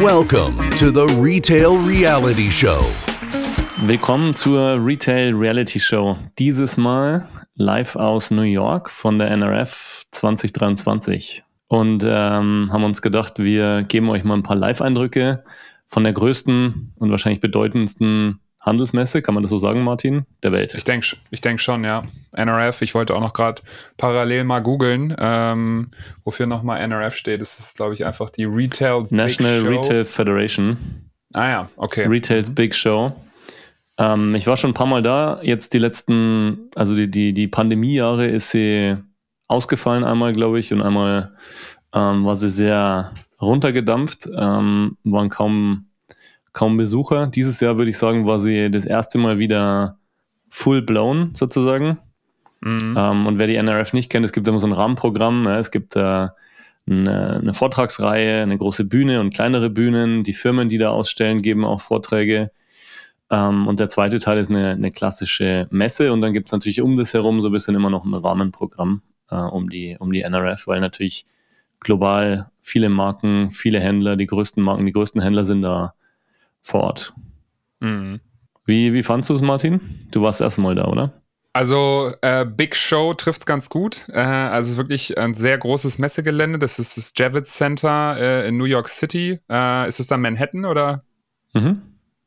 Welcome 0.00 0.56
to 0.78 0.90
the 0.90 1.14
Retail 1.20 1.76
Reality 1.76 2.50
Show. 2.50 2.80
Willkommen 3.82 4.34
zur 4.34 4.82
Retail 4.82 5.34
Reality 5.34 5.78
Show. 5.78 6.16
Dieses 6.38 6.78
Mal 6.78 7.28
live 7.56 7.96
aus 7.96 8.30
New 8.30 8.40
York 8.40 8.88
von 8.88 9.18
der 9.18 9.30
NRF 9.30 10.06
2023. 10.12 11.44
Und 11.68 12.02
ähm, 12.08 12.70
haben 12.72 12.82
uns 12.82 13.02
gedacht, 13.02 13.40
wir 13.40 13.82
geben 13.82 14.08
euch 14.08 14.24
mal 14.24 14.38
ein 14.38 14.42
paar 14.42 14.56
Live-Eindrücke 14.56 15.44
von 15.86 16.04
der 16.04 16.14
größten 16.14 16.94
und 16.96 17.10
wahrscheinlich 17.10 17.42
bedeutendsten 17.42 18.40
Handelsmesse, 18.60 19.22
kann 19.22 19.34
man 19.34 19.42
das 19.42 19.50
so 19.50 19.56
sagen, 19.56 19.82
Martin, 19.82 20.26
der 20.42 20.52
Welt? 20.52 20.74
Ich 20.74 20.84
denke 20.84 21.16
ich 21.30 21.40
denk 21.40 21.60
schon, 21.60 21.82
ja. 21.82 22.04
NRF, 22.32 22.82
ich 22.82 22.94
wollte 22.94 23.14
auch 23.14 23.20
noch 23.20 23.32
gerade 23.32 23.62
parallel 23.96 24.44
mal 24.44 24.60
googeln, 24.60 25.16
ähm, 25.18 25.90
wofür 26.24 26.46
nochmal 26.46 26.80
NRF 26.80 27.14
steht. 27.14 27.40
Das 27.40 27.58
ist, 27.58 27.76
glaube 27.76 27.94
ich, 27.94 28.04
einfach 28.04 28.28
die 28.28 28.44
Retail 28.44 29.02
National 29.10 29.60
Retail 29.60 30.04
Federation. 30.04 30.76
Ah 31.32 31.48
ja, 31.48 31.68
okay. 31.76 32.06
Retail 32.06 32.42
mhm. 32.42 32.54
Big 32.54 32.74
Show. 32.74 33.12
Ähm, 33.96 34.34
ich 34.34 34.46
war 34.46 34.56
schon 34.56 34.70
ein 34.70 34.74
paar 34.74 34.86
Mal 34.86 35.02
da. 35.02 35.40
Jetzt 35.42 35.72
die 35.72 35.78
letzten, 35.78 36.70
also 36.74 36.94
die, 36.94 37.10
die, 37.10 37.32
die 37.32 37.48
Pandemiejahre 37.48 38.26
ist 38.26 38.50
sie 38.50 38.96
ausgefallen 39.48 40.04
einmal, 40.04 40.32
glaube 40.32 40.58
ich, 40.58 40.72
und 40.72 40.82
einmal 40.82 41.34
ähm, 41.94 42.24
war 42.24 42.36
sie 42.36 42.50
sehr 42.50 43.12
runtergedampft, 43.40 44.28
ähm, 44.36 44.96
waren 45.04 45.28
kaum 45.28 45.89
kaum 46.52 46.76
Besucher. 46.76 47.26
Dieses 47.26 47.60
Jahr 47.60 47.78
würde 47.78 47.90
ich 47.90 47.98
sagen, 47.98 48.26
war 48.26 48.38
sie 48.38 48.70
das 48.70 48.84
erste 48.84 49.18
Mal 49.18 49.38
wieder 49.38 49.98
full 50.48 50.82
blown 50.82 51.32
sozusagen. 51.34 51.98
Mhm. 52.60 52.94
Ähm, 52.96 53.26
und 53.26 53.38
wer 53.38 53.46
die 53.46 53.56
NRF 53.56 53.92
nicht 53.92 54.10
kennt, 54.10 54.24
es 54.24 54.32
gibt 54.32 54.46
immer 54.48 54.58
so 54.58 54.66
ein 54.66 54.72
Rahmenprogramm. 54.72 55.44
Ja, 55.44 55.58
es 55.58 55.70
gibt 55.70 55.96
äh, 55.96 56.28
eine, 56.88 57.40
eine, 57.40 57.54
Vortragsreihe, 57.54 58.42
eine 58.42 58.58
große 58.58 58.84
Bühne 58.84 59.20
und 59.20 59.32
kleinere 59.32 59.70
Bühnen. 59.70 60.24
Die 60.24 60.32
Firmen, 60.32 60.68
die 60.68 60.78
da 60.78 60.90
ausstellen, 60.90 61.42
geben 61.42 61.64
auch 61.64 61.80
Vorträge. 61.80 62.50
Ähm, 63.30 63.66
und 63.66 63.80
der 63.80 63.88
zweite 63.88 64.18
Teil 64.18 64.38
ist 64.38 64.50
eine, 64.50 64.70
eine 64.70 64.90
klassische 64.90 65.68
Messe. 65.70 66.12
Und 66.12 66.20
dann 66.20 66.32
gibt 66.32 66.48
es 66.48 66.52
natürlich 66.52 66.82
um 66.82 66.96
das 66.96 67.14
herum 67.14 67.40
so 67.40 67.48
ein 67.48 67.52
bisschen 67.52 67.74
immer 67.74 67.90
noch 67.90 68.04
ein 68.04 68.14
Rahmenprogramm 68.14 69.02
äh, 69.30 69.36
um, 69.36 69.70
die, 69.70 69.96
um 69.98 70.12
die 70.12 70.22
NRF, 70.22 70.66
weil 70.66 70.80
natürlich 70.80 71.24
global 71.78 72.50
viele 72.60 72.90
Marken, 72.90 73.50
viele 73.50 73.80
Händler, 73.80 74.16
die 74.16 74.26
größten 74.26 74.62
Marken, 74.62 74.84
die 74.84 74.92
größten 74.92 75.22
Händler 75.22 75.44
sind 75.44 75.62
da 75.62 75.94
vor 76.62 76.82
Ort. 76.82 77.14
Mhm. 77.80 78.20
Wie, 78.64 78.92
wie 78.92 79.02
fandst 79.02 79.30
du 79.30 79.34
es, 79.34 79.42
Martin? 79.42 79.80
Du 80.10 80.22
warst 80.22 80.40
erst 80.40 80.58
mal 80.58 80.74
da, 80.74 80.84
oder? 80.84 81.20
Also 81.52 82.12
äh, 82.22 82.46
Big 82.46 82.76
Show 82.76 83.14
trifft 83.14 83.40
es 83.40 83.46
ganz 83.46 83.68
gut. 83.68 84.08
Äh, 84.10 84.20
also 84.20 84.68
es 84.68 84.72
ist 84.72 84.78
wirklich 84.78 85.18
ein 85.18 85.34
sehr 85.34 85.58
großes 85.58 85.98
Messegelände. 85.98 86.60
Das 86.60 86.78
ist 86.78 86.96
das 86.96 87.12
Javits 87.16 87.54
Center 87.54 88.16
äh, 88.16 88.48
in 88.48 88.56
New 88.56 88.64
York 88.64 88.88
City. 88.88 89.40
Äh, 89.50 89.88
ist 89.88 89.98
es 89.98 90.06
dann 90.06 90.20
Manhattan 90.20 90.64
oder? 90.64 91.02
Mhm. 91.52 91.82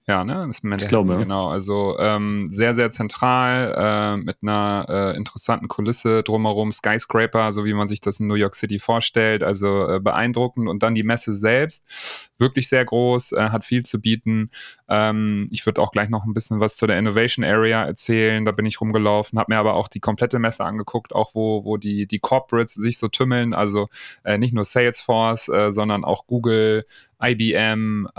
Ja, 0.06 0.26
ne? 0.26 0.44
Das 0.46 0.60
ist 0.60 0.82
ich 0.84 0.90
glaube. 0.90 1.16
Genau, 1.16 1.48
also 1.48 1.96
ähm, 1.98 2.46
sehr, 2.50 2.76
sehr 2.76 2.90
zentral, 2.90 3.74
äh, 3.78 4.18
mit 4.18 4.36
einer 4.42 4.86
äh, 4.90 5.16
interessanten 5.16 5.70
Kulisse 5.70 6.24
drumherum, 6.24 6.74
Skyscraper, 6.74 7.54
so 7.54 7.64
wie 7.64 7.74
man 7.74 7.88
sich 7.88 8.02
das 8.02 8.20
in 8.20 8.28
New 8.28 8.34
York 8.34 8.56
City 8.56 8.80
vorstellt, 8.80 9.44
also 9.44 10.00
beeindruckend. 10.02 10.68
Und 10.68 10.84
dann 10.84 10.94
die 10.94 11.04
Messe 11.04 11.34
selbst, 11.34 12.33
wirklich 12.44 12.70
sehr 12.70 12.86
groß, 12.86 13.32
äh, 13.32 13.50
hat 13.50 13.66
viel 13.66 13.84
zu 13.84 14.00
bieten. 14.00 14.52
Ähm, 14.88 15.48
ich 15.50 15.66
würde 15.66 15.82
auch 15.82 15.92
gleich 15.92 16.10
noch 16.10 16.26
ein 16.26 16.36
bisschen 16.36 16.60
was 16.60 16.76
zu 16.76 16.86
der 16.86 17.00
Innovation 17.00 17.44
Area 17.44 17.84
erzählen. 17.84 18.46
Da 18.46 18.52
bin 18.52 18.68
ich 18.68 18.80
rumgelaufen, 18.80 19.40
habe 19.40 19.54
mir 19.54 19.60
aber 19.60 19.74
auch 19.74 19.88
die 19.88 20.00
komplette 20.00 20.38
Messe 20.38 20.64
angeguckt, 20.64 21.14
auch 21.16 21.34
wo, 21.34 21.66
wo 21.66 21.78
die, 21.78 22.06
die 22.06 22.20
Corporates 22.20 22.76
sich 22.76 23.00
so 23.00 23.08
tümmeln, 23.08 23.56
also 23.56 23.90
äh, 24.24 24.38
nicht 24.38 24.54
nur 24.54 24.66
Salesforce, 24.66 25.50
äh, 25.50 25.72
sondern 25.72 26.06
auch 26.06 26.28
Google, 26.28 26.84
IBM 27.22 28.10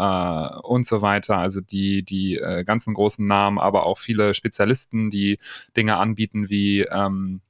und 0.62 0.86
so 0.86 1.02
weiter. 1.02 1.36
Also 1.36 1.61
die 1.61 1.84
die, 1.84 2.02
die 2.02 2.39
äh, 2.39 2.64
ganzen 2.64 2.95
großen 2.95 3.27
Namen, 3.27 3.58
aber 3.58 3.86
auch 3.86 3.98
viele 3.98 4.34
Spezialisten, 4.34 5.11
die 5.11 5.39
Dinge 5.77 5.96
anbieten 5.96 6.48
wie 6.48 6.83
ähm, 6.83 7.40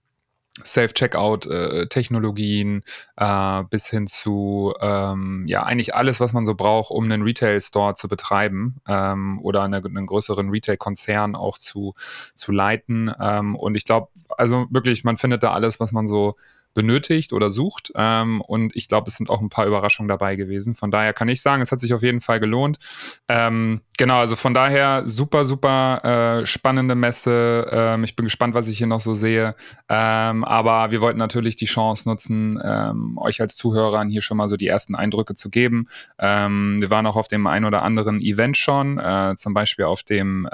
Self-Checkout-Technologien 0.63 2.85
äh, 3.19 3.61
äh, 3.61 3.65
bis 3.65 3.91
hin 3.91 4.07
zu 4.07 4.73
ähm, 4.81 5.45
ja 5.49 5.65
eigentlich 5.65 5.97
alles, 5.97 6.21
was 6.21 6.33
man 6.33 6.47
so 6.47 6.55
braucht, 6.55 6.93
um 6.93 7.03
einen 7.05 7.23
Retail-Store 7.23 7.95
zu 7.95 8.07
betreiben 8.07 8.77
ähm, 8.87 9.41
oder 9.43 9.63
eine, 9.63 9.79
einen 9.79 10.07
größeren 10.07 10.51
Retail-Konzern 10.51 11.35
auch 11.35 11.59
zu, 11.59 11.95
zu 12.35 12.53
leiten. 12.53 13.13
Ähm, 13.21 13.57
und 13.57 13.75
ich 13.75 13.85
glaube, 13.85 14.11
also 14.37 14.67
wirklich, 14.71 15.03
man 15.03 15.17
findet 15.17 15.43
da 15.43 15.53
alles, 15.53 15.81
was 15.81 15.91
man 15.91 16.07
so 16.07 16.37
benötigt 16.75 17.33
oder 17.33 17.51
sucht. 17.51 17.93
Ähm, 17.95 18.41
und 18.41 18.77
ich 18.77 18.89
glaube, 18.89 19.09
es 19.09 19.17
sind 19.17 19.31
auch 19.31 19.41
ein 19.41 19.49
paar 19.49 19.67
Überraschungen 19.67 20.09
dabei 20.09 20.37
gewesen. 20.37 20.75
Von 20.75 20.91
daher 20.91 21.13
kann 21.13 21.29
ich 21.29 21.41
sagen, 21.41 21.63
es 21.63 21.73
hat 21.73 21.81
sich 21.81 21.95
auf 21.95 22.03
jeden 22.03 22.21
Fall 22.21 22.41
gelohnt. 22.41 22.79
Ähm, 23.95 24.07
genau, 24.07 24.19
also 24.19 24.37
von 24.37 24.55
daher 24.55 25.03
super, 25.07 25.45
super 25.45 26.41
äh, 26.43 26.47
spannende 26.47 26.95
Messe. 26.95 27.67
Ähm, 27.71 28.05
ich 28.05 28.17
bin 28.17 28.25
gespannt, 28.25 28.55
was 28.55 28.69
ich 28.69 28.79
hier 28.79 28.87
noch 28.87 29.01
so 29.01 29.15
sehe. 29.15 29.55
Ähm, 29.89 30.45
aber 30.45 30.91
wir 30.91 31.01
wollten 31.01 31.19
natürlich 31.19 31.57
die 31.57 31.67
Chance 31.67 32.09
nutzen, 32.09 32.61
ähm, 32.63 33.19
euch 33.19 33.41
als 33.41 33.57
Zuhörern 33.57 34.09
hier 34.09 34.23
schon 34.23 34.37
mal 34.37 34.49
so 34.49 34.57
die 34.57 34.67
ersten 34.67 34.95
Eindrücke 34.95 35.35
zu 35.35 35.51
geben. 35.51 35.89
Ähm, 36.19 36.77
wir 36.81 36.91
waren 36.91 37.07
auch 37.07 37.17
auf 37.17 37.29
dem 37.29 37.47
ein 37.47 37.65
oder 37.65 37.83
anderen 37.83 38.21
Event 38.21 38.57
schon, 38.57 38.99
äh, 38.99 39.35
zum 39.37 39.55
Beispiel 39.55 39.85
auf 39.85 40.03
dem 40.03 40.49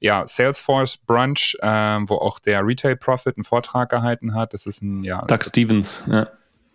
ja, 0.00 0.26
Salesforce 0.26 0.98
Brunch, 0.98 1.56
wo 1.60 2.14
auch 2.14 2.38
der 2.38 2.64
Retail 2.64 2.96
Profit 2.96 3.36
einen 3.36 3.44
Vortrag 3.44 3.90
gehalten 3.90 4.34
hat. 4.34 4.54
Das 4.54 4.66
ist 4.66 4.82
ein 4.82 5.02
ja. 5.02 5.22
Doug 5.22 5.44
Stevens, 5.44 6.04
ja. 6.08 6.28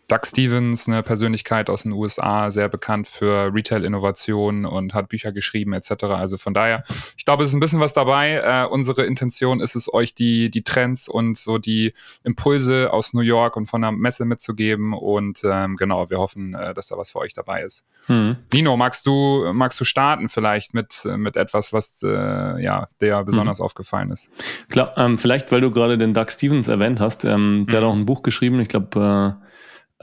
Doug 0.08 0.26
Stevens, 0.26 0.88
eine 0.88 1.02
Persönlichkeit 1.02 1.70
aus 1.70 1.84
den 1.84 1.94
USA, 1.94 2.52
sehr 2.52 2.68
bekannt 2.68 3.08
für 3.08 3.54
Retail-Innovation 3.54 4.66
und 4.66 4.94
hat 4.94 5.10
Bücher 5.10 5.32
geschrieben 5.32 5.74
etc. 5.74 6.04
Also 6.04 6.38
von 6.38 6.54
daher, 6.54 6.84
ich 7.18 7.26
glaube, 7.26 7.44
es 7.44 7.50
ist 7.50 7.56
ein 7.56 7.62
bisschen 7.62 7.80
was 7.80 7.94
dabei. 7.94 8.42
Äh, 8.44 8.68
unsere 8.68 9.06
Intention 9.06 9.62
ist 9.62 9.76
es, 9.76 9.92
euch 9.94 10.14
die, 10.14 10.52
die 10.52 10.64
Trends 10.64 11.08
und 11.08 11.38
so 11.38 11.58
die 11.58 11.94
Impulse 12.24 12.92
aus 12.92 13.14
New 13.14 13.22
York 13.22 13.56
und 13.56 13.68
von 13.68 13.82
der 13.82 13.92
Messe 13.92 14.26
mitzugeben. 14.26 14.94
Und 14.94 15.42
ähm, 15.46 15.78
genau, 15.78 16.10
wir 16.10 16.20
hoffen, 16.20 16.54
äh, 16.54 16.74
dass 16.74 16.88
da 16.88 16.98
was 16.98 17.12
für 17.12 17.20
euch 17.20 17.34
dabei 17.34 17.64
ist. 17.64 17.86
Hm. 18.08 18.36
Nino, 18.54 18.76
magst 18.76 19.06
du, 19.08 19.52
magst 19.54 19.80
du 19.80 19.86
starten 19.86 20.28
vielleicht 20.28 20.74
mit, 20.74 21.08
mit 21.16 21.38
etwas, 21.38 21.72
was 21.72 22.04
äh, 22.04 22.62
ja, 22.62 22.90
der 23.00 23.24
besonders 23.24 23.60
hm. 23.60 23.66
aufgefallen 23.66 24.12
ist? 24.12 24.30
Klar, 24.70 24.94
ähm, 24.98 25.18
vielleicht, 25.18 25.52
weil 25.52 25.62
du 25.62 25.72
gerade 25.72 25.98
den 25.98 26.14
Doug 26.14 26.28
Stevens 26.30 26.68
erwähnt 26.68 27.00
hast, 27.00 27.24
ähm, 27.24 27.66
der 27.70 27.80
hm. 27.80 27.86
hat 27.86 27.92
auch 27.92 27.96
ein 27.96 28.06
Buch 28.06 28.22
geschrieben, 28.22 28.60
ich 28.60 28.68
glaube, 28.68 29.38
äh, 29.40 29.43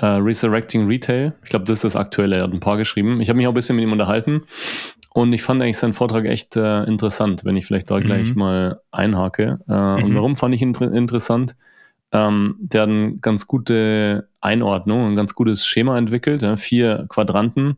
Uh, 0.03 0.17
Resurrecting 0.17 0.87
Retail. 0.87 1.35
Ich 1.45 1.51
glaube, 1.51 1.67
das 1.67 1.79
ist 1.79 1.85
das 1.85 1.97
aktuelle. 1.97 2.37
Er 2.37 2.45
hat 2.45 2.53
ein 2.53 2.61
paar 2.61 2.79
geschrieben. 2.79 3.21
Ich 3.21 3.29
habe 3.29 3.37
mich 3.37 3.47
auch 3.47 3.53
ein 3.53 3.55
bisschen 3.55 3.77
mit 3.77 3.83
ihm 3.83 3.93
unterhalten 3.93 4.43
und 5.13 5.33
ich 5.33 5.43
fand 5.43 5.61
eigentlich 5.61 5.79
seinen 5.79 5.93
Vortrag 5.93 6.25
echt 6.25 6.57
äh, 6.57 6.85
interessant, 6.85 7.45
wenn 7.45 7.57
ich 7.57 7.67
vielleicht 7.67 7.91
da 7.91 7.99
mhm. 7.99 8.03
gleich 8.03 8.35
mal 8.35 8.81
einhake. 8.93 9.59
Äh, 9.69 9.73
mhm. 9.73 10.05
Und 10.05 10.15
warum 10.15 10.37
fand 10.37 10.55
ich 10.55 10.63
ihn 10.63 10.69
inter 10.69 10.93
interessant? 10.93 11.57
Ähm, 12.13 12.57
der 12.61 12.83
hat 12.83 12.89
eine 12.89 13.17
ganz 13.19 13.47
gute 13.47 14.29
Einordnung, 14.41 15.09
ein 15.09 15.17
ganz 15.17 15.35
gutes 15.35 15.67
Schema 15.67 15.99
entwickelt, 15.99 16.43
ja, 16.43 16.57
vier 16.57 17.07
Quadranten, 17.09 17.77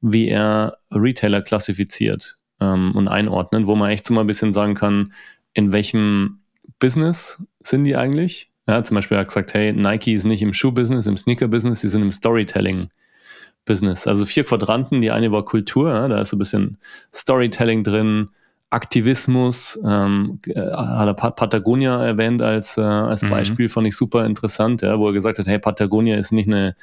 wie 0.00 0.28
er 0.28 0.78
Retailer 0.90 1.42
klassifiziert 1.42 2.36
ähm, 2.60 2.92
und 2.94 3.08
einordnet, 3.08 3.66
wo 3.66 3.76
man 3.76 3.90
echt 3.90 4.06
so 4.06 4.14
mal 4.14 4.22
ein 4.22 4.26
bisschen 4.26 4.52
sagen 4.52 4.74
kann, 4.74 5.12
in 5.54 5.72
welchem 5.72 6.40
Business 6.78 7.42
sind 7.60 7.84
die 7.84 7.96
eigentlich? 7.96 8.49
Ja, 8.70 8.84
zum 8.84 8.94
Beispiel 8.94 9.16
hat 9.16 9.24
er 9.24 9.26
gesagt, 9.26 9.52
hey, 9.52 9.72
Nike 9.72 10.12
ist 10.12 10.24
nicht 10.24 10.42
im 10.42 10.54
Schuhbusiness, 10.54 11.08
im 11.08 11.16
Sneaker-Business, 11.16 11.80
sie 11.80 11.88
sind 11.88 12.02
im 12.02 12.12
Storytelling-Business. 12.12 14.06
Also 14.06 14.24
vier 14.24 14.44
Quadranten. 14.44 15.00
Die 15.00 15.10
eine 15.10 15.32
war 15.32 15.44
Kultur, 15.44 15.90
ja, 15.90 16.06
da 16.06 16.20
ist 16.20 16.30
so 16.30 16.36
ein 16.36 16.38
bisschen 16.38 16.78
Storytelling 17.12 17.82
drin, 17.82 18.28
Aktivismus, 18.70 19.76
ähm, 19.84 20.38
äh, 20.46 20.60
hat 20.60 21.08
er 21.08 21.14
Patagonia 21.14 22.04
erwähnt 22.04 22.42
als, 22.42 22.78
äh, 22.78 22.82
als 22.82 23.22
mhm. 23.22 23.30
Beispiel, 23.30 23.68
fand 23.68 23.88
ich 23.88 23.96
super 23.96 24.24
interessant, 24.24 24.82
ja, 24.82 24.96
wo 25.00 25.08
er 25.08 25.14
gesagt 25.14 25.40
hat, 25.40 25.48
hey, 25.48 25.58
Patagonia 25.58 26.16
ist 26.16 26.30
nicht 26.30 26.46
eine, 26.46 26.76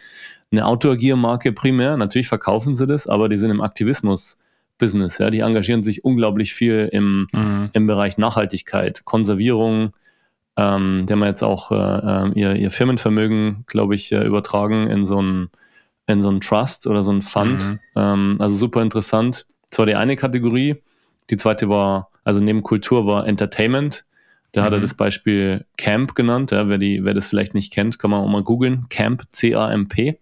eine 0.52 0.66
Outdoor-Gear-Marke 0.66 1.54
primär, 1.54 1.96
natürlich 1.96 2.28
verkaufen 2.28 2.76
sie 2.76 2.86
das, 2.86 3.08
aber 3.08 3.30
die 3.30 3.38
sind 3.38 3.52
im 3.52 3.62
Aktivismus-Business, 3.62 5.20
ja, 5.20 5.30
die 5.30 5.40
engagieren 5.40 5.84
sich 5.84 6.04
unglaublich 6.04 6.54
viel 6.54 6.90
im, 6.92 7.28
mhm. 7.32 7.70
im 7.72 7.88
Bereich 7.88 8.18
Nachhaltigkeit, 8.18 9.06
Konservierung, 9.06 9.94
ähm, 10.58 11.06
die 11.08 11.14
haben 11.14 11.24
jetzt 11.24 11.44
auch 11.44 11.72
äh, 11.72 11.76
ähm, 11.76 12.34
ihr, 12.36 12.56
ihr 12.56 12.72
Firmenvermögen, 12.72 13.64
glaube 13.68 13.96
ich, 13.96 14.12
äh, 14.12 14.26
übertragen 14.26 14.90
in 14.90 15.06
so 15.06 15.20
einen 15.20 15.50
in 16.08 16.22
so 16.22 16.30
einen 16.30 16.40
Trust 16.40 16.88
oder 16.88 17.04
so 17.04 17.12
einen 17.12 17.22
Fund. 17.22 17.72
Mhm. 17.72 17.80
Ähm, 17.96 18.36
also 18.40 18.56
super 18.56 18.82
interessant. 18.82 19.46
Das 19.70 19.80
war 19.80 19.86
die 19.86 19.96
eine 19.96 20.16
Kategorie. 20.16 20.82
Die 21.30 21.38
zweite 21.38 21.70
war, 21.70 22.10
also 22.24 22.40
neben 22.40 22.64
Kultur 22.64 23.06
war 23.06 23.28
Entertainment. 23.28 24.06
Da 24.54 24.62
mhm. 24.62 24.66
hat 24.66 24.74
er 24.74 24.78
mhm. 24.78 24.84
das 24.84 24.94
Beispiel 24.94 25.66
Camp 25.78 26.16
genannt. 26.16 26.52
Ja, 26.52 26.70
wer, 26.70 26.78
die, 26.78 27.04
wer 27.04 27.14
das 27.14 27.28
vielleicht 27.28 27.54
nicht 27.54 27.74
kennt, 27.74 28.00
kann 28.00 28.10
man 28.10 28.22
auch 28.22 28.30
mal 28.30 28.44
googeln. 28.44 28.88
Camp, 28.90 29.24
C-A-M-P. 29.32 30.18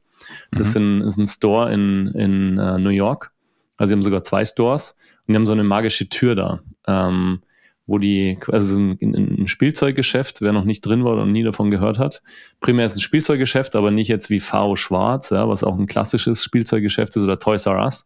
Das 0.52 0.60
mhm. 0.60 0.62
ist, 0.62 0.76
ein, 0.76 1.02
ist 1.02 1.18
ein 1.18 1.28
Store 1.28 1.72
in, 1.72 2.08
in 2.08 2.58
uh, 2.58 2.80
New 2.80 2.90
York. 2.90 3.32
Also 3.78 3.90
sie 3.90 3.96
haben 3.96 4.04
sogar 4.04 4.24
zwei 4.24 4.44
Stores 4.44 4.96
und 5.28 5.34
die 5.34 5.36
haben 5.36 5.48
so 5.48 5.54
eine 5.54 5.64
magische 5.64 6.10
Tür 6.10 6.36
da. 6.36 6.60
Ähm, 6.88 7.42
wo 7.88 8.00
die, 8.00 8.40
also 8.48 8.80
ein, 8.80 8.98
ein 9.00 9.48
Spielzeuggeschäft, 9.48 10.42
wer 10.42 10.54
noch 10.54 10.66
nicht 10.66 10.82
drin 10.82 11.04
war 11.04 11.14
oder 11.14 11.26
nie 11.26 11.44
davon 11.44 11.70
gehört 11.70 12.00
hat. 12.00 12.24
Primär 12.60 12.86
ist 12.88 12.96
ein 12.96 13.02
Spielzeuggeschäft, 13.02 13.76
aber 13.76 13.92
nicht 13.92 14.08
jetzt 14.08 14.30
wie 14.30 14.40
V 14.40 14.76
Schwarz, 14.76 15.30
ja, 15.30 15.48
was 15.48 15.64
auch 15.64 15.78
ein 15.78 15.86
klassisches 15.86 16.44
Spielzeuggeschäft 16.44 17.16
ist 17.16 17.24
oder 17.24 17.38
Toys 17.38 17.68
R 17.68 17.84
Us, 17.84 18.06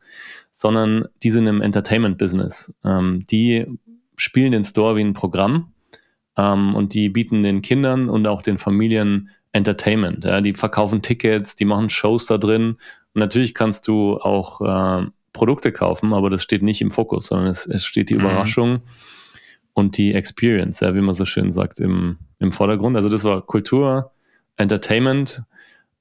sondern 0.51 1.05
die 1.23 1.29
sind 1.29 1.47
im 1.47 1.61
Entertainment-Business. 1.61 2.73
Ähm, 2.83 3.25
die 3.31 3.65
spielen 4.17 4.51
den 4.51 4.65
Store 4.65 4.97
wie 4.97 5.01
ein 5.01 5.13
Programm 5.13 5.71
ähm, 6.35 6.75
und 6.75 6.93
die 6.93 7.07
bieten 7.07 7.43
den 7.43 7.61
Kindern 7.61 8.09
und 8.09 8.27
auch 8.27 8.41
den 8.41 8.57
Familien 8.57 9.29
Entertainment. 9.53 10.25
Ja. 10.25 10.41
Die 10.41 10.53
verkaufen 10.53 11.01
Tickets, 11.01 11.55
die 11.55 11.65
machen 11.65 11.89
Shows 11.89 12.25
da 12.25 12.37
drin. 12.37 12.71
Und 13.13 13.19
natürlich 13.19 13.53
kannst 13.53 13.87
du 13.87 14.17
auch 14.17 14.59
äh, 14.61 15.07
Produkte 15.31 15.71
kaufen, 15.71 16.13
aber 16.13 16.29
das 16.29 16.43
steht 16.43 16.63
nicht 16.63 16.81
im 16.81 16.91
Fokus, 16.91 17.27
sondern 17.27 17.47
es, 17.47 17.65
es 17.65 17.85
steht 17.85 18.09
die 18.09 18.15
mhm. 18.15 18.21
Überraschung 18.21 18.81
und 19.79 19.97
die 19.97 20.13
Experience, 20.13 20.81
ja, 20.81 20.93
wie 20.93 21.01
man 21.01 21.15
so 21.15 21.25
schön 21.25 21.51
sagt, 21.51 21.79
im, 21.79 22.17
im 22.39 22.51
Vordergrund. 22.51 22.95
Also 22.95 23.09
das 23.09 23.23
war 23.23 23.41
Kultur, 23.41 24.11
Entertainment. 24.57 25.43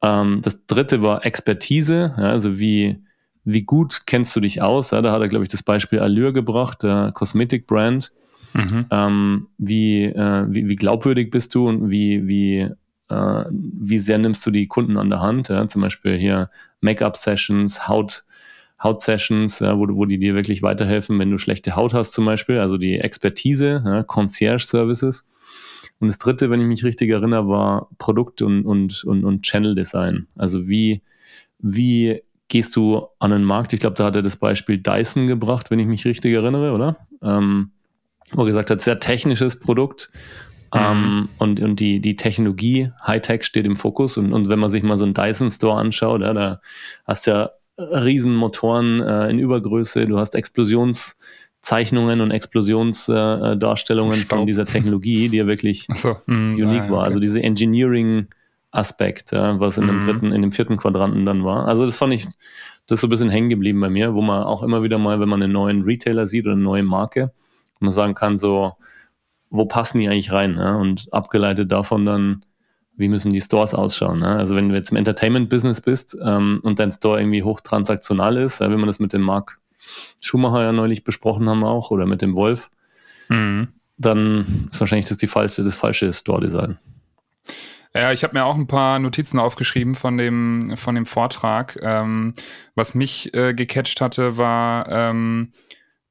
Ähm, 0.03 0.41
das 0.43 0.67
dritte 0.67 1.03
war 1.03 1.25
Expertise, 1.25 2.15
ja, 2.17 2.25
also 2.25 2.59
wie, 2.59 2.99
wie 3.45 3.63
gut 3.63 4.03
kennst 4.07 4.35
du 4.37 4.41
dich 4.41 4.63
aus? 4.63 4.91
Ja, 4.91 5.01
da 5.01 5.13
hat 5.13 5.21
er, 5.21 5.29
glaube 5.29 5.45
ich, 5.45 5.49
das 5.49 5.63
Beispiel 5.63 6.01
Allure 6.01 6.33
gebracht, 6.33 6.83
der 6.83 7.13
Kosmetikbrand. 7.15 8.13
Mhm. 8.55 8.87
Ähm, 8.91 9.47
wie, 9.59 10.05
äh, 10.05 10.47
wie, 10.49 10.69
wie, 10.69 10.77
glaubwürdig 10.77 11.31
bist 11.31 11.55
du 11.55 11.69
und 11.69 11.91
wie, 11.91 12.29
wie, 12.29 12.69
äh, 13.09 13.45
wie 13.51 13.99
sehr 13.99 14.19
nimmst 14.19 14.45
du 14.47 14.51
die 14.51 14.67
Kunden 14.67 14.97
an 14.97 15.11
der 15.11 15.21
Hand? 15.21 15.49
Ja? 15.49 15.69
Zum 15.69 15.83
Beispiel 15.83 16.17
hier 16.17 16.51
Make-up-Sessions, 16.81 17.89
Haut, 17.89 18.25
Haut-Sessions, 18.83 19.61
ja, 19.61 19.77
wo, 19.79 19.87
wo 19.91 20.05
die 20.05 20.19
dir 20.19 20.35
wirklich 20.35 20.63
weiterhelfen, 20.63 21.19
wenn 21.19 21.31
du 21.31 21.39
schlechte 21.39 21.75
Haut 21.75 21.95
hast 21.95 22.13
zum 22.13 22.25
Beispiel, 22.25 22.59
also 22.59 22.79
die 22.79 22.99
Expertise, 22.99 23.83
ja, 23.85 24.03
Concierge-Services. 24.03 25.27
Und 26.01 26.09
das 26.09 26.19
dritte, 26.19 26.49
wenn 26.51 26.61
ich 26.61 26.67
mich 26.67 26.85
richtig 26.85 27.11
erinnere, 27.11 27.49
war 27.49 27.89
Produkt- 27.99 28.43
und, 28.43 28.65
und, 28.65 29.03
und, 29.05 29.25
und 29.25 29.43
Channel-Design. 29.43 30.29
Also 30.37 30.69
wie, 30.69 31.03
wie 31.59 32.23
gehst 32.47 32.77
du 32.77 33.07
an 33.19 33.33
den 33.33 33.43
Markt? 33.43 33.73
Ich 33.73 33.81
glaube, 33.81 33.97
da 33.97 34.05
hat 34.05 34.17
er 34.17 34.23
das 34.23 34.37
Beispiel 34.37 34.79
Dyson 34.79 35.27
gebracht, 35.27 35.71
wenn 35.71 35.81
ich 35.81 35.87
mich 35.87 36.05
richtig 36.05 36.35
erinnere, 36.35 36.73
oder? 36.73 36.99
Ähm, 37.21 37.73
wo 38.33 38.43
er 38.43 38.47
gesagt 38.47 38.71
hat, 38.71 38.81
sehr 38.81 39.01
technisches 39.01 39.59
Produkt. 39.59 40.11
Mhm. 40.73 40.81
Ähm, 40.81 41.29
und, 41.39 41.61
und 41.61 41.81
die, 41.81 42.01
die 42.01 42.15
Technologie, 42.15 42.93
Hightech 43.05 43.43
steht 43.43 43.67
im 43.67 43.75
Fokus. 43.75 44.17
Und, 44.19 44.33
und 44.33 44.49
wenn 44.49 44.59
man 44.59 44.71
sich 44.71 44.85
mal 44.85 44.99
so 44.99 45.05
einen 45.05 45.15
Dyson 45.15 45.51
Store 45.51 45.79
anschaut, 45.79 46.21
ja, 46.21 46.33
da 46.33 46.61
hast 47.07 47.27
du 47.27 47.33
ja 47.33 47.51
Riesenmotoren 47.79 49.01
äh, 49.01 49.31
in 49.31 49.39
Übergröße, 49.39 50.07
du 50.07 50.19
hast 50.19 50.35
Explosionszeichnungen 50.35 52.21
und 52.21 52.31
Explosionsdarstellungen 52.31 54.21
äh, 54.21 54.25
von 54.25 54.47
dieser 54.47 54.65
Technologie, 54.65 55.29
die 55.29 55.37
ja 55.37 55.47
wirklich 55.47 55.87
so, 55.95 56.17
mh, 56.27 56.55
unique 56.55 56.83
okay. 56.83 56.91
war. 56.91 57.05
Also 57.05 57.21
diese 57.21 57.43
Engineering-Aspekt, 57.43 59.33
ja, 59.33 59.61
was 59.61 59.79
in 59.79 59.87
dem 59.87 59.97
mhm. 59.97 60.01
dritten, 60.01 60.33
in 60.33 60.43
dem 60.43 60.53
vierten 60.53 60.77
Quadranten 60.77 61.25
dann 61.25 61.45
war. 61.45 61.69
Also 61.69 61.87
das 61.87 61.97
fand 61.97 62.13
ich, 62.15 62.27
das 62.87 62.97
ist 62.97 63.01
so 63.03 63.07
ein 63.07 63.11
bisschen 63.11 63.31
hängen 63.31 63.49
geblieben 63.49 63.81
bei 63.81 63.91
mir, 63.91 64.15
wo 64.15 64.23
man 64.23 64.43
auch 64.43 64.63
immer 64.63 64.83
wieder 64.83 64.99
mal, 64.99 65.21
wenn 65.21 65.29
man 65.29 65.43
einen 65.43 65.53
neuen 65.53 65.83
Retailer 65.83 66.27
sieht 66.27 66.47
oder 66.47 66.55
eine 66.55 66.63
neue 66.63 66.83
Marke, 66.83 67.33
man 67.81 67.93
sagen 67.93 68.15
kann, 68.15 68.39
so, 68.39 68.73
wo 69.51 69.67
passen 69.67 70.01
die 70.01 70.09
eigentlich 70.09 70.33
rein? 70.33 70.57
Ja? 70.57 70.75
Und 70.75 71.13
abgeleitet 71.13 71.71
davon 71.71 72.05
dann, 72.05 72.45
wie 72.99 73.09
müssen 73.09 73.33
die 73.33 73.41
Stores 73.41 73.75
ausschauen. 73.75 74.19
Ne? 74.19 74.37
Also 74.37 74.57
wenn 74.57 74.69
du 74.69 74.75
jetzt 74.75 74.91
im 74.91 74.97
Entertainment-Business 74.97 75.81
bist 75.81 76.19
ähm, 76.23 76.61
und 76.63 76.79
dein 76.79 76.93
Store 76.93 77.21
irgendwie 77.21 77.45
hochtransaktional 77.45 78.37
ist, 78.37 78.61
ja, 78.61 78.71
wie 78.71 78.77
man 78.77 78.89
das 78.89 78.99
mit 78.99 79.13
dem 79.13 79.23
Marc 79.23 79.59
Schumacher 80.21 80.63
ja 80.63 80.73
neulich 80.73 81.05
besprochen 81.05 81.49
haben 81.49 81.65
auch 81.65 81.91
oder 81.91 82.07
mit 82.07 82.21
dem 82.21 82.35
Wolf, 82.35 82.71
mhm. 83.29 83.69
dann 83.97 84.69
ist 84.71 84.81
wahrscheinlich 84.81 85.09
das 85.09 85.17
die 85.17 85.29
falsche, 85.29 85.63
das 85.63 85.77
falsche 85.77 86.13
Store-Design. 86.13 86.77
Ja, 87.95 88.13
ich 88.13 88.23
habe 88.23 88.37
mir 88.37 88.45
auch 88.45 88.57
ein 88.57 88.67
paar 88.67 88.99
Notizen 88.99 89.39
aufgeschrieben 89.39 89.95
von 89.95 90.19
dem, 90.19 90.77
von 90.77 90.95
dem 90.95 91.07
Vortrag. 91.07 91.79
Ähm, 91.83 92.35
was 92.75 92.95
mich 92.95 93.33
äh, 93.33 93.55
gecatcht 93.55 94.01
hatte, 94.01 94.37
war, 94.37 94.89
ähm, 94.91 95.53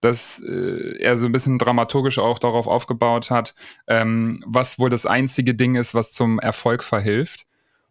dass 0.02 0.40
äh, 0.44 0.98
er 1.00 1.18
so 1.18 1.26
ein 1.26 1.32
bisschen 1.32 1.58
dramaturgisch 1.58 2.20
auch 2.20 2.40
darauf 2.40 2.68
aufgebaut 2.68 3.32
hat, 3.32 3.56
ähm, 3.88 4.44
was 4.46 4.80
wohl 4.80 4.90
das 4.90 5.06
einzige 5.06 5.56
Ding 5.56 5.76
ist, 5.76 5.96
was 5.96 6.12
zum 6.12 6.40
Erfolg 6.40 6.84
verhilft. 6.84 7.46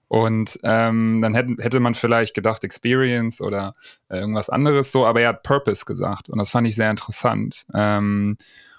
Und 0.09 0.61
ähm, 0.63 1.21
dann 1.21 1.35
hätte, 1.35 1.57
hätte 1.59 1.81
man 1.81 1.95
vielleicht 1.95 2.35
gedacht 2.35 2.63
Experience 2.63 3.41
oder 3.41 3.75
äh, 4.09 4.19
irgendwas 4.19 4.49
anderes 4.49 4.93
so, 4.93 5.05
aber 5.05 5.21
er 5.21 5.31
hat 5.31 5.43
Purpose 5.43 5.85
gesagt 5.85 6.29
und 6.29 6.39
das 6.39 6.51
fand 6.51 6.67
ich 6.69 6.77
sehr 6.77 6.91
interessant. 6.91 7.67
Ähm, 7.75 8.37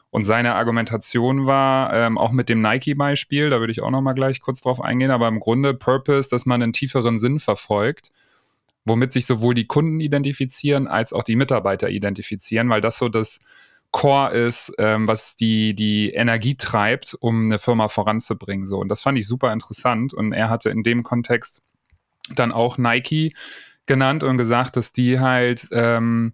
und 0.09 0.23
seine 0.23 0.55
Argumentation 0.55 1.45
war, 1.45 1.93
ähm, 1.93 2.17
auch 2.17 2.31
mit 2.31 2.47
dem 2.47 2.61
Nike-Beispiel, 2.61 3.49
da 3.49 3.59
würde 3.59 3.71
ich 3.71 3.81
auch 3.81 3.91
noch 3.91 4.01
mal 4.01 4.13
gleich 4.13 4.39
kurz 4.39 4.61
drauf 4.61 4.79
eingehen, 4.79 5.11
aber 5.11 5.27
im 5.27 5.41
Grunde 5.41 5.73
Purpose, 5.73 6.29
dass 6.29 6.45
man 6.45 6.63
einen 6.63 6.71
tieferen 6.71 7.19
Sinn 7.19 7.39
verfolgt 7.39 8.11
womit 8.87 9.11
sich 9.13 9.25
sowohl 9.25 9.53
die 9.53 9.67
Kunden 9.67 9.99
identifizieren 9.99 10.87
als 10.87 11.13
auch 11.13 11.23
die 11.23 11.35
Mitarbeiter 11.35 11.89
identifizieren, 11.89 12.69
weil 12.69 12.81
das 12.81 12.97
so 12.97 13.09
das 13.09 13.39
Core 13.91 14.31
ist, 14.31 14.73
ähm, 14.77 15.07
was 15.07 15.35
die, 15.35 15.73
die 15.73 16.11
Energie 16.11 16.55
treibt, 16.55 17.15
um 17.19 17.45
eine 17.45 17.57
Firma 17.57 17.87
voranzubringen. 17.87 18.65
So. 18.67 18.79
Und 18.79 18.89
das 18.89 19.01
fand 19.01 19.17
ich 19.17 19.27
super 19.27 19.53
interessant. 19.53 20.13
Und 20.13 20.33
er 20.33 20.49
hatte 20.49 20.69
in 20.69 20.83
dem 20.83 21.03
Kontext 21.03 21.61
dann 22.35 22.51
auch 22.51 22.77
Nike 22.77 23.33
genannt 23.85 24.23
und 24.23 24.37
gesagt, 24.37 24.75
dass 24.75 24.91
die 24.91 25.19
halt 25.19 25.67
ähm, 25.71 26.33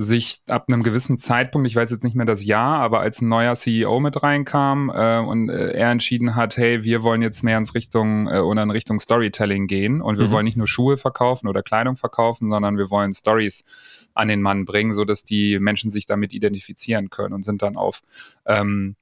sich 0.00 0.40
ab 0.48 0.64
einem 0.68 0.82
gewissen 0.82 1.18
Zeitpunkt, 1.18 1.66
ich 1.66 1.76
weiß 1.76 1.90
jetzt 1.90 2.04
nicht 2.04 2.16
mehr 2.16 2.24
das 2.24 2.42
Jahr, 2.42 2.78
aber 2.80 3.00
als 3.00 3.20
ein 3.20 3.28
neuer 3.28 3.54
CEO 3.54 4.00
mit 4.00 4.22
reinkam 4.22 4.90
äh, 4.90 5.18
und 5.18 5.50
äh, 5.50 5.72
er 5.72 5.90
entschieden 5.90 6.36
hat, 6.36 6.56
hey, 6.56 6.84
wir 6.84 7.02
wollen 7.02 7.20
jetzt 7.20 7.42
mehr 7.42 7.58
ins 7.58 7.74
Richtung 7.74 8.26
äh, 8.26 8.38
oder 8.38 8.62
in 8.62 8.70
Richtung 8.70 8.98
Storytelling 8.98 9.66
gehen 9.66 10.00
und 10.00 10.18
wir 10.18 10.28
mhm. 10.28 10.30
wollen 10.30 10.44
nicht 10.46 10.56
nur 10.56 10.66
Schuhe 10.66 10.96
verkaufen 10.96 11.48
oder 11.48 11.62
Kleidung 11.62 11.96
verkaufen, 11.96 12.50
sondern 12.50 12.78
wir 12.78 12.88
wollen 12.88 13.12
Stories 13.12 14.08
an 14.14 14.28
den 14.28 14.40
Mann 14.40 14.64
bringen, 14.64 14.94
sodass 14.94 15.22
die 15.22 15.58
Menschen 15.58 15.90
sich 15.90 16.06
damit 16.06 16.32
identifizieren 16.32 17.10
können 17.10 17.34
und 17.34 17.42
sind 17.42 17.60
dann 17.60 17.76
auf 17.76 18.00
ähm, 18.46 18.96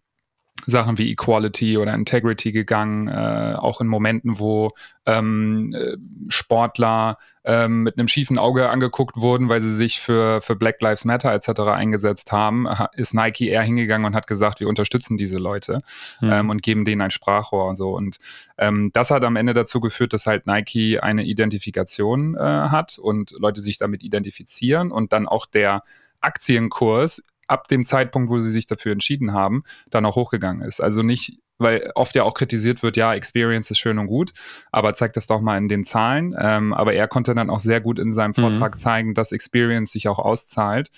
Sachen 0.67 0.99
wie 0.99 1.11
Equality 1.11 1.79
oder 1.79 1.95
Integrity 1.95 2.53
gegangen, 2.53 3.09
äh, 3.09 3.55
auch 3.57 3.81
in 3.81 3.87
Momenten, 3.87 4.39
wo 4.39 4.73
ähm, 5.07 5.73
äh, 5.75 5.97
Sportler 6.29 7.17
ähm, 7.45 7.85
mit 7.85 7.99
einem 7.99 8.09
schiefen 8.09 8.39
Auge 8.39 8.69
angeguckt 8.69 9.17
wurden, 9.17 9.49
weil 9.49 9.61
sie 9.61 9.75
sich 9.75 10.01
für, 10.01 10.41
für 10.41 10.57
Black 10.57 10.81
Lives 10.81 11.05
Matter 11.05 11.33
etc. 11.33 11.61
eingesetzt 11.61 12.33
haben, 12.33 12.69
ist 12.95 13.15
Nike 13.15 13.49
eher 13.49 13.63
hingegangen 13.63 14.07
und 14.07 14.15
hat 14.15 14.27
gesagt, 14.27 14.61
wir 14.61 14.69
unterstützen 14.69 15.17
diese 15.17 15.39
Leute 15.39 15.81
mhm. 16.21 16.31
ähm, 16.31 16.51
und 16.51 16.63
geben 16.63 16.85
denen 16.85 17.01
ein 17.01 17.11
Sprachrohr 17.11 17.67
und 17.69 17.77
so. 17.77 17.97
Und 17.97 18.19
ähm, 18.59 18.91
das 18.93 19.11
hat 19.11 19.25
am 19.25 19.37
Ende 19.37 19.55
dazu 19.55 19.81
geführt, 19.81 20.13
dass 20.13 20.27
halt 20.27 20.47
Nike 20.47 21.01
eine 21.01 21.25
Identifikation 21.25 22.35
äh, 22.35 22.41
hat 22.41 22.99
und 22.99 23.33
Leute 23.39 23.61
sich 23.61 23.79
damit 23.79 24.03
identifizieren 24.03 24.91
und 24.91 25.13
dann 25.13 25.27
auch 25.27 25.47
der 25.47 25.83
Aktienkurs 26.21 27.23
ab 27.49 27.69
dem 27.69 27.85
Zeitpunkt, 27.85 28.31
wo 28.31 28.39
sie 28.39 28.51
sich 28.51 28.67
dafür 28.67 28.93
entschieden 28.93 29.33
haben, 29.33 29.65
dann 29.91 30.07
auch 30.07 30.17
hochgegangen 30.17 30.63
ist. 30.63 30.81
Also 30.81 31.03
nicht, 31.03 31.39
weil 31.59 31.91
oft 31.95 32.15
ja 32.15 32.23
auch 32.23 32.35
kritisiert 32.35 32.83
wird, 32.83 32.97
ja, 32.97 33.15
Experience 33.15 33.71
ist 33.71 33.79
schön 33.79 33.99
und 33.99 34.07
gut, 34.07 34.33
aber 34.71 34.95
zeigt 34.95 35.17
das 35.17 35.27
doch 35.27 35.41
mal 35.41 35.59
in 35.59 35.69
den 35.69 35.85
Zahlen. 35.85 36.35
Ähm, 36.39 36.73
aber 36.73 36.95
er 36.95 37.09
konnte 37.09 37.35
dann 37.35 37.51
auch 37.51 37.61
sehr 37.61 37.81
gut 37.81 37.99
in 37.99 38.13
seinem 38.13 38.35
mhm. 38.37 38.43
Vortrag 38.43 38.75
mhm. 38.75 38.79
zeigen, 38.79 39.15
dass 39.15 39.33
Experience 39.33 39.93
sich 39.93 40.09
auch 40.09 40.19
auszahlt 40.19 40.91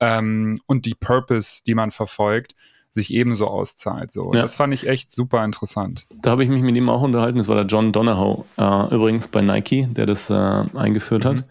ähm, 0.00 0.58
und 0.66 0.86
die 0.86 0.94
Purpose, 0.94 1.62
die 1.64 1.74
man 1.74 1.90
verfolgt, 1.90 2.54
sich 2.90 3.12
ebenso 3.12 3.46
auszahlt. 3.46 4.10
So. 4.10 4.32
Ja. 4.32 4.42
Das 4.42 4.54
fand 4.54 4.74
ich 4.74 4.86
echt 4.86 5.10
super 5.10 5.44
interessant. 5.44 6.04
Da 6.14 6.30
habe 6.30 6.42
ich 6.42 6.48
mich 6.48 6.62
mit 6.62 6.74
ihm 6.74 6.88
auch 6.88 7.02
unterhalten. 7.02 7.38
Das 7.38 7.48
war 7.48 7.56
der 7.56 7.66
John 7.66 7.92
Donahoe, 7.92 8.44
äh, 8.56 8.94
übrigens 8.94 9.28
bei 9.28 9.42
Nike, 9.42 9.86
der 9.90 10.06
das 10.06 10.30
äh, 10.30 10.34
eingeführt 10.34 11.24
mhm. 11.24 11.28
hat. 11.28 11.44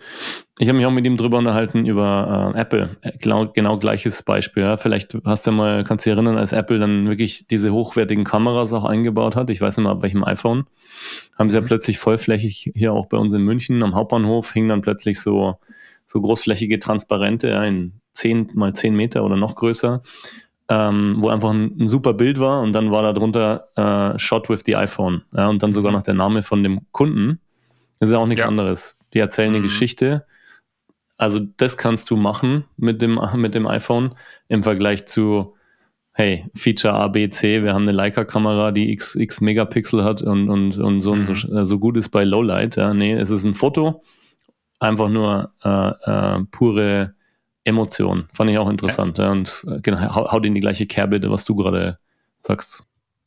Ich 0.59 0.67
habe 0.67 0.77
mich 0.77 0.87
auch 0.87 0.91
mit 0.91 1.05
ihm 1.05 1.17
drüber 1.17 1.37
unterhalten 1.37 1.85
über 1.85 2.53
äh, 2.55 2.59
Apple. 2.59 2.97
Genau, 3.21 3.47
genau 3.47 3.77
gleiches 3.77 4.23
Beispiel. 4.23 4.63
Ja. 4.63 4.77
Vielleicht 4.77 5.15
hast 5.23 5.45
du 5.45 5.51
ja 5.51 5.57
mal, 5.57 5.83
kannst 5.83 6.05
du 6.05 6.09
dich 6.09 6.17
erinnern, 6.17 6.37
als 6.37 6.51
Apple 6.51 6.79
dann 6.79 7.07
wirklich 7.07 7.47
diese 7.47 7.71
hochwertigen 7.71 8.23
Kameras 8.23 8.73
auch 8.73 8.85
eingebaut 8.85 9.35
hat. 9.35 9.49
Ich 9.51 9.61
weiß 9.61 9.77
nicht 9.77 9.83
mal, 9.83 9.93
auf 9.93 10.01
welchem 10.01 10.23
iPhone. 10.23 10.65
Haben 11.37 11.49
sie 11.49 11.57
mhm. 11.57 11.63
ja 11.63 11.67
plötzlich 11.67 11.99
vollflächig 11.99 12.71
hier 12.73 12.93
auch 12.93 13.05
bei 13.05 13.17
uns 13.17 13.33
in 13.33 13.43
München 13.43 13.83
am 13.83 13.93
Hauptbahnhof 13.93 14.51
hingen 14.51 14.69
dann 14.69 14.81
plötzlich 14.81 15.21
so, 15.21 15.59
so 16.07 16.19
großflächige 16.19 16.79
Transparente 16.79 17.49
ja, 17.49 17.63
in 17.63 18.01
10 18.13 18.51
mal 18.55 18.73
10 18.73 18.95
Meter 18.95 19.23
oder 19.23 19.37
noch 19.37 19.55
größer 19.55 20.01
ähm, 20.69 21.17
wo 21.19 21.29
einfach 21.29 21.51
ein, 21.51 21.79
ein, 21.79 21.87
super 21.87 22.13
Bild 22.13 22.39
war 22.39 22.61
und 22.61 22.73
dann 22.73 22.91
war 22.91 23.01
da 23.01 23.13
drunter 23.13 23.69
äh, 23.75 24.19
Shot 24.19 24.49
with 24.49 24.63
the 24.65 24.75
iPhone. 24.75 25.23
Ja, 25.35 25.47
und 25.47 25.63
dann 25.63 25.71
sogar 25.71 25.91
noch 25.91 26.01
der 26.01 26.13
Name 26.13 26.43
von 26.43 26.63
dem 26.63 26.81
Kunden. 26.91 27.39
Das 27.99 28.09
ist 28.09 28.13
ja 28.13 28.19
auch 28.19 28.27
nichts 28.27 28.43
ja. 28.43 28.49
anderes. 28.49 28.97
Die 29.13 29.19
erzählen 29.19 29.49
eine 29.49 29.59
mhm. 29.59 29.63
Geschichte. 29.63 30.25
Also 31.17 31.39
das 31.39 31.77
kannst 31.77 32.09
du 32.09 32.17
machen 32.17 32.65
mit 32.75 33.01
dem, 33.01 33.19
mit 33.35 33.55
dem 33.55 33.65
iPhone 33.65 34.15
im 34.49 34.61
Vergleich 34.61 35.05
zu, 35.05 35.55
hey, 36.11 36.45
Feature 36.53 36.93
A, 36.93 37.07
B, 37.07 37.29
C, 37.29 37.63
wir 37.63 37.73
haben 37.73 37.83
eine 37.83 37.93
Leica-Kamera, 37.93 38.71
die 38.71 38.91
x, 38.91 39.15
x 39.15 39.39
Megapixel 39.39 40.03
hat 40.03 40.21
und, 40.21 40.49
und, 40.49 40.77
und 40.77 41.01
so, 41.01 41.13
mhm. 41.15 41.27
und 41.27 41.35
so, 41.35 41.63
so 41.63 41.79
gut 41.79 41.95
ist 41.95 42.09
bei 42.09 42.25
Lowlight. 42.25 42.75
Ja, 42.75 42.93
nee, 42.93 43.13
es 43.13 43.29
ist 43.29 43.45
ein 43.45 43.53
Foto, 43.53 44.03
einfach 44.79 45.07
nur 45.07 45.53
äh, 45.63 46.39
äh, 46.39 46.43
pure 46.51 47.15
Emotion. 47.67 48.29
Fand 48.33 48.49
ich 48.49 48.57
auch 48.57 48.69
interessant. 48.69 49.17
Ja. 49.17 49.25
Ja, 49.25 49.31
und 49.31 49.65
äh, 49.67 49.81
genau, 49.81 50.15
haut 50.15 50.45
in 50.45 50.55
die 50.55 50.61
gleiche 50.61 50.85
Kerbe, 50.85 51.19
was 51.29 51.45
du 51.45 51.55
gerade 51.55 51.99
sagst. 52.41 52.83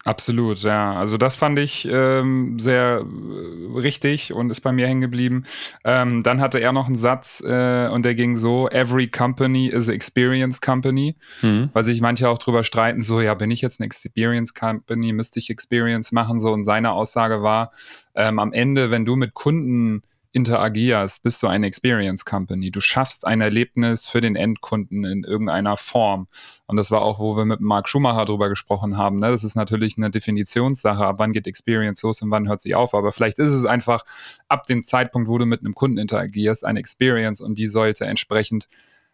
Absolut, 0.07 0.63
ja. 0.63 0.95
Also 0.95 1.19
das 1.19 1.37
fand 1.37 1.59
ich 1.59 1.87
ähm, 1.91 2.59
sehr 2.59 3.05
äh, 3.05 3.79
richtig 3.79 4.33
und 4.33 4.49
ist 4.49 4.63
bei 4.63 4.73
mir 4.73 4.87
hängen 4.87 5.03
geblieben. 5.03 5.45
Ähm, 5.85 6.23
dann 6.23 6.41
hatte 6.41 6.59
er 6.59 6.73
noch 6.73 6.87
einen 6.87 6.97
Satz 6.97 7.43
äh, 7.47 7.87
und 7.89 8.03
der 8.07 8.15
ging 8.15 8.35
so: 8.35 8.67
Every 8.71 9.09
company 9.09 9.67
is 9.67 9.91
a 9.91 9.93
experience 9.93 10.63
company. 10.63 11.17
Mhm. 11.43 11.69
Weil 11.75 11.83
sich 11.83 12.01
manche 12.01 12.31
auch 12.31 12.39
drüber 12.39 12.65
streiten, 12.65 13.03
so 13.03 13.21
ja, 13.21 13.35
bin 13.35 13.51
ich 13.51 13.61
jetzt 13.61 13.79
eine 13.79 13.87
Experience 13.87 14.55
Company, 14.55 15.13
müsste 15.13 15.39
ich 15.39 15.51
Experience 15.51 16.13
machen? 16.13 16.41
So 16.41 16.51
und 16.51 16.65
seine 16.65 16.93
Aussage 16.93 17.43
war: 17.43 17.71
ähm, 18.15 18.39
Am 18.39 18.55
Ende, 18.55 18.91
wenn 18.91 19.05
du 19.05 19.17
mit 19.17 19.35
Kunden 19.35 20.03
interagierst, 20.33 21.23
bist 21.23 21.43
du 21.43 21.49
eine 21.49 21.67
Experience 21.67 22.25
Company. 22.25 22.71
Du 22.71 22.81
schaffst 22.81 23.27
ein 23.27 23.41
Erlebnis 23.41 24.07
für 24.07 24.21
den 24.21 24.37
Endkunden 24.37 25.05
in 25.05 25.25
irgendeiner 25.25 25.77
Form. 25.77 26.29
Und 26.67 26.77
das 26.77 26.91
war 26.93 27.03
auch, 27.03 27.19
wo 27.19 27.37
wir 27.37 27.45
mit 27.45 27.61
Mark 27.61 27.89
Schumacher 27.89 28.27
drüber 28.27 28.49
gesprochen 28.49 28.97
haben. 28.97 29.19
Ne? 29.19 29.31
Das 29.31 29.43
ist 29.43 29.57
natürlich 29.57 29.97
eine 29.97 30.11
Definitionssache. 30.11 31.05
Ab 31.05 31.17
wann 31.19 31.33
geht 31.33 31.49
Experience 31.49 32.03
los 32.03 32.23
und 32.23 32.31
wann 32.31 32.49
hört 32.49 32.61
sie 32.61 32.77
auf? 32.77 32.95
Aber 32.95 33.11
vielleicht 33.11 33.41
ist 33.41 33.51
es 33.51 33.65
einfach 33.65 34.05
ab 34.49 34.67
dem 34.67 34.85
Zeitpunkt, 34.85 35.29
wo 35.29 35.37
du 35.37 35.47
mit 35.47 35.61
einem 35.61 35.75
Kunden 35.75 35.99
interagierst, 35.99 36.65
eine 36.65 36.79
Experience 36.79 37.41
und 37.41 37.59
die 37.59 37.67
sollte 37.67 38.07
entsprechend 38.07 38.69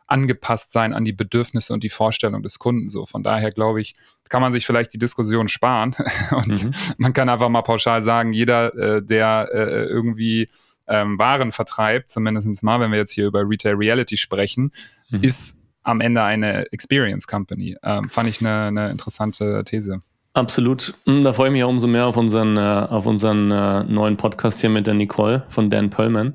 angepasst 0.06 0.70
sein 0.70 0.92
an 0.92 1.04
die 1.04 1.12
Bedürfnisse 1.12 1.72
und 1.72 1.82
die 1.82 1.88
Vorstellung 1.88 2.42
des 2.42 2.58
Kunden. 2.58 2.88
So 2.88 3.06
von 3.06 3.22
daher 3.22 3.50
glaube 3.50 3.80
ich, 3.80 3.96
kann 4.28 4.40
man 4.40 4.52
sich 4.52 4.66
vielleicht 4.66 4.92
die 4.92 4.98
Diskussion 4.98 5.48
sparen 5.48 5.96
und 6.30 6.64
mhm. 6.64 6.70
man 6.98 7.12
kann 7.12 7.28
einfach 7.28 7.48
mal 7.48 7.62
pauschal 7.62 8.02
sagen, 8.02 8.32
jeder, 8.32 8.74
äh, 8.76 9.02
der 9.02 9.48
äh, 9.52 9.84
irgendwie 9.86 10.48
ähm, 10.88 11.18
Waren 11.18 11.52
vertreibt, 11.52 12.10
zumindest 12.10 12.62
mal, 12.62 12.80
wenn 12.80 12.90
wir 12.90 12.98
jetzt 12.98 13.12
hier 13.12 13.26
über 13.26 13.48
Retail 13.48 13.74
Reality 13.74 14.16
sprechen, 14.16 14.72
mhm. 15.10 15.22
ist 15.22 15.58
am 15.82 16.00
Ende 16.00 16.22
eine 16.22 16.70
Experience 16.72 17.26
Company. 17.26 17.76
Ähm, 17.82 18.08
fand 18.08 18.28
ich 18.28 18.40
eine, 18.40 18.66
eine, 18.66 18.90
interessante 18.90 19.62
These. 19.64 20.00
Absolut. 20.34 20.94
Hm, 21.06 21.22
da 21.22 21.32
freue 21.32 21.48
ich 21.48 21.52
mich 21.52 21.64
auch 21.64 21.68
umso 21.68 21.86
mehr 21.86 22.06
auf 22.06 22.16
unseren, 22.16 22.56
äh, 22.56 22.60
auf 22.60 23.06
unseren 23.06 23.50
äh, 23.50 23.84
neuen 23.84 24.16
Podcast 24.16 24.60
hier 24.60 24.70
mit 24.70 24.86
der 24.86 24.94
Nicole 24.94 25.44
von 25.48 25.70
Dan 25.70 25.90
Perlman, 25.90 26.34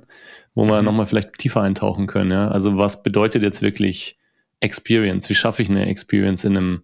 wo 0.56 0.66
wir 0.66 0.80
mhm. 0.80 0.86
nochmal 0.86 1.06
vielleicht 1.06 1.38
tiefer 1.38 1.62
eintauchen 1.62 2.08
können. 2.08 2.32
Ja? 2.32 2.48
Also 2.48 2.78
was 2.78 3.04
bedeutet 3.04 3.44
jetzt 3.44 3.62
wirklich 3.62 4.18
Experience? 4.62 5.30
Wie 5.30 5.36
schaffe 5.36 5.62
ich 5.62 5.70
eine 5.70 5.86
Experience 5.88 6.46
in 6.46 6.58
einem 6.58 6.84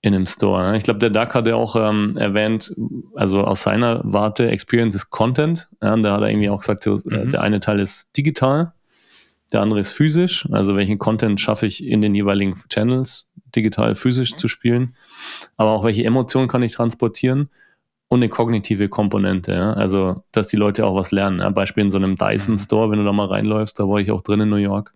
in 0.00 0.14
einem 0.14 0.26
Store. 0.26 0.70
Ne? 0.70 0.76
Ich 0.76 0.84
glaube, 0.84 1.00
der 1.00 1.10
Duck 1.10 1.34
hat 1.34 1.46
ja 1.46 1.56
auch 1.56 1.74
ähm, 1.76 2.16
erwähnt, 2.16 2.74
also 3.14 3.42
aus 3.42 3.62
seiner 3.62 4.00
Warte, 4.04 4.48
Experience 4.50 4.94
ist 4.94 5.10
Content. 5.10 5.68
Ja, 5.82 5.94
und 5.94 6.02
da 6.02 6.14
hat 6.14 6.22
er 6.22 6.30
irgendwie 6.30 6.50
auch 6.50 6.60
gesagt, 6.60 6.84
so, 6.84 6.94
äh, 6.94 7.24
mhm. 7.24 7.30
der 7.30 7.40
eine 7.40 7.60
Teil 7.60 7.80
ist 7.80 8.16
digital, 8.16 8.72
der 9.52 9.60
andere 9.60 9.80
ist 9.80 9.92
physisch. 9.92 10.46
Also 10.52 10.76
welchen 10.76 10.98
Content 10.98 11.40
schaffe 11.40 11.66
ich 11.66 11.84
in 11.84 12.00
den 12.00 12.14
jeweiligen 12.14 12.54
Channels, 12.68 13.30
digital, 13.56 13.94
physisch 13.94 14.36
zu 14.36 14.46
spielen. 14.46 14.94
Aber 15.56 15.70
auch 15.70 15.84
welche 15.84 16.04
Emotionen 16.04 16.48
kann 16.48 16.62
ich 16.62 16.74
transportieren 16.74 17.48
und 18.06 18.20
eine 18.20 18.28
kognitive 18.28 18.88
Komponente. 18.88 19.52
Ja? 19.52 19.72
Also, 19.72 20.22
dass 20.30 20.46
die 20.46 20.56
Leute 20.56 20.86
auch 20.86 20.94
was 20.94 21.10
lernen. 21.10 21.40
Ja? 21.40 21.50
Beispiel 21.50 21.82
in 21.82 21.90
so 21.90 21.98
einem 21.98 22.14
Dyson 22.14 22.54
mhm. 22.54 22.58
Store, 22.58 22.90
wenn 22.90 23.00
du 23.00 23.04
da 23.04 23.12
mal 23.12 23.26
reinläufst, 23.26 23.80
da 23.80 23.88
war 23.88 23.98
ich 23.98 24.12
auch 24.12 24.22
drin 24.22 24.42
in 24.42 24.48
New 24.48 24.56
York 24.56 24.94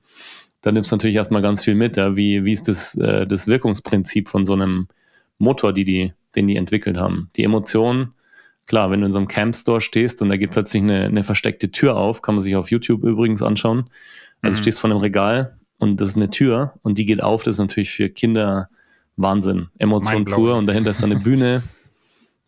da 0.63 0.73
nimmst 0.73 0.91
du 0.91 0.97
natürlich 0.97 1.17
erstmal 1.17 1.43
ganz 1.43 1.63
viel 1.63 1.75
mit. 1.75 1.97
Ja? 1.97 2.17
Wie, 2.17 2.45
wie 2.45 2.53
ist 2.53 2.69
das, 2.69 2.95
äh, 2.95 3.27
das 3.27 3.47
Wirkungsprinzip 3.47 4.29
von 4.29 4.45
so 4.45 4.55
einem 4.55 4.89
Motor, 5.39 5.73
die 5.73 5.85
die, 5.85 6.13
den 6.35 6.47
die 6.47 6.57
entwickelt 6.57 6.97
haben? 6.97 7.31
Die 7.37 7.45
Emotionen, 7.45 8.15
klar, 8.67 8.91
wenn 8.91 9.01
du 9.01 9.07
in 9.07 9.13
so 9.13 9.19
einem 9.19 9.29
Camp 9.29 9.55
Store 9.57 9.81
stehst 9.81 10.23
und 10.23 10.29
da 10.29 10.37
geht 10.37 10.53
plötzlich 10.53 10.83
eine, 10.83 11.05
eine 11.05 11.25
versteckte 11.25 11.71
Tür 11.71 11.97
auf, 11.97 12.23
kann 12.23 12.37
man 12.37 12.43
sich 12.43 12.57
auf 12.57 12.71
YouTube 12.71 13.03
übrigens 13.03 13.43
anschauen. 13.43 13.91
Also 14.41 14.57
mhm. 14.57 14.63
stehst 14.63 14.81
vor 14.81 14.91
einem 14.91 15.01
Regal 15.01 15.59
und 15.79 16.01
das 16.01 16.11
ist 16.11 16.17
eine 16.17 16.31
Tür 16.31 16.75
und 16.83 16.97
die 16.97 17.07
geht 17.07 17.23
auf, 17.23 17.43
das 17.43 17.57
ist 17.57 17.61
natürlich 17.61 17.91
für 17.91 18.09
Kinder 18.09 18.69
Wahnsinn. 19.17 19.69
Emotion 19.79 20.25
pur 20.25 20.57
und 20.57 20.67
dahinter 20.67 20.91
ist 20.91 21.05
eine 21.05 21.17
Bühne. 21.17 21.63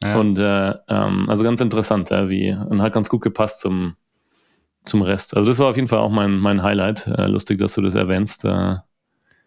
Ja. 0.03 0.19
Und 0.19 0.39
äh, 0.39 0.75
ähm, 0.89 1.23
also 1.29 1.45
ganz 1.45 1.63
interessant, 1.63 2.11
ja, 2.11 2.29
wie 2.29 2.53
und 2.53 2.83
hat 2.83 2.93
ganz 2.93 3.09
gut 3.09 3.23
gepasst 3.23 3.61
zum, 3.61 3.95
zum 4.85 5.03
Rest. 5.03 5.37
Also 5.37 5.49
das 5.49 5.59
war 5.59 5.69
auf 5.69 5.77
jeden 5.77 5.89
Fall 5.89 5.99
auch 5.99 6.11
mein, 6.11 6.39
mein 6.39 6.63
Highlight. 6.63 7.07
Äh, 7.07 7.27
lustig, 7.27 7.59
dass 7.59 7.75
du 7.75 7.83
das 7.83 7.95
erwähnst. 7.95 8.45
Äh, 8.45 8.77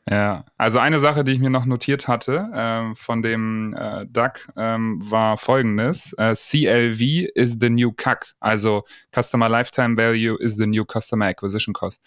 ja, 0.10 0.46
also 0.58 0.80
eine 0.80 1.02
Sache, 1.02 1.26
die 1.26 1.34
ich 1.34 1.40
mir 1.40 1.50
noch 1.50 1.66
notiert 1.66 2.08
hatte 2.08 2.50
äh, 2.54 2.96
von 2.96 3.22
dem 3.22 3.74
äh, 3.74 4.06
Duck 4.06 4.48
ähm, 4.56 5.00
war 5.04 5.38
folgendes. 5.38 6.14
Äh, 6.14 6.34
CLV 6.34 7.30
is 7.36 7.58
the 7.60 7.70
new 7.70 7.92
CAC, 7.92 8.34
also 8.40 8.86
Customer 9.14 9.50
Lifetime 9.50 9.98
Value 9.98 10.38
is 10.40 10.56
the 10.56 10.66
new 10.66 10.86
Customer 10.86 11.26
Acquisition 11.26 11.74
Cost. 11.74 12.02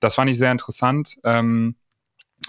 Das 0.00 0.14
fand 0.14 0.30
ich 0.30 0.36
sehr 0.36 0.52
interessant. 0.52 1.16
Ähm, 1.24 1.76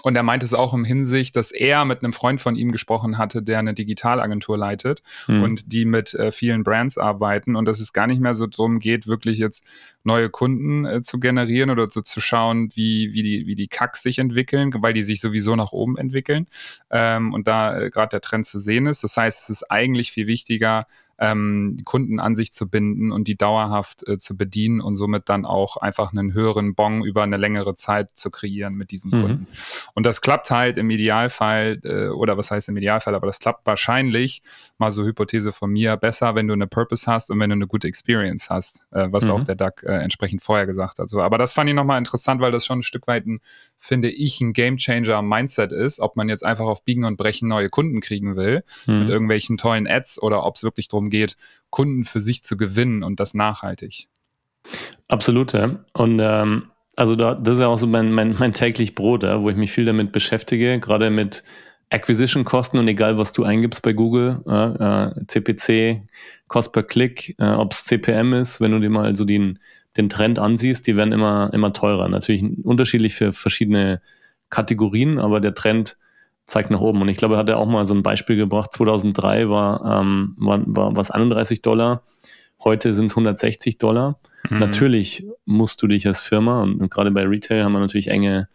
und 0.02 0.14
er 0.14 0.22
meinte 0.22 0.46
es 0.46 0.54
auch 0.54 0.74
im 0.74 0.84
Hinsicht, 0.84 1.34
dass 1.34 1.50
er 1.50 1.84
mit 1.84 2.02
einem 2.02 2.12
Freund 2.12 2.40
von 2.40 2.56
ihm 2.56 2.70
gesprochen 2.72 3.18
hatte, 3.18 3.42
der 3.42 3.58
eine 3.58 3.74
Digitalagentur 3.74 4.56
leitet 4.56 5.02
mhm. 5.26 5.42
und 5.42 5.72
die 5.72 5.84
mit 5.84 6.14
äh, 6.14 6.30
vielen 6.30 6.62
Brands 6.62 6.98
arbeiten 6.98 7.56
und 7.56 7.66
dass 7.66 7.80
es 7.80 7.92
gar 7.92 8.06
nicht 8.06 8.20
mehr 8.20 8.34
so 8.34 8.46
darum 8.46 8.78
geht, 8.78 9.06
wirklich 9.06 9.38
jetzt 9.38 9.64
neue 10.04 10.30
Kunden 10.30 10.84
äh, 10.84 11.02
zu 11.02 11.18
generieren 11.18 11.70
oder 11.70 11.88
so 11.88 12.00
zu 12.00 12.20
schauen, 12.20 12.68
wie, 12.74 13.12
wie, 13.12 13.22
die, 13.22 13.46
wie 13.46 13.54
die 13.56 13.68
Kacks 13.68 14.02
sich 14.02 14.18
entwickeln, 14.18 14.70
weil 14.78 14.94
die 14.94 15.02
sich 15.02 15.20
sowieso 15.20 15.56
nach 15.56 15.72
oben 15.72 15.96
entwickeln 15.96 16.46
ähm, 16.90 17.34
und 17.34 17.48
da 17.48 17.80
äh, 17.80 17.90
gerade 17.90 18.10
der 18.10 18.20
Trend 18.20 18.46
zu 18.46 18.58
sehen 18.58 18.86
ist. 18.86 19.02
Das 19.02 19.16
heißt, 19.16 19.42
es 19.42 19.48
ist 19.48 19.70
eigentlich 19.70 20.12
viel 20.12 20.28
wichtiger, 20.28 20.86
ähm, 21.18 21.78
Kunden 21.84 22.20
an 22.20 22.36
sich 22.36 22.52
zu 22.52 22.68
binden 22.68 23.10
und 23.10 23.26
die 23.28 23.36
dauerhaft 23.36 24.06
äh, 24.06 24.18
zu 24.18 24.36
bedienen 24.36 24.80
und 24.80 24.96
somit 24.96 25.28
dann 25.28 25.44
auch 25.44 25.76
einfach 25.76 26.12
einen 26.12 26.32
höheren 26.32 26.74
Bon 26.74 27.02
über 27.02 27.22
eine 27.24 27.36
längere 27.36 27.74
Zeit 27.74 28.10
zu 28.14 28.30
kreieren 28.30 28.74
mit 28.74 28.92
diesen 28.92 29.10
mhm. 29.10 29.22
Kunden. 29.22 29.46
Und 29.94 30.06
das 30.06 30.20
klappt 30.20 30.50
halt 30.50 30.78
im 30.78 30.90
Idealfall, 30.90 31.80
äh, 31.84 32.08
oder 32.08 32.36
was 32.36 32.50
heißt 32.50 32.68
im 32.68 32.76
Idealfall, 32.76 33.14
aber 33.14 33.26
das 33.26 33.40
klappt 33.40 33.66
wahrscheinlich, 33.66 34.42
mal 34.78 34.92
so 34.92 35.04
Hypothese 35.04 35.50
von 35.50 35.70
mir, 35.70 35.96
besser, 35.96 36.34
wenn 36.36 36.46
du 36.46 36.54
eine 36.54 36.68
Purpose 36.68 37.10
hast 37.10 37.30
und 37.30 37.40
wenn 37.40 37.50
du 37.50 37.54
eine 37.54 37.66
gute 37.66 37.88
Experience 37.88 38.48
hast, 38.48 38.84
äh, 38.92 39.08
was 39.10 39.24
mhm. 39.24 39.30
auch 39.32 39.42
der 39.42 39.56
Duck 39.56 39.82
äh, 39.82 39.98
entsprechend 39.98 40.42
vorher 40.42 40.66
gesagt 40.66 41.00
hat. 41.00 41.10
So, 41.10 41.20
aber 41.20 41.38
das 41.38 41.52
fand 41.52 41.68
ich 41.68 41.74
nochmal 41.74 41.98
interessant, 41.98 42.40
weil 42.40 42.52
das 42.52 42.64
schon 42.64 42.78
ein 42.78 42.82
Stück 42.82 43.08
weit 43.08 43.26
ein, 43.26 43.40
finde 43.76 44.08
ich, 44.10 44.40
ein 44.40 44.52
Gamechanger 44.52 45.16
am 45.16 45.28
Mindset 45.28 45.72
ist, 45.72 45.98
ob 45.98 46.14
man 46.16 46.28
jetzt 46.28 46.44
einfach 46.44 46.66
auf 46.66 46.84
Biegen 46.84 47.04
und 47.04 47.16
Brechen 47.16 47.48
neue 47.48 47.68
Kunden 47.70 48.00
kriegen 48.00 48.36
will 48.36 48.62
mhm. 48.86 49.00
mit 49.00 49.08
irgendwelchen 49.08 49.56
tollen 49.56 49.88
Ads 49.88 50.22
oder 50.22 50.44
ob 50.44 50.54
es 50.54 50.62
wirklich 50.62 50.86
darum 50.86 51.07
geht, 51.10 51.36
Kunden 51.70 52.04
für 52.04 52.20
sich 52.20 52.42
zu 52.42 52.56
gewinnen 52.56 53.02
und 53.02 53.20
das 53.20 53.34
nachhaltig. 53.34 54.08
Absolut, 55.08 55.52
ja. 55.52 55.84
Und 55.92 56.20
ähm, 56.20 56.70
also 56.96 57.14
da, 57.14 57.34
das 57.34 57.54
ist 57.54 57.60
ja 57.60 57.68
auch 57.68 57.78
so 57.78 57.86
mein, 57.86 58.12
mein, 58.12 58.36
mein 58.38 58.52
täglich 58.52 58.94
Brot, 58.94 59.22
ja, 59.22 59.40
wo 59.40 59.50
ich 59.50 59.56
mich 59.56 59.72
viel 59.72 59.84
damit 59.84 60.12
beschäftige, 60.12 60.80
gerade 60.80 61.10
mit 61.10 61.44
Acquisition-Kosten 61.90 62.78
und 62.78 62.88
egal, 62.88 63.16
was 63.16 63.32
du 63.32 63.44
eingibst 63.44 63.82
bei 63.82 63.92
Google, 63.92 64.42
äh, 64.46 65.24
CPC, 65.26 66.02
Cost 66.48 66.72
per 66.72 66.82
Klick, 66.82 67.34
äh, 67.38 67.50
ob 67.50 67.72
es 67.72 67.84
CPM 67.84 68.34
ist, 68.34 68.60
wenn 68.60 68.72
du 68.72 68.80
dir 68.80 68.90
mal 68.90 69.16
so 69.16 69.24
den, 69.24 69.58
den 69.96 70.08
Trend 70.08 70.38
ansiehst, 70.38 70.86
die 70.86 70.96
werden 70.96 71.12
immer, 71.12 71.50
immer 71.54 71.72
teurer. 71.72 72.08
Natürlich 72.08 72.44
unterschiedlich 72.62 73.14
für 73.14 73.32
verschiedene 73.32 74.02
Kategorien, 74.50 75.18
aber 75.18 75.40
der 75.40 75.54
Trend 75.54 75.96
zeigt 76.48 76.70
nach 76.70 76.80
oben. 76.80 77.02
Und 77.02 77.08
ich 77.08 77.18
glaube, 77.18 77.34
er 77.34 77.38
hat 77.38 77.48
ja 77.48 77.56
auch 77.56 77.68
mal 77.68 77.84
so 77.84 77.94
ein 77.94 78.02
Beispiel 78.02 78.36
gebracht. 78.36 78.72
2003 78.72 79.48
war, 79.48 80.00
ähm, 80.00 80.34
war, 80.38 80.60
war 80.66 80.96
was 80.96 81.10
31 81.10 81.62
Dollar. 81.62 82.02
Heute 82.64 82.92
sind 82.92 83.06
es 83.06 83.12
160 83.12 83.78
Dollar. 83.78 84.18
Mhm. 84.48 84.58
Natürlich 84.58 85.26
musst 85.44 85.80
du 85.82 85.86
dich 85.86 86.06
als 86.06 86.20
Firma 86.20 86.62
und, 86.62 86.80
und 86.80 86.90
gerade 86.90 87.10
bei 87.10 87.22
Retail 87.22 87.62
haben 87.62 87.72
wir 87.72 87.80
natürlich 87.80 88.08
enge, 88.08 88.48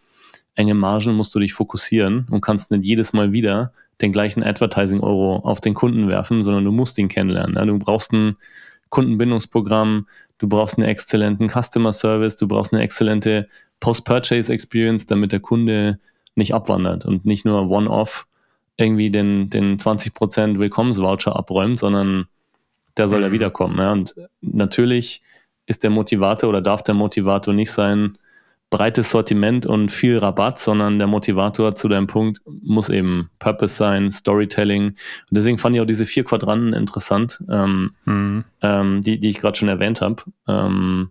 enge 0.56 0.74
Margen, 0.74 1.14
musst 1.14 1.34
du 1.34 1.38
dich 1.38 1.54
fokussieren 1.54 2.26
und 2.30 2.40
kannst 2.40 2.72
nicht 2.72 2.84
jedes 2.84 3.12
Mal 3.12 3.32
wieder 3.32 3.72
den 4.00 4.12
gleichen 4.12 4.42
Advertising-Euro 4.42 5.36
auf 5.36 5.60
den 5.60 5.74
Kunden 5.74 6.08
werfen, 6.08 6.42
sondern 6.42 6.64
du 6.64 6.72
musst 6.72 6.98
ihn 6.98 7.08
kennenlernen. 7.08 7.54
Ja? 7.54 7.64
Du 7.64 7.78
brauchst 7.78 8.12
ein 8.12 8.36
Kundenbindungsprogramm, 8.90 10.08
du 10.38 10.48
brauchst 10.48 10.78
einen 10.78 10.88
exzellenten 10.88 11.48
Customer 11.48 11.92
Service, 11.92 12.36
du 12.36 12.48
brauchst 12.48 12.72
eine 12.72 12.82
exzellente 12.82 13.48
Post-Purchase 13.78 14.52
Experience, 14.52 15.06
damit 15.06 15.30
der 15.30 15.40
Kunde 15.40 16.00
nicht 16.36 16.54
abwandert 16.54 17.04
und 17.04 17.24
nicht 17.24 17.44
nur 17.44 17.70
one-off 17.70 18.26
irgendwie 18.76 19.10
den, 19.10 19.50
den 19.50 19.78
20% 19.78 20.58
Willkommensvoucher 20.58 21.36
abräumt, 21.36 21.78
sondern 21.78 22.26
der 22.96 23.08
soll 23.08 23.20
mhm. 23.20 23.26
ja 23.26 23.32
wiederkommen. 23.32 23.78
Ja? 23.78 23.92
Und 23.92 24.14
natürlich 24.40 25.22
ist 25.66 25.82
der 25.82 25.90
Motivator 25.90 26.48
oder 26.48 26.60
darf 26.60 26.82
der 26.82 26.94
Motivator 26.94 27.54
nicht 27.54 27.70
sein, 27.70 28.18
breites 28.70 29.10
Sortiment 29.10 29.66
und 29.66 29.92
viel 29.92 30.18
Rabatt, 30.18 30.58
sondern 30.58 30.98
der 30.98 31.06
Motivator 31.06 31.76
zu 31.76 31.88
deinem 31.88 32.08
Punkt 32.08 32.40
muss 32.44 32.88
eben 32.88 33.30
Purpose 33.38 33.76
sein, 33.76 34.10
Storytelling. 34.10 34.88
Und 34.88 34.96
deswegen 35.30 35.58
fand 35.58 35.76
ich 35.76 35.80
auch 35.80 35.86
diese 35.86 36.06
vier 36.06 36.24
Quadranten 36.24 36.72
interessant, 36.72 37.42
ähm, 37.48 37.92
mhm. 38.04 38.44
ähm, 38.62 39.00
die, 39.02 39.20
die 39.20 39.28
ich 39.28 39.38
gerade 39.38 39.56
schon 39.56 39.68
erwähnt 39.68 40.00
habe. 40.00 40.24
Ähm, 40.48 41.10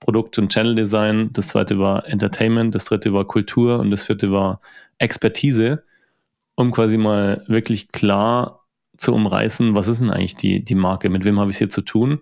Produkt- 0.00 0.38
und 0.38 0.52
Channel 0.52 0.74
Design, 0.74 1.30
das 1.32 1.48
zweite 1.48 1.78
war 1.78 2.06
Entertainment, 2.06 2.74
das 2.74 2.84
dritte 2.84 3.12
war 3.12 3.24
Kultur 3.24 3.78
und 3.78 3.90
das 3.90 4.04
vierte 4.04 4.30
war 4.30 4.60
Expertise, 4.98 5.82
um 6.54 6.72
quasi 6.72 6.96
mal 6.96 7.44
wirklich 7.46 7.92
klar 7.92 8.64
zu 8.96 9.14
umreißen, 9.14 9.74
was 9.74 9.88
ist 9.88 10.00
denn 10.00 10.10
eigentlich 10.10 10.36
die, 10.36 10.64
die 10.64 10.74
Marke, 10.74 11.08
mit 11.08 11.24
wem 11.24 11.38
habe 11.38 11.50
ich 11.50 11.54
es 11.54 11.58
hier 11.58 11.68
zu 11.68 11.82
tun 11.82 12.20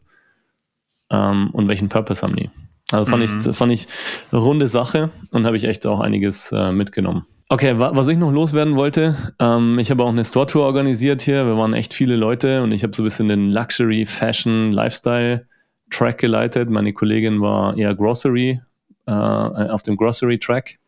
ähm, 1.11 1.51
und 1.53 1.69
welchen 1.69 1.89
Purpose 1.89 2.23
haben 2.23 2.37
die. 2.37 2.51
Also 2.93 3.11
fand, 3.11 3.29
mhm. 3.29 3.41
ich, 3.41 3.57
fand 3.57 3.73
ich 3.73 3.89
runde 4.33 4.69
Sache 4.69 5.11
und 5.33 5.45
habe 5.45 5.57
ich 5.57 5.65
echt 5.65 5.87
auch 5.87 6.01
einiges 6.01 6.53
äh, 6.53 6.71
mitgenommen. 6.71 7.27
Okay, 7.49 7.79
wa 7.79 7.93
was 7.95 8.09
ich 8.09 8.19
noch 8.19 8.33
loswerden 8.33 8.77
wollte, 8.77 9.17
ähm, 9.39 9.79
ich 9.79 9.91
habe 9.91 10.05
auch 10.05 10.09
eine 10.09 10.25
Store-Tour 10.25 10.65
organisiert 10.65 11.23
hier. 11.23 11.47
Wir 11.47 11.57
waren 11.57 11.75
echt 11.75 11.95
viele 11.95 12.17
Leute 12.17 12.63
und 12.63 12.73
ich 12.73 12.83
habe 12.83 12.95
so 12.95 13.03
ein 13.03 13.07
bisschen 13.07 13.29
den 13.29 13.51
Luxury, 13.51 14.05
Fashion, 14.05 14.73
Lifestyle 14.73 15.47
Track 15.91 16.19
geleitet. 16.19 16.71
Meine 16.71 16.93
Kollegin 16.93 17.41
war 17.41 17.77
eher 17.77 17.95
Grocery, 17.95 18.61
äh, 19.07 19.11
auf 19.11 19.83
dem 19.83 19.97
Grocery 19.97 20.39
Track. 20.39 20.79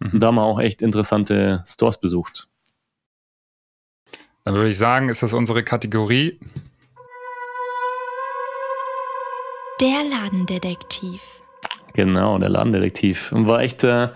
Mhm. 0.00 0.18
Da 0.18 0.28
haben 0.28 0.36
wir 0.36 0.42
auch 0.42 0.60
echt 0.60 0.82
interessante 0.82 1.62
Stores 1.66 2.00
besucht. 2.00 2.48
Dann 4.44 4.54
würde 4.54 4.70
ich 4.70 4.78
sagen, 4.78 5.08
ist 5.08 5.22
das 5.22 5.32
unsere 5.32 5.62
Kategorie. 5.62 6.40
Der 9.80 10.04
Ladendetektiv. 10.04 11.22
Genau, 11.94 12.38
der 12.38 12.48
Ladendetektiv. 12.48 13.32
Und 13.32 13.46
war 13.46 13.62
echt 13.62 13.84
äh, 13.84 14.08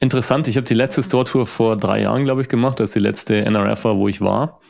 interessant. 0.00 0.48
Ich 0.48 0.56
habe 0.56 0.64
die 0.64 0.74
letzte 0.74 1.02
Store-Tour 1.02 1.46
vor 1.46 1.76
drei 1.76 2.02
Jahren, 2.02 2.24
glaube 2.24 2.42
ich, 2.42 2.48
gemacht. 2.48 2.80
Das 2.80 2.90
ist 2.90 2.94
die 2.94 3.00
letzte 3.00 3.44
NRF 3.44 3.84
war, 3.84 3.96
wo 3.96 4.08
ich 4.08 4.20
war. 4.20 4.60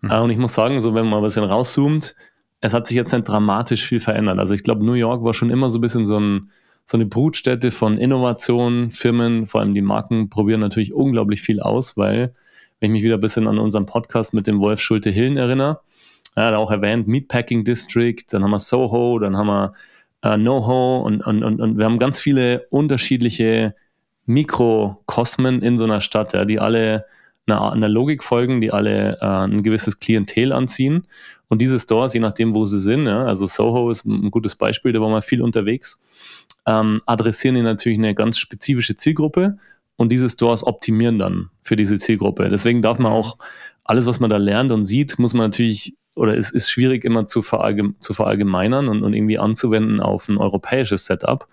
Mhm. 0.00 0.10
Äh, 0.10 0.18
und 0.20 0.30
ich 0.30 0.38
muss 0.38 0.54
sagen, 0.54 0.80
so 0.80 0.94
wenn 0.94 1.02
man 1.02 1.10
mal 1.10 1.16
ein 1.18 1.24
bisschen 1.24 1.44
rauszoomt, 1.44 2.14
es 2.60 2.74
hat 2.74 2.86
sich 2.86 2.96
jetzt 2.96 3.12
nicht 3.12 3.28
dramatisch 3.28 3.84
viel 3.84 4.00
verändert. 4.00 4.38
Also 4.38 4.54
ich 4.54 4.62
glaube, 4.62 4.84
New 4.84 4.94
York 4.94 5.22
war 5.22 5.34
schon 5.34 5.50
immer 5.50 5.70
so 5.70 5.78
ein 5.78 5.80
bisschen 5.80 6.04
so, 6.04 6.18
ein, 6.18 6.50
so 6.84 6.96
eine 6.96 7.06
Brutstätte 7.06 7.70
von 7.70 7.98
Innovationen, 7.98 8.90
Firmen, 8.90 9.46
vor 9.46 9.60
allem 9.60 9.74
die 9.74 9.82
Marken 9.82 10.28
probieren 10.28 10.60
natürlich 10.60 10.92
unglaublich 10.92 11.40
viel 11.40 11.60
aus, 11.60 11.96
weil, 11.96 12.34
wenn 12.80 12.90
ich 12.90 12.92
mich 12.92 13.02
wieder 13.04 13.14
ein 13.14 13.20
bisschen 13.20 13.46
an 13.46 13.58
unseren 13.58 13.86
Podcast 13.86 14.34
mit 14.34 14.46
dem 14.46 14.60
Wolf 14.60 14.80
Schulte-Hillen 14.80 15.36
erinnere, 15.36 15.80
er 16.34 16.46
hat 16.46 16.54
auch 16.54 16.70
erwähnt, 16.70 17.08
Meatpacking 17.08 17.64
District, 17.64 18.22
dann 18.30 18.42
haben 18.42 18.50
wir 18.50 18.58
Soho, 18.58 19.18
dann 19.18 19.36
haben 19.36 19.46
wir 19.46 19.72
äh, 20.22 20.36
NoHo 20.36 21.00
und, 21.00 21.20
und, 21.22 21.42
und, 21.42 21.60
und 21.60 21.78
wir 21.78 21.84
haben 21.84 21.98
ganz 21.98 22.18
viele 22.18 22.66
unterschiedliche 22.70 23.74
Mikrokosmen 24.26 25.62
in 25.62 25.78
so 25.78 25.84
einer 25.84 26.00
Stadt, 26.00 26.34
ja, 26.34 26.44
die 26.44 26.60
alle 26.60 27.06
einer, 27.48 27.72
einer 27.72 27.88
Logik 27.88 28.22
folgen, 28.22 28.60
die 28.60 28.72
alle 28.72 29.18
äh, 29.20 29.26
ein 29.26 29.62
gewisses 29.62 30.00
Klientel 30.00 30.52
anziehen. 30.52 31.06
Und 31.48 31.62
diese 31.62 31.78
Stores, 31.78 32.14
je 32.14 32.20
nachdem, 32.20 32.54
wo 32.54 32.66
sie 32.66 32.80
sind, 32.80 33.06
ja, 33.06 33.24
also 33.24 33.46
Soho 33.46 33.90
ist 33.90 34.04
ein 34.04 34.30
gutes 34.30 34.54
Beispiel, 34.54 34.92
da 34.92 35.00
war 35.00 35.08
man 35.08 35.22
viel 35.22 35.42
unterwegs, 35.42 36.00
ähm, 36.66 37.00
adressieren 37.06 37.54
die 37.54 37.62
natürlich 37.62 37.98
eine 37.98 38.14
ganz 38.14 38.38
spezifische 38.38 38.96
Zielgruppe 38.96 39.58
und 39.96 40.12
diese 40.12 40.28
Stores 40.28 40.64
optimieren 40.64 41.18
dann 41.18 41.50
für 41.62 41.76
diese 41.76 41.98
Zielgruppe. 41.98 42.48
Deswegen 42.50 42.82
darf 42.82 42.98
man 42.98 43.12
auch 43.12 43.38
alles, 43.84 44.06
was 44.06 44.20
man 44.20 44.30
da 44.30 44.36
lernt 44.36 44.70
und 44.70 44.84
sieht, 44.84 45.18
muss 45.18 45.32
man 45.32 45.46
natürlich 45.46 45.96
oder 46.18 46.36
es 46.36 46.50
ist 46.50 46.68
schwierig 46.68 47.04
immer 47.04 47.26
zu, 47.26 47.42
verallgeme 47.42 47.94
zu 48.00 48.12
verallgemeinern 48.12 48.88
und, 48.88 49.04
und 49.04 49.14
irgendwie 49.14 49.38
anzuwenden 49.38 50.00
auf 50.00 50.28
ein 50.28 50.36
europäisches 50.36 51.04
Setup. 51.04 51.46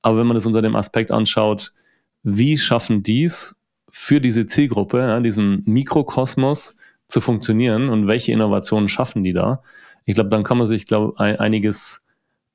Aber 0.00 0.18
wenn 0.18 0.26
man 0.26 0.34
das 0.34 0.46
unter 0.46 0.62
dem 0.62 0.76
Aspekt 0.76 1.10
anschaut, 1.10 1.74
wie 2.22 2.56
schaffen 2.56 3.02
dies 3.02 3.57
für 3.90 4.20
diese 4.20 4.46
Zielgruppe, 4.46 4.98
ja, 4.98 5.20
diesen 5.20 5.62
Mikrokosmos 5.64 6.76
zu 7.06 7.20
funktionieren 7.20 7.88
und 7.88 8.06
welche 8.06 8.32
Innovationen 8.32 8.88
schaffen 8.88 9.24
die 9.24 9.32
da? 9.32 9.62
Ich 10.04 10.14
glaube, 10.14 10.30
dann 10.30 10.44
kann 10.44 10.58
man 10.58 10.66
sich, 10.66 10.86
glaube 10.86 11.18
ein, 11.18 11.36
einiges 11.36 12.04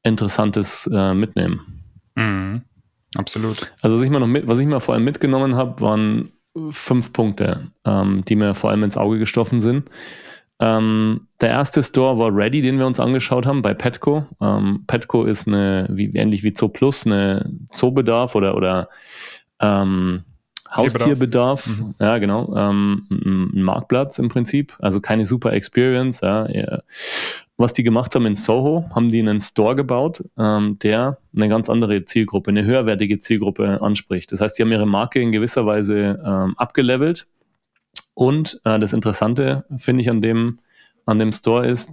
Interessantes 0.03 0.89
äh, 0.91 1.13
mitnehmen. 1.13 1.83
Mhm. 2.15 2.61
Absolut. 3.15 3.71
Also 3.81 3.97
was 3.97 4.03
ich, 4.03 4.09
mal 4.09 4.25
mit, 4.25 4.47
was 4.47 4.59
ich 4.59 4.65
mal 4.65 4.79
vor 4.79 4.95
allem 4.95 5.03
mitgenommen 5.03 5.55
habe, 5.55 5.81
waren 5.81 6.31
fünf 6.69 7.13
Punkte, 7.13 7.71
ähm, 7.85 8.23
die 8.27 8.35
mir 8.35 8.55
vor 8.55 8.69
allem 8.69 8.83
ins 8.83 8.97
Auge 8.97 9.19
gestochen 9.19 9.61
sind. 9.61 9.89
Ähm, 10.59 11.27
der 11.41 11.49
erste 11.49 11.81
Store 11.81 12.17
war 12.17 12.35
Ready, 12.35 12.61
den 12.61 12.77
wir 12.77 12.85
uns 12.85 12.99
angeschaut 12.99 13.45
haben 13.45 13.61
bei 13.61 13.73
Petco. 13.73 14.25
Ähm, 14.39 14.83
Petco 14.87 15.25
ist 15.25 15.47
eine, 15.47 15.87
wie, 15.89 16.11
ähnlich 16.15 16.43
wie 16.43 16.53
Zoo 16.55 16.69
Plus, 16.69 17.05
eine 17.05 17.51
Zoobedarf 17.71 18.35
oder, 18.35 18.55
oder 18.55 18.89
ähm, 19.59 20.23
Haustierbedarf. 20.75 21.67
Mhm. 21.67 21.95
Ja, 21.99 22.17
genau. 22.17 22.55
Ähm, 22.55 23.07
ein 23.09 23.61
Marktplatz 23.61 24.19
im 24.19 24.29
Prinzip. 24.29 24.75
Also 24.79 25.01
keine 25.01 25.25
super 25.25 25.53
Experience. 25.53 26.21
Ja. 26.21 26.47
Was 27.57 27.73
die 27.73 27.83
gemacht 27.83 28.15
haben 28.15 28.25
in 28.25 28.35
Soho, 28.35 28.89
haben 28.95 29.09
die 29.09 29.19
einen 29.19 29.39
Store 29.39 29.75
gebaut, 29.75 30.23
ähm, 30.37 30.79
der 30.79 31.19
eine 31.37 31.49
ganz 31.49 31.69
andere 31.69 32.03
Zielgruppe, 32.03 32.49
eine 32.49 32.65
höherwertige 32.65 33.19
Zielgruppe 33.19 33.81
anspricht. 33.81 34.31
Das 34.31 34.41
heißt, 34.41 34.57
die 34.57 34.63
haben 34.63 34.71
ihre 34.71 34.87
Marke 34.87 35.21
in 35.21 35.31
gewisser 35.31 35.65
Weise 35.65 36.19
ähm, 36.25 36.55
abgelevelt 36.57 37.27
und 38.15 38.59
äh, 38.63 38.79
das 38.79 38.93
Interessante, 38.93 39.65
finde 39.77 40.01
ich, 40.01 40.09
an 40.09 40.21
dem, 40.21 40.59
an 41.05 41.19
dem 41.19 41.31
Store 41.31 41.67
ist, 41.67 41.91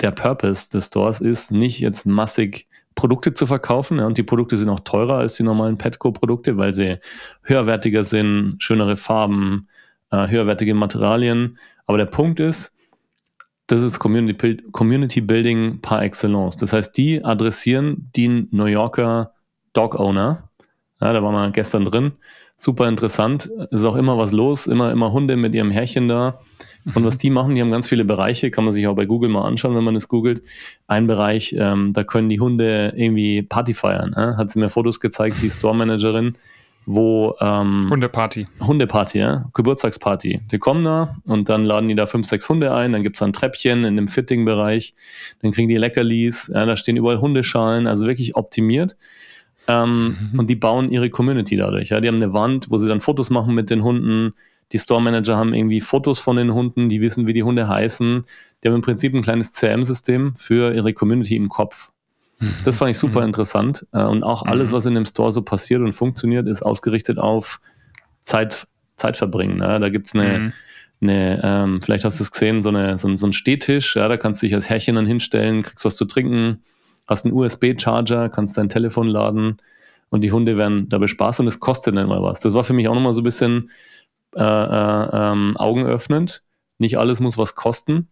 der 0.00 0.10
Purpose 0.10 0.68
des 0.70 0.86
Stores 0.86 1.20
ist, 1.20 1.52
nicht 1.52 1.80
jetzt 1.80 2.06
massig 2.06 2.66
Produkte 2.94 3.34
zu 3.34 3.46
verkaufen. 3.46 3.98
Ja, 3.98 4.06
und 4.06 4.18
die 4.18 4.22
Produkte 4.22 4.56
sind 4.56 4.68
auch 4.68 4.80
teurer 4.80 5.18
als 5.18 5.36
die 5.36 5.42
normalen 5.42 5.78
Petco-Produkte, 5.78 6.56
weil 6.56 6.74
sie 6.74 6.98
höherwertiger 7.42 8.04
sind, 8.04 8.56
schönere 8.58 8.96
Farben, 8.96 9.68
äh, 10.10 10.28
höherwertige 10.28 10.74
Materialien. 10.74 11.58
Aber 11.86 11.98
der 11.98 12.06
Punkt 12.06 12.40
ist, 12.40 12.74
das 13.66 13.82
ist 13.82 13.98
Community, 13.98 14.58
Community 14.72 15.20
Building 15.20 15.80
par 15.80 16.02
excellence. 16.02 16.56
Das 16.56 16.72
heißt, 16.72 16.96
die 16.96 17.24
adressieren 17.24 18.10
den 18.16 18.48
New 18.50 18.66
Yorker 18.66 19.32
Dog 19.72 19.94
Owner. 19.98 20.48
Ja, 21.00 21.12
da 21.12 21.22
waren 21.22 21.34
wir 21.34 21.50
gestern 21.50 21.84
drin 21.84 22.12
super 22.62 22.88
interessant. 22.88 23.50
Es 23.70 23.80
ist 23.80 23.84
auch 23.84 23.96
immer 23.96 24.16
was 24.18 24.32
los, 24.32 24.66
immer, 24.66 24.92
immer 24.92 25.12
Hunde 25.12 25.36
mit 25.36 25.54
ihrem 25.54 25.70
Herrchen 25.70 26.08
da. 26.08 26.40
Und 26.94 27.04
was 27.04 27.18
die 27.18 27.30
machen, 27.30 27.54
die 27.54 27.60
haben 27.60 27.70
ganz 27.70 27.88
viele 27.88 28.04
Bereiche, 28.04 28.50
kann 28.50 28.64
man 28.64 28.72
sich 28.72 28.86
auch 28.86 28.96
bei 28.96 29.06
Google 29.06 29.30
mal 29.30 29.46
anschauen, 29.46 29.74
wenn 29.74 29.84
man 29.84 29.96
es 29.96 30.08
googelt. 30.08 30.42
Ein 30.86 31.06
Bereich, 31.06 31.54
ähm, 31.58 31.92
da 31.92 32.04
können 32.04 32.28
die 32.28 32.40
Hunde 32.40 32.92
irgendwie 32.96 33.42
Party 33.42 33.74
feiern. 33.74 34.12
Äh? 34.14 34.36
Hat 34.36 34.50
sie 34.50 34.58
mir 34.58 34.68
Fotos 34.68 35.00
gezeigt, 35.00 35.36
die 35.42 35.50
Store-Managerin, 35.50 36.36
wo 36.86 37.36
ähm, 37.40 37.88
Hundeparty. 37.90 38.48
Hundeparty, 38.60 39.18
ja, 39.18 39.48
Geburtstagsparty. 39.54 40.40
Die 40.50 40.58
kommen 40.58 40.84
da 40.84 41.16
und 41.28 41.48
dann 41.48 41.64
laden 41.64 41.88
die 41.88 41.94
da 41.94 42.06
fünf, 42.06 42.26
sechs 42.26 42.48
Hunde 42.48 42.74
ein, 42.74 42.92
dann 42.92 43.02
gibt 43.02 43.16
es 43.16 43.22
ein 43.22 43.32
Treppchen 43.32 43.84
in 43.84 43.96
dem 43.96 44.08
Fitting-Bereich, 44.08 44.94
dann 45.42 45.52
kriegen 45.52 45.68
die 45.68 45.76
Leckerlis, 45.76 46.50
ja, 46.52 46.66
da 46.66 46.76
stehen 46.76 46.96
überall 46.96 47.20
Hundeschalen, 47.20 47.86
also 47.86 48.06
wirklich 48.06 48.34
optimiert. 48.36 48.96
Ähm, 49.68 50.16
mhm. 50.32 50.38
Und 50.40 50.50
die 50.50 50.56
bauen 50.56 50.90
ihre 50.90 51.10
Community 51.10 51.56
dadurch. 51.56 51.90
Ja? 51.90 52.00
Die 52.00 52.08
haben 52.08 52.16
eine 52.16 52.32
Wand, 52.32 52.70
wo 52.70 52.78
sie 52.78 52.88
dann 52.88 53.00
Fotos 53.00 53.30
machen 53.30 53.54
mit 53.54 53.70
den 53.70 53.82
Hunden. 53.82 54.34
Die 54.72 54.78
Store 54.78 55.02
Manager 55.02 55.36
haben 55.36 55.54
irgendwie 55.54 55.80
Fotos 55.80 56.18
von 56.18 56.36
den 56.36 56.54
Hunden, 56.54 56.88
die 56.88 57.00
wissen, 57.00 57.26
wie 57.26 57.32
die 57.32 57.42
Hunde 57.42 57.68
heißen. 57.68 58.24
Die 58.62 58.68
haben 58.68 58.76
im 58.76 58.80
Prinzip 58.80 59.14
ein 59.14 59.22
kleines 59.22 59.52
CRM-System 59.52 60.34
für 60.34 60.74
ihre 60.74 60.92
Community 60.94 61.36
im 61.36 61.48
Kopf. 61.48 61.92
Mhm. 62.40 62.48
Das 62.64 62.78
fand 62.78 62.90
ich 62.90 62.98
super 62.98 63.20
mhm. 63.20 63.26
interessant. 63.26 63.86
Äh, 63.92 64.04
und 64.04 64.22
auch 64.22 64.44
alles, 64.44 64.70
mhm. 64.70 64.76
was 64.76 64.86
in 64.86 64.94
dem 64.94 65.06
Store 65.06 65.32
so 65.32 65.42
passiert 65.42 65.82
und 65.82 65.92
funktioniert, 65.92 66.48
ist 66.48 66.62
ausgerichtet 66.62 67.18
auf 67.18 67.60
Zeit, 68.22 68.66
Zeitverbringen. 68.96 69.58
Ja? 69.58 69.78
Da 69.78 69.88
gibt 69.88 70.06
es 70.06 70.14
eine, 70.14 70.38
mhm. 70.38 70.52
eine 71.02 71.40
ähm, 71.44 71.82
vielleicht 71.82 72.04
hast 72.04 72.18
du 72.18 72.24
es 72.24 72.30
gesehen, 72.30 72.62
so, 72.62 72.70
eine, 72.70 72.96
so, 72.98 73.14
so 73.16 73.26
ein 73.26 73.32
Stehtisch. 73.32 73.96
Ja? 73.96 74.08
Da 74.08 74.16
kannst 74.16 74.42
du 74.42 74.46
dich 74.46 74.54
als 74.54 74.70
Herrchen 74.70 74.94
dann 74.94 75.06
hinstellen, 75.06 75.62
kriegst 75.62 75.84
was 75.84 75.96
zu 75.96 76.06
trinken 76.06 76.60
hast 77.06 77.24
einen 77.24 77.34
USB-Charger, 77.34 78.28
kannst 78.28 78.56
dein 78.58 78.68
Telefon 78.68 79.06
laden 79.06 79.58
und 80.10 80.24
die 80.24 80.32
Hunde 80.32 80.56
werden 80.56 80.88
dabei 80.88 81.06
Spaß 81.06 81.40
und 81.40 81.46
es 81.46 81.60
kostet 81.60 81.96
dann 81.96 82.08
mal 82.08 82.22
was. 82.22 82.40
Das 82.40 82.54
war 82.54 82.64
für 82.64 82.74
mich 82.74 82.88
auch 82.88 82.94
nochmal 82.94 83.12
so 83.12 83.20
ein 83.20 83.24
bisschen 83.24 83.70
äh, 84.36 84.42
äh, 84.42 85.08
ähm, 85.12 85.56
augenöffnend. 85.56 86.42
Nicht 86.78 86.98
alles 86.98 87.20
muss 87.20 87.38
was 87.38 87.54
kosten, 87.54 88.08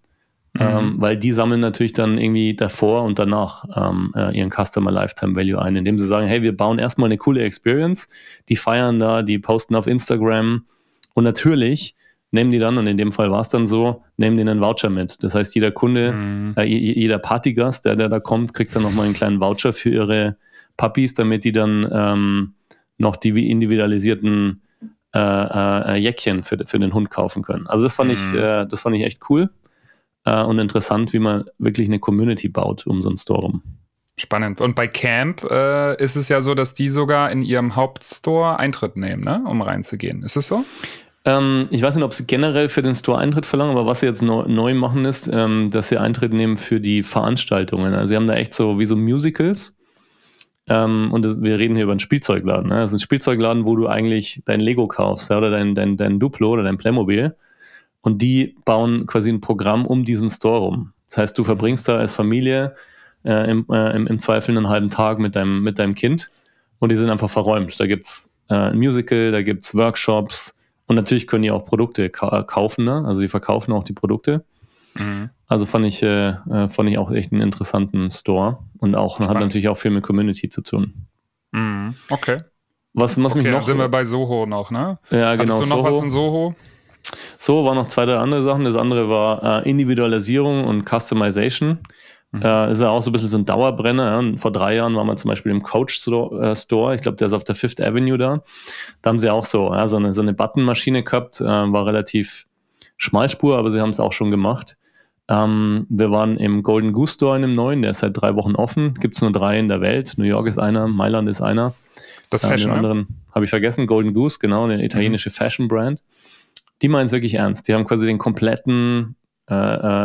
mhm. 0.53 0.61
ähm, 0.61 0.95
weil 0.99 1.17
die 1.17 1.33
sammeln 1.33 1.61
natürlich 1.61 1.93
dann 1.93 2.19
irgendwie 2.19 2.55
davor 2.55 3.05
und 3.05 3.19
danach 3.19 3.65
ähm, 3.75 4.13
äh, 4.15 4.37
ihren 4.37 4.51
Customer 4.51 4.91
Lifetime 4.91 5.35
Value 5.35 5.61
ein, 5.61 5.77
indem 5.77 5.99
sie 5.99 6.07
sagen, 6.07 6.27
hey, 6.27 6.43
wir 6.43 6.57
bauen 6.57 6.79
erstmal 6.79 7.09
eine 7.09 7.19
coole 7.19 7.43
Experience, 7.43 8.09
die 8.49 8.57
feiern 8.57 8.99
da, 8.99 9.23
die 9.23 9.39
posten 9.39 9.75
auf 9.75 9.87
Instagram 9.87 10.67
und 11.15 11.25
natürlich 11.25 11.97
nehmen 12.33 12.51
die 12.53 12.59
dann, 12.59 12.79
und 12.79 12.87
in 12.87 12.97
dem 12.97 13.13
Fall 13.13 13.31
war 13.31 13.41
es 13.41 13.49
dann 13.49 13.67
so, 13.67 14.05
nehmen 14.17 14.37
die 14.37 14.43
einen 14.43 14.61
Voucher 14.61 14.91
mit. 14.91 15.23
Das 15.25 15.35
heißt, 15.35 15.55
jeder 15.55 15.73
Kunde, 15.73 16.13
mhm. 16.13 16.55
äh, 16.57 16.65
jeder 16.65 17.19
Partygast, 17.19 17.85
der, 17.85 17.97
der 17.97 18.09
da 18.09 18.21
kommt, 18.21 18.55
kriegt 18.55 18.75
dann 18.75 18.83
nochmal 18.83 19.07
einen 19.07 19.15
kleinen 19.15 19.41
Voucher 19.41 19.73
für 19.73 19.91
ihre 19.91 20.37
Puppies, 20.77 21.15
damit 21.15 21.45
die 21.45 21.53
dann 21.53 21.89
ähm, 21.93 22.55
noch 22.99 23.17
die 23.17 23.51
individualisierten 23.51 24.63
äh, 25.15 25.19
äh, 25.19 25.97
Jäckchen 25.97 26.43
für, 26.43 26.59
für 26.65 26.79
den 26.79 26.95
Hund 26.95 27.11
kaufen 27.11 27.43
können. 27.43 27.67
Also 27.67 27.85
das 27.85 27.95
fand 27.95 28.09
mhm. 28.09 28.15
ich, 28.15 28.33
äh, 28.35 28.67
das 28.67 28.81
fand 28.81 28.97
ich 28.97 29.03
echt 29.03 29.23
cool 29.29 29.51
äh, 30.25 30.43
und 30.43 30.59
interessant, 30.59 31.13
wie 31.13 31.19
man 31.19 31.45
wirklich 31.59 31.89
eine 31.89 31.99
Community 31.99 32.49
baut 32.49 32.87
um 32.87 33.03
so 33.03 33.09
einen 33.09 33.17
Store 33.17 33.41
rum. 33.41 33.63
Spannend. 34.17 34.61
Und 34.61 34.77
bei 34.77 34.87
Camp 34.87 35.45
äh, 35.45 35.97
ist 36.03 36.17
es 36.17 36.29
ja 36.29 36.43
so, 36.43 36.55
dass 36.55 36.75
die 36.75 36.89
sogar 36.89 37.31
in 37.31 37.43
ihrem 37.43 37.75
Hauptstore 37.75 38.59
Eintritt 38.59 38.97
nehmen, 38.97 39.25
ne? 39.25 39.43
um 39.47 39.63
reinzugehen. 39.63 40.23
Ist 40.23 40.37
es 40.37 40.47
so? 40.47 40.65
Ähm, 41.25 41.69
ich 41.71 41.83
weiß 41.83 41.97
nicht, 41.97 42.05
ob 42.05 42.13
sie 42.13 42.27
generell 42.27 42.69
für 42.69 42.83
den 42.83 42.95
Store 42.95 43.19
Eintritt 43.19 43.47
verlangen, 43.47 43.73
aber 43.73 43.87
was 43.87 44.01
sie 44.01 44.07
jetzt 44.07 44.23
neu, 44.23 44.45
neu 44.47 44.75
machen 44.75 45.05
ist, 45.05 45.29
ähm, 45.33 45.71
dass 45.71 45.89
sie 45.89 45.99
Eintritt 45.99 46.33
nehmen 46.33 46.57
für 46.57 46.81
die 46.81 47.03
Veranstaltungen. 47.03 47.95
Also 47.95 48.11
sie 48.11 48.17
haben 48.17 48.27
da 48.27 48.35
echt 48.35 48.55
so 48.55 48.79
wie 48.79 48.85
so 48.85 48.97
Musicals. 48.97 49.77
Ähm, 50.69 51.13
und 51.13 51.25
das, 51.25 51.43
wir 51.43 51.59
reden 51.59 51.75
hier 51.75 51.85
über 51.85 51.93
einen 51.93 52.01
Spielzeugladen. 52.01 52.69
Ne? 52.69 52.81
Das 52.81 52.91
ist 52.91 52.99
ein 52.99 53.01
Spielzeugladen, 53.01 53.67
wo 53.67 53.77
du 53.77 53.89
eigentlich 53.89 54.43
dein 54.45 54.61
Lego 54.61 54.87
kaufst 54.87 55.31
ja, 55.31 55.39
oder 55.39 55.51
dein, 55.51 55.75
dein, 55.75 55.97
dein 55.97 56.21
Duplo 56.21 56.51
oder 56.51 56.63
dein 56.63 56.79
Playmobil. 56.79 57.35
Und 58.03 58.23
die 58.23 58.57
bauen 58.65 59.07
quasi 59.07 59.31
ein 59.31 59.41
Programm 59.41 59.87
um 59.87 60.05
diesen 60.05 60.31
Store 60.31 60.61
rum. 60.61 60.93
Das 61.09 61.19
heißt, 61.19 61.39
du 61.39 61.45
verbringst 61.45 61.89
da 61.89 61.99
als 61.99 62.15
Familie 62.15 62.75
äh, 63.25 63.51
im, 63.51 63.67
äh, 63.71 63.95
im, 63.95 64.07
im, 64.07 64.19
Zweifel 64.19 64.57
einen 64.57 64.69
halben 64.69 64.91
Tag 64.91 65.19
mit 65.19 65.37
deinem, 65.37 65.63
mit 65.63 65.79
deinem 65.79 65.95
Kind 65.95 66.31
und 66.79 66.91
die 66.91 66.97
sind 66.97 67.11
einfach 67.11 67.29
verräumt. 67.29 67.79
Da 67.79 67.87
gibt 67.87 68.07
es 68.07 68.31
äh, 68.49 68.55
ein 68.55 68.79
Musical, 68.79 69.33
da 69.33 69.43
gibt 69.43 69.63
es 69.63 69.75
Workshops 69.75 70.55
und 70.87 70.97
natürlich 70.97 71.27
können 71.27 71.43
die 71.43 71.51
auch 71.51 71.67
Produkte 71.67 72.09
ka 72.11 72.43
kaufen, 72.45 72.85
ne? 72.85 73.05
also 73.07 73.21
die 73.21 73.29
verkaufen 73.29 73.73
auch 73.73 73.85
die 73.85 73.93
Produkte. 73.93 74.45
Mhm. 74.95 75.31
Also 75.51 75.67
fand 75.67 75.85
ich, 75.85 76.01
äh, 76.05 76.29
äh, 76.29 76.69
fand 76.69 76.89
ich 76.89 76.97
auch 76.97 77.11
echt 77.11 77.33
einen 77.33 77.43
interessanten 77.43 78.09
Store 78.11 78.61
und 78.81 78.95
auch 78.95 79.17
Spannend. 79.17 79.35
hat 79.35 79.41
natürlich 79.41 79.67
auch 79.69 79.77
viel 79.77 79.91
mit 79.91 80.05
Community 80.05 80.49
zu 80.49 80.63
tun. 80.63 81.09
Mhm. 81.51 81.93
Okay. 82.09 82.43
Was, 82.95 83.21
was 83.21 83.35
okay, 83.35 83.43
mich 83.43 83.53
noch. 83.53 83.63
sind 83.63 83.79
wir 83.79 83.89
bei 83.89 84.05
Soho 84.05 84.47
noch, 84.47 84.71
ne? 84.71 85.01
Ja, 85.11 85.35
genau. 85.35 85.59
Hast 85.59 85.69
du 85.69 85.75
noch 85.75 85.83
Soho. 85.83 85.89
was 85.89 86.03
in 86.05 86.11
Soho? 86.11 86.55
So 87.37 87.65
waren 87.65 87.75
noch 87.75 87.89
zwei, 87.89 88.07
drei 88.07 88.19
andere 88.19 88.45
Sachen. 88.45 88.65
Das 88.65 88.77
andere 88.77 89.09
war 89.09 89.67
äh, 89.67 89.69
Individualisierung 89.69 90.67
und 90.67 90.89
Customization. 90.89 91.81
Mhm. 92.31 92.43
Äh, 92.43 92.71
ist 92.71 92.81
ja 92.81 92.91
auch 92.91 93.03
so 93.03 93.11
ein 93.11 93.13
bisschen 93.13 93.29
so 93.29 93.39
ein 93.39 93.45
Dauerbrenner. 93.45 94.23
Ja. 94.23 94.39
Vor 94.39 94.53
drei 94.53 94.77
Jahren 94.77 94.95
waren 94.95 95.09
wir 95.09 95.17
zum 95.17 95.31
Beispiel 95.31 95.51
im 95.51 95.65
Coach 95.65 95.97
Store. 95.97 96.51
Äh, 96.51 96.55
Store. 96.55 96.95
Ich 96.95 97.03
glaube, 97.03 97.17
der 97.17 97.27
ist 97.27 97.33
auf 97.33 97.43
der 97.43 97.57
Fifth 97.57 97.81
Avenue 97.81 98.19
da. 98.19 98.45
Da 99.03 99.11
haben 99.11 99.19
sie 99.19 99.29
auch 99.31 99.45
so, 99.45 99.75
ja, 99.75 99.89
so 99.89 99.97
eine, 99.97 100.13
so 100.13 100.23
eine 100.23 100.33
Buttonmaschine 100.33 101.03
gehabt. 101.03 101.41
Äh, 101.41 101.45
war 101.45 101.87
relativ 101.87 102.47
Schmalspur, 102.99 103.59
aber 103.59 103.73
sie 103.73 103.81
haben 103.81 103.91
es 103.91 103.99
auch 103.99 104.13
schon 104.13 104.31
gemacht. 104.31 104.77
Ähm, 105.31 105.87
wir 105.89 106.11
waren 106.11 106.37
im 106.37 106.65
Golden 106.65 106.93
Goose 106.93 107.15
Store 107.15 107.37
in 107.37 107.43
dem 107.43 107.53
neuen, 107.53 107.83
der 107.83 107.93
ist 107.93 108.01
seit 108.01 108.21
drei 108.21 108.35
Wochen 108.35 108.57
offen. 108.57 108.95
Gibt 108.95 109.15
es 109.15 109.23
nur 109.23 109.31
drei 109.31 109.59
in 109.59 109.69
der 109.69 109.81
Welt. 109.81 110.15
New 110.17 110.25
York 110.25 110.49
ist 110.49 110.59
einer, 110.59 110.89
Mailand 110.89 111.29
ist 111.29 111.41
einer. 111.41 111.73
Das 112.31 112.45
Fashion. 112.45 112.73
Den 112.73 112.83
ne? 112.83 112.89
anderen 112.89 113.09
habe 113.33 113.45
ich 113.45 113.51
vergessen, 113.51 113.87
Golden 113.87 114.13
Goose, 114.13 114.39
genau, 114.41 114.65
eine 114.65 114.85
italienische 114.85 115.31
mhm. 115.31 115.35
Fashion 115.35 115.69
Brand. 115.69 116.03
Die 116.83 116.89
meinen 116.89 117.07
es 117.07 117.13
wirklich 117.13 117.35
ernst. 117.35 117.69
Die 117.69 117.75
haben 117.75 117.87
quasi 117.87 118.07
den 118.07 118.19
kompletten 118.19 119.15
äh, 119.49 119.55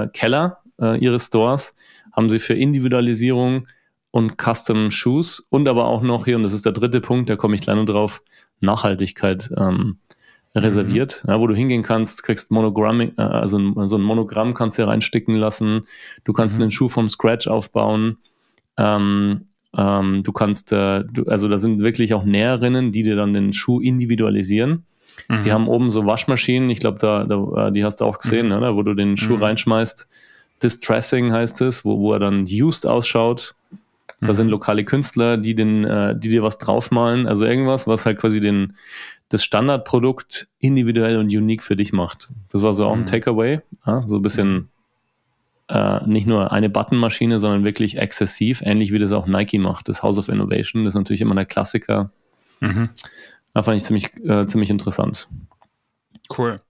äh, 0.03 0.07
Keller 0.13 0.59
äh, 0.79 0.97
ihres 0.99 1.25
Stores, 1.27 1.75
haben 2.13 2.29
sie 2.29 2.39
für 2.39 2.53
Individualisierung 2.53 3.67
und 4.11 4.37
Custom 4.37 4.91
Shoes 4.91 5.39
und 5.49 5.67
aber 5.67 5.85
auch 5.85 6.01
noch 6.01 6.25
hier, 6.25 6.35
und 6.35 6.43
das 6.43 6.53
ist 6.53 6.65
der 6.65 6.73
dritte 6.73 7.01
Punkt, 7.01 7.29
da 7.29 7.35
komme 7.35 7.55
ich 7.55 7.61
gleich 7.61 7.75
noch 7.75 7.85
drauf, 7.85 8.21
Nachhaltigkeit 8.59 9.51
ähm, 9.57 9.97
reserviert, 10.55 11.23
mhm. 11.23 11.31
ja, 11.31 11.39
wo 11.39 11.47
du 11.47 11.55
hingehen 11.55 11.83
kannst, 11.83 12.23
kriegst 12.23 12.51
Monogramm, 12.51 13.01
äh, 13.01 13.11
also 13.17 13.57
ein, 13.57 13.87
so 13.87 13.97
ein 13.97 14.01
Monogramm 14.01 14.53
kannst 14.53 14.77
du 14.77 14.83
hier 14.83 14.89
reinsticken 14.89 15.35
lassen, 15.35 15.81
du 16.23 16.33
kannst 16.33 16.55
mhm. 16.55 16.63
einen 16.63 16.71
Schuh 16.71 16.89
vom 16.89 17.09
Scratch 17.09 17.47
aufbauen, 17.47 18.17
ähm, 18.77 19.45
ähm, 19.77 20.23
du 20.23 20.31
kannst, 20.31 20.71
äh, 20.71 21.03
du, 21.03 21.25
also 21.25 21.47
da 21.47 21.57
sind 21.57 21.79
wirklich 21.79 22.13
auch 22.13 22.23
Näherinnen, 22.23 22.91
die 22.91 23.03
dir 23.03 23.15
dann 23.15 23.33
den 23.33 23.53
Schuh 23.53 23.81
individualisieren. 23.81 24.85
Mhm. 25.27 25.41
Die 25.43 25.51
haben 25.51 25.67
oben 25.67 25.91
so 25.91 26.05
Waschmaschinen, 26.05 26.69
ich 26.69 26.79
glaube, 26.79 26.97
da, 26.99 27.25
da, 27.25 27.67
äh, 27.67 27.71
die 27.71 27.83
hast 27.83 28.01
du 28.01 28.05
auch 28.05 28.19
gesehen, 28.19 28.47
mhm. 28.47 28.53
oder? 28.53 28.75
wo 28.75 28.83
du 28.83 28.93
den 28.93 29.17
Schuh 29.17 29.35
mhm. 29.35 29.43
reinschmeißt. 29.43 30.07
Distressing 30.63 31.33
heißt 31.33 31.61
es, 31.61 31.83
wo, 31.83 31.99
wo 31.99 32.13
er 32.13 32.19
dann 32.19 32.45
used 32.49 32.85
ausschaut. 32.85 33.55
Da 34.21 34.33
sind 34.33 34.47
mhm. 34.47 34.51
lokale 34.51 34.85
Künstler, 34.85 35.37
die, 35.37 35.55
den, 35.55 35.83
äh, 35.83 36.17
die 36.17 36.29
dir 36.29 36.41
was 36.41 36.57
draufmalen, 36.57 37.27
also 37.27 37.45
irgendwas, 37.45 37.85
was 37.85 38.05
halt 38.05 38.17
quasi 38.17 38.39
den, 38.39 38.73
das 39.35 39.43
Standardprodukt 39.43 40.47
individuell 40.59 41.17
und 41.17 41.25
unique 41.25 41.61
für 41.61 41.75
dich 41.75 41.91
macht. 41.91 42.31
Das 42.51 42.61
war 42.61 42.71
so 42.71 42.85
auch 42.85 42.93
ein 42.93 43.01
mhm. 43.01 43.05
Takeaway, 43.05 43.59
ja? 43.85 44.05
so 44.07 44.15
ein 44.15 44.21
bisschen 44.21 44.69
äh, 45.67 46.05
nicht 46.07 46.25
nur 46.25 46.53
eine 46.53 46.69
Buttonmaschine, 46.69 47.39
sondern 47.39 47.65
wirklich 47.65 47.97
exzessiv, 47.97 48.61
ähnlich 48.63 48.93
wie 48.93 48.99
das 48.99 49.11
auch 49.11 49.27
Nike 49.27 49.59
macht. 49.59 49.89
Das 49.89 50.03
House 50.03 50.17
of 50.17 50.29
Innovation, 50.29 50.85
das 50.85 50.93
ist 50.93 50.97
natürlich 50.97 51.19
immer 51.19 51.35
der 51.35 51.45
Klassiker. 51.45 52.11
Mhm. 52.61 52.91
Da 53.53 53.63
fand 53.63 53.75
ich 53.75 53.83
ziemlich, 53.83 54.09
äh, 54.23 54.45
ziemlich 54.47 54.69
interessant. 54.69 55.27
Cool. 56.35 56.61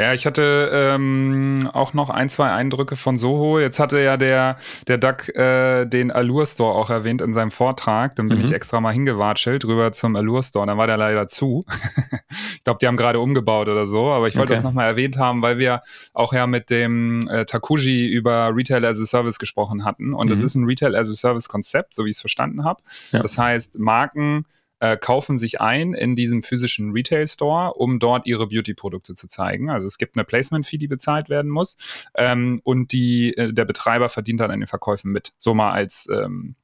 Ja, 0.00 0.14
ich 0.14 0.26
hatte 0.26 0.70
ähm, 0.72 1.68
auch 1.72 1.92
noch 1.92 2.08
ein, 2.08 2.28
zwei 2.28 2.52
Eindrücke 2.52 2.94
von 2.94 3.18
Soho. 3.18 3.58
Jetzt 3.58 3.80
hatte 3.80 3.98
ja 3.98 4.16
der, 4.16 4.56
der 4.86 4.96
Duck 4.96 5.28
äh, 5.34 5.86
den 5.86 6.12
Allure 6.12 6.46
Store 6.46 6.72
auch 6.72 6.88
erwähnt 6.88 7.20
in 7.20 7.34
seinem 7.34 7.50
Vortrag. 7.50 8.14
Dann 8.14 8.28
bin 8.28 8.38
mhm. 8.38 8.44
ich 8.44 8.52
extra 8.52 8.80
mal 8.80 8.92
hingewatschelt 8.92 9.64
rüber 9.64 9.90
zum 9.90 10.14
Allure 10.14 10.44
Store. 10.44 10.66
Dann 10.66 10.78
war 10.78 10.86
der 10.86 10.98
leider 10.98 11.26
zu. 11.26 11.64
ich 12.30 12.62
glaube, 12.62 12.78
die 12.80 12.86
haben 12.86 12.96
gerade 12.96 13.18
umgebaut 13.18 13.68
oder 13.68 13.86
so. 13.86 14.10
Aber 14.10 14.28
ich 14.28 14.36
wollte 14.36 14.52
okay. 14.52 14.62
das 14.62 14.64
nochmal 14.64 14.86
erwähnt 14.86 15.18
haben, 15.18 15.42
weil 15.42 15.58
wir 15.58 15.80
auch 16.14 16.32
ja 16.32 16.46
mit 16.46 16.70
dem 16.70 17.26
äh, 17.28 17.44
Takuji 17.44 18.06
über 18.06 18.54
Retail 18.54 18.84
as 18.84 19.00
a 19.00 19.04
Service 19.04 19.40
gesprochen 19.40 19.84
hatten. 19.84 20.14
Und 20.14 20.28
mhm. 20.28 20.44
ist 20.44 20.54
ein 20.54 20.64
Retail 20.64 20.94
as 20.94 21.10
a 21.10 21.14
Service 21.14 21.48
Konzept, 21.48 21.96
so 21.96 22.04
wie 22.04 22.10
ich 22.10 22.16
es 22.16 22.20
verstanden 22.20 22.62
habe. 22.62 22.80
Ja. 23.10 23.18
Das 23.18 23.36
heißt, 23.36 23.80
Marken 23.80 24.44
äh, 24.80 24.96
kaufen 24.96 25.38
sich 25.38 25.60
ein 25.60 25.94
in 25.94 26.16
diesem 26.16 26.42
physischen 26.42 26.92
Retail-Store, 26.92 27.74
um 27.74 27.98
dort 27.98 28.26
ihre 28.26 28.46
Beauty-Produkte 28.46 29.14
zu 29.14 29.26
zeigen. 29.26 29.70
Also 29.70 29.86
es 29.86 29.98
gibt 29.98 30.16
eine 30.16 30.24
Placement-Fee, 30.24 30.78
die 30.78 30.88
bezahlt 30.88 31.28
werden 31.28 31.50
muss 31.50 32.08
ähm, 32.14 32.60
und 32.64 32.92
die, 32.92 33.36
äh, 33.36 33.52
der 33.52 33.64
Betreiber 33.64 34.08
verdient 34.08 34.40
dann 34.40 34.50
an 34.50 34.60
den 34.60 34.66
Verkäufen 34.66 35.12
mit. 35.12 35.32
So 35.36 35.54
mal 35.54 35.72
als 35.72 36.08
ähm, 36.12 36.54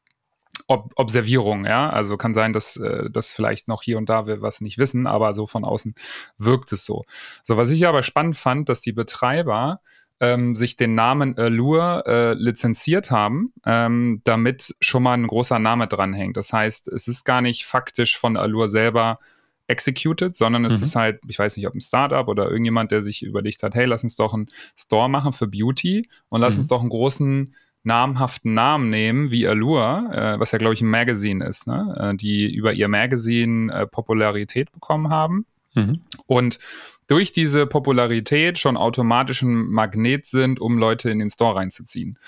Ob 0.67 0.93
Observierung, 0.97 1.67
ja. 1.67 1.91
Also 1.91 2.17
kann 2.17 2.33
sein, 2.33 2.53
dass 2.53 2.77
äh, 2.77 3.11
das 3.11 3.33
vielleicht 3.33 3.69
noch 3.69 3.83
hier 3.83 3.99
und 3.99 4.09
da 4.09 4.27
wir 4.27 4.41
was 4.41 4.61
nicht 4.61 4.79
wissen, 4.79 5.07
aber 5.07 5.35
so 5.35 5.47
von 5.47 5.65
außen 5.65 5.95
wirkt 6.39 6.73
es 6.73 6.85
so. 6.85 7.05
So, 7.43 7.57
was 7.57 7.71
ich 7.71 7.87
aber 7.87 8.03
spannend 8.03 8.37
fand, 8.37 8.69
dass 8.69 8.81
die 8.81 8.93
Betreiber 8.93 9.81
ähm, 10.21 10.57
sich 10.57 10.77
den 10.77 10.95
Namen 10.95 11.37
Allure 11.39 12.05
äh, 12.07 12.35
lizenziert 12.35 13.11
haben, 13.11 13.53
ähm, 13.67 14.21
damit 14.25 14.75
schon 14.81 15.03
mal 15.03 15.15
ein 15.15 15.27
großer 15.27 15.59
Name 15.59 15.87
dranhängt. 15.87 16.37
Das 16.37 16.53
heißt, 16.53 16.89
es 16.89 17.09
ist 17.09 17.25
gar 17.25 17.41
nicht 17.41 17.67
faktisch 17.67 18.19
von 18.19 18.37
Allure 18.37 18.69
selber 18.69 19.19
executed, 19.67 20.37
sondern 20.37 20.65
es 20.65 20.77
mhm. 20.77 20.83
ist 20.83 20.97
halt, 20.97 21.21
ich 21.27 21.39
weiß 21.39 21.57
nicht, 21.57 21.67
ob 21.67 21.75
ein 21.75 21.81
Startup 21.81 22.29
oder 22.29 22.51
irgendjemand, 22.51 22.91
der 22.91 23.03
sich 23.03 23.23
überlegt 23.23 23.63
hat, 23.63 23.75
hey, 23.75 23.87
lass 23.87 24.05
uns 24.05 24.17
doch 24.17 24.35
einen 24.35 24.49
Store 24.77 25.09
machen 25.09 25.33
für 25.33 25.47
Beauty 25.47 26.09
und 26.29 26.41
lass 26.41 26.55
mhm. 26.55 26.61
uns 26.61 26.69
doch 26.69 26.81
einen 26.81 26.91
großen 26.91 27.55
namhaften 27.83 28.55
Namen 28.55 28.89
nehmen, 28.89 29.31
wie 29.31 29.47
Allure, 29.47 30.09
äh, 30.13 30.41
was 30.41 30.53
ja, 30.53 30.59
glaube 30.59 30.75
ich, 30.75 30.81
ein 30.81 30.89
Magazine 30.89 31.45
ist, 31.45 31.67
ne? 31.67 31.95
äh, 31.99 32.17
die 32.17 32.53
über 32.53 32.73
ihr 32.73 32.89
Magazine 32.89 33.73
äh, 33.73 33.87
Popularität 33.87 34.73
bekommen 34.73 35.11
haben. 35.11 35.47
Mhm. 35.75 36.01
Und 36.27 36.59
durch 37.07 37.33
diese 37.33 37.67
Popularität 37.67 38.59
schon 38.59 38.77
automatisch 38.77 39.43
ein 39.43 39.71
Magnet 39.71 40.27
sind, 40.27 40.61
um 40.61 40.79
Leute 40.79 41.11
in 41.11 41.19
den 41.19 41.31
Store 41.31 41.57
reinzuziehen. 41.57 42.19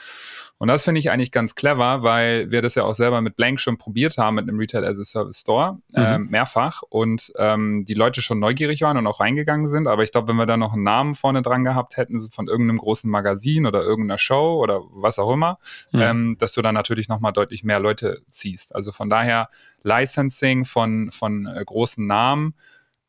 Und 0.58 0.68
das 0.68 0.84
finde 0.84 0.98
ich 0.98 1.10
eigentlich 1.10 1.32
ganz 1.32 1.54
clever, 1.54 2.02
weil 2.02 2.50
wir 2.50 2.62
das 2.62 2.74
ja 2.76 2.84
auch 2.84 2.94
selber 2.94 3.20
mit 3.20 3.36
Blank 3.36 3.60
schon 3.60 3.76
probiert 3.76 4.16
haben, 4.16 4.36
mit 4.36 4.48
einem 4.48 4.58
Retail 4.58 4.84
as 4.84 4.98
a 4.98 5.04
Service 5.04 5.40
Store, 5.40 5.78
mhm. 5.90 6.02
äh, 6.02 6.18
mehrfach. 6.18 6.82
Und 6.88 7.32
ähm, 7.36 7.84
die 7.84 7.94
Leute 7.94 8.22
schon 8.22 8.38
neugierig 8.38 8.80
waren 8.80 8.96
und 8.96 9.06
auch 9.06 9.20
reingegangen 9.20 9.68
sind. 9.68 9.86
Aber 9.86 10.02
ich 10.02 10.12
glaube, 10.12 10.28
wenn 10.28 10.36
wir 10.36 10.46
da 10.46 10.56
noch 10.56 10.72
einen 10.72 10.82
Namen 10.82 11.14
vorne 11.14 11.42
dran 11.42 11.64
gehabt 11.64 11.98
hätten, 11.98 12.18
so 12.18 12.28
von 12.28 12.48
irgendeinem 12.48 12.78
großen 12.78 13.10
Magazin 13.10 13.66
oder 13.66 13.82
irgendeiner 13.82 14.18
Show 14.18 14.58
oder 14.62 14.80
was 14.92 15.18
auch 15.18 15.30
immer, 15.30 15.58
mhm. 15.92 16.00
ähm, 16.00 16.36
dass 16.38 16.54
du 16.54 16.62
dann 16.62 16.74
natürlich 16.74 17.08
nochmal 17.08 17.32
deutlich 17.32 17.62
mehr 17.62 17.78
Leute 17.78 18.22
ziehst. 18.26 18.74
Also 18.74 18.92
von 18.92 19.10
daher 19.10 19.50
Licensing 19.82 20.64
von, 20.64 21.10
von 21.10 21.46
äh, 21.46 21.62
großen 21.64 22.06
Namen 22.06 22.54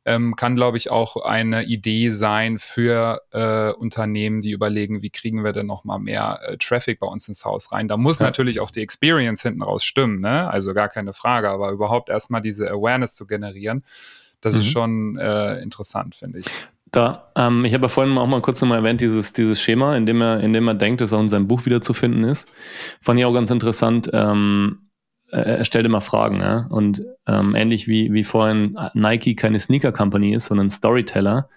ähm, 0.07 0.37
kann, 0.37 0.55
glaube 0.55 0.77
ich, 0.77 0.89
auch 0.89 1.17
eine 1.17 1.65
Idee 1.65 2.09
sein 2.09 2.57
für 2.57 3.21
äh, 3.31 3.73
Unternehmen, 3.73 4.39
die 4.39 4.51
überlegen, 4.51 5.01
wie 5.01 5.09
kriegen 5.09 5.43
wir 5.43 5.51
denn 5.51 5.65
noch 5.65 5.83
mal 5.83 5.99
mehr 5.99 6.39
äh, 6.43 6.57
Traffic 6.57 7.01
bei 7.01 7.07
uns 7.07 7.27
ins 7.27 7.43
Haus 7.43 7.73
rein. 7.73 7.89
Da 7.89 7.97
muss 7.97 8.19
ja. 8.19 8.25
natürlich 8.25 8.61
auch 8.61 8.71
die 8.71 8.81
Experience 8.81 9.41
hinten 9.41 9.61
raus 9.61 9.83
stimmen, 9.83 10.21
ne? 10.21 10.49
also 10.49 10.73
gar 10.73 10.87
keine 10.87 11.11
Frage, 11.11 11.49
aber 11.49 11.71
überhaupt 11.71 12.07
erstmal 12.07 12.39
diese 12.39 12.71
Awareness 12.71 13.17
zu 13.17 13.27
generieren, 13.27 13.83
das 14.39 14.53
mhm. 14.53 14.59
ist 14.61 14.67
schon 14.67 15.17
äh, 15.17 15.59
interessant, 15.59 16.15
finde 16.15 16.39
ich. 16.39 16.45
Da, 16.91 17.27
ähm, 17.35 17.65
ich 17.65 17.73
habe 17.73 17.83
ja 17.83 17.89
vorhin 17.89 18.17
auch 18.17 18.27
mal 18.27 18.41
kurz 18.41 18.61
nochmal 18.61 18.77
erwähnt, 18.77 19.01
dieses, 19.01 19.33
dieses 19.33 19.61
Schema, 19.61 19.97
in 19.97 20.05
dem 20.05 20.21
er, 20.21 20.39
in 20.39 20.53
dem 20.53 20.69
er 20.69 20.73
denkt, 20.73 21.01
dass 21.01 21.11
er 21.11 21.19
in 21.19 21.27
seinem 21.27 21.49
Buch 21.49 21.65
wiederzufinden 21.65 22.23
ist. 22.23 22.47
Fand 23.01 23.19
ich 23.19 23.25
auch 23.25 23.33
ganz 23.33 23.51
interessant. 23.51 24.09
Ähm, 24.13 24.79
äh, 24.79 24.86
er 25.29 25.65
stellt 25.65 25.85
immer 25.85 26.01
Fragen. 26.01 26.39
Ja? 26.39 26.67
Und 26.69 27.05
ähm, 27.27 27.55
ähnlich 27.55 27.87
wie, 27.87 28.13
wie 28.13 28.23
vorhin 28.23 28.77
Nike 28.93 29.35
keine 29.35 29.59
Sneaker 29.59 29.91
Company 29.91 30.33
ist, 30.33 30.45
sondern 30.45 30.69
Storyteller, 30.69 31.49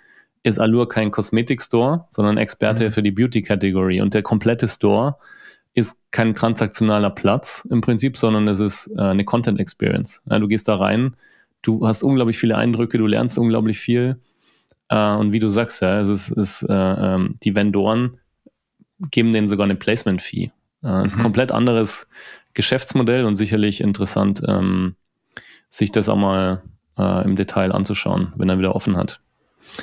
ist 0.42 0.58
Allure 0.58 0.88
kein 0.88 1.10
Kosmetik-Store, 1.10 2.06
sondern 2.10 2.38
Experte 2.38 2.86
mhm. 2.86 2.92
für 2.92 3.02
die 3.02 3.10
Beauty-Kategorie. 3.10 4.00
Und 4.00 4.14
der 4.14 4.22
komplette 4.22 4.68
Store 4.68 5.16
ist 5.74 5.96
kein 6.10 6.34
transaktionaler 6.34 7.10
Platz 7.10 7.66
im 7.70 7.80
Prinzip, 7.80 8.16
sondern 8.16 8.48
es 8.48 8.60
ist 8.60 8.90
äh, 8.96 9.02
eine 9.02 9.24
Content-Experience. 9.24 10.22
Ja, 10.28 10.38
du 10.38 10.48
gehst 10.48 10.66
da 10.68 10.76
rein, 10.76 11.14
du 11.62 11.86
hast 11.86 12.02
unglaublich 12.02 12.38
viele 12.38 12.56
Eindrücke, 12.56 12.98
du 12.98 13.06
lernst 13.06 13.38
unglaublich 13.38 13.78
viel. 13.78 14.18
Äh, 14.88 15.14
und 15.14 15.32
wie 15.32 15.38
du 15.38 15.48
sagst, 15.48 15.82
ja, 15.82 16.00
es 16.00 16.08
ist, 16.08 16.30
ist 16.30 16.62
äh, 16.62 16.72
ähm, 16.72 17.36
die 17.42 17.54
Vendoren 17.54 18.16
geben 19.10 19.32
denen 19.32 19.48
sogar 19.48 19.64
eine 19.64 19.76
Placement-Fee. 19.76 20.50
Äh, 20.82 21.04
ist 21.04 21.18
mhm. 21.18 21.22
komplett 21.22 21.52
anderes 21.52 22.08
Geschäftsmodell 22.54 23.24
und 23.24 23.36
sicherlich 23.36 23.80
interessant, 23.80 24.42
ähm, 24.46 24.96
sich 25.70 25.92
das 25.92 26.08
auch 26.08 26.16
mal 26.16 26.62
äh, 26.98 27.24
im 27.24 27.36
Detail 27.36 27.72
anzuschauen, 27.72 28.32
wenn 28.36 28.48
er 28.48 28.58
wieder 28.58 28.74
offen 28.74 28.96
hat. 28.96 29.20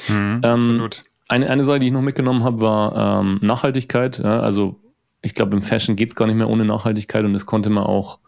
Mhm, 0.10 0.16
ähm, 0.16 0.44
absolut. 0.44 1.04
Eine, 1.30 1.50
eine 1.50 1.64
Sache, 1.64 1.80
die 1.80 1.88
ich 1.88 1.94
noch 1.94 2.02
mitgenommen 2.02 2.44
habe, 2.44 2.62
war 2.62 3.22
ähm, 3.22 3.40
Nachhaltigkeit. 3.42 4.20
Ja, 4.20 4.40
also 4.40 4.80
ich 5.22 5.36
glaube, 5.36 5.56
im 5.56 5.62
Fashion 5.62 5.96
geht 5.96 6.10
es 6.10 6.16
gar 6.16 6.26
nicht 6.28 6.36
mehr 6.36 6.50
ohne 6.50 6.66
Nachhaltigkeit 6.66 7.26
und 7.26 7.34
das 7.34 7.46
konnte 7.46 7.70
man 7.70 7.84
auch 7.84 8.20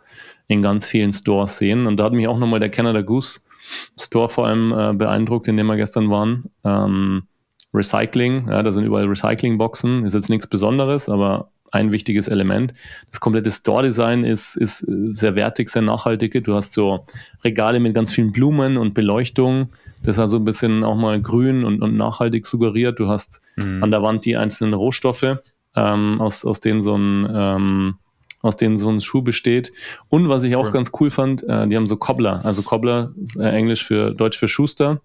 in 0.47 0.61
ganz 0.61 0.87
vielen 0.87 1.11
Stores 1.11 1.57
sehen. 1.57 1.87
Und 1.87 1.97
da 1.97 2.05
hat 2.05 2.13
mich 2.13 2.27
auch 2.27 2.39
nochmal 2.39 2.59
der 2.59 2.69
Canada 2.69 3.01
Goose 3.01 3.39
Store 3.97 4.29
vor 4.29 4.47
allem 4.47 4.73
äh, 4.73 4.93
beeindruckt, 4.93 5.47
in 5.47 5.57
dem 5.57 5.67
wir 5.67 5.77
gestern 5.77 6.09
waren. 6.09 6.49
Ähm, 6.63 7.23
Recycling, 7.73 8.47
ja, 8.49 8.63
da 8.63 8.71
sind 8.71 8.83
überall 8.83 9.05
Recyclingboxen, 9.05 10.03
ist 10.03 10.15
jetzt 10.15 10.29
nichts 10.29 10.47
Besonderes, 10.47 11.07
aber 11.07 11.51
ein 11.71 11.91
wichtiges 11.91 12.27
Element. 12.27 12.73
Das 13.11 13.19
komplette 13.19 13.51
Store-Design 13.51 14.23
ist, 14.23 14.55
ist 14.55 14.83
äh, 14.83 15.13
sehr 15.13 15.35
wertig, 15.35 15.69
sehr 15.69 15.81
nachhaltig. 15.81 16.43
Du 16.43 16.55
hast 16.55 16.73
so 16.73 17.05
Regale 17.43 17.79
mit 17.79 17.93
ganz 17.93 18.11
vielen 18.11 18.31
Blumen 18.31 18.77
und 18.77 18.93
Beleuchtung. 18.93 19.69
Das 20.03 20.15
ist 20.15 20.19
also 20.19 20.37
ein 20.37 20.45
bisschen 20.45 20.83
auch 20.83 20.95
mal 20.95 21.21
grün 21.21 21.63
und, 21.63 21.81
und 21.81 21.95
nachhaltig 21.95 22.45
suggeriert. 22.45 22.99
Du 22.99 23.07
hast 23.07 23.41
mhm. 23.55 23.83
an 23.83 23.91
der 23.91 24.01
Wand 24.01 24.25
die 24.25 24.37
einzelnen 24.37 24.73
Rohstoffe, 24.73 25.37
ähm, 25.75 26.21
aus, 26.21 26.45
aus 26.45 26.59
denen 26.59 26.81
so 26.81 26.95
ein 26.95 27.29
ähm, 27.33 27.95
aus 28.41 28.55
denen 28.55 28.77
so 28.77 28.89
ein 28.89 29.01
Schuh 29.01 29.21
besteht. 29.21 29.71
Und 30.07 30.29
was 30.29 30.43
ich 30.43 30.55
auch 30.55 30.65
cool. 30.65 30.71
ganz 30.71 30.91
cool 30.99 31.09
fand, 31.09 31.43
äh, 31.43 31.67
die 31.67 31.75
haben 31.75 31.87
so 31.87 31.97
Cobbler, 31.97 32.41
also 32.43 32.61
Cobbler, 32.61 33.13
äh, 33.37 33.49
Englisch 33.49 33.83
für 33.83 34.11
Deutsch 34.13 34.37
für 34.37 34.47
Schuster, 34.47 35.01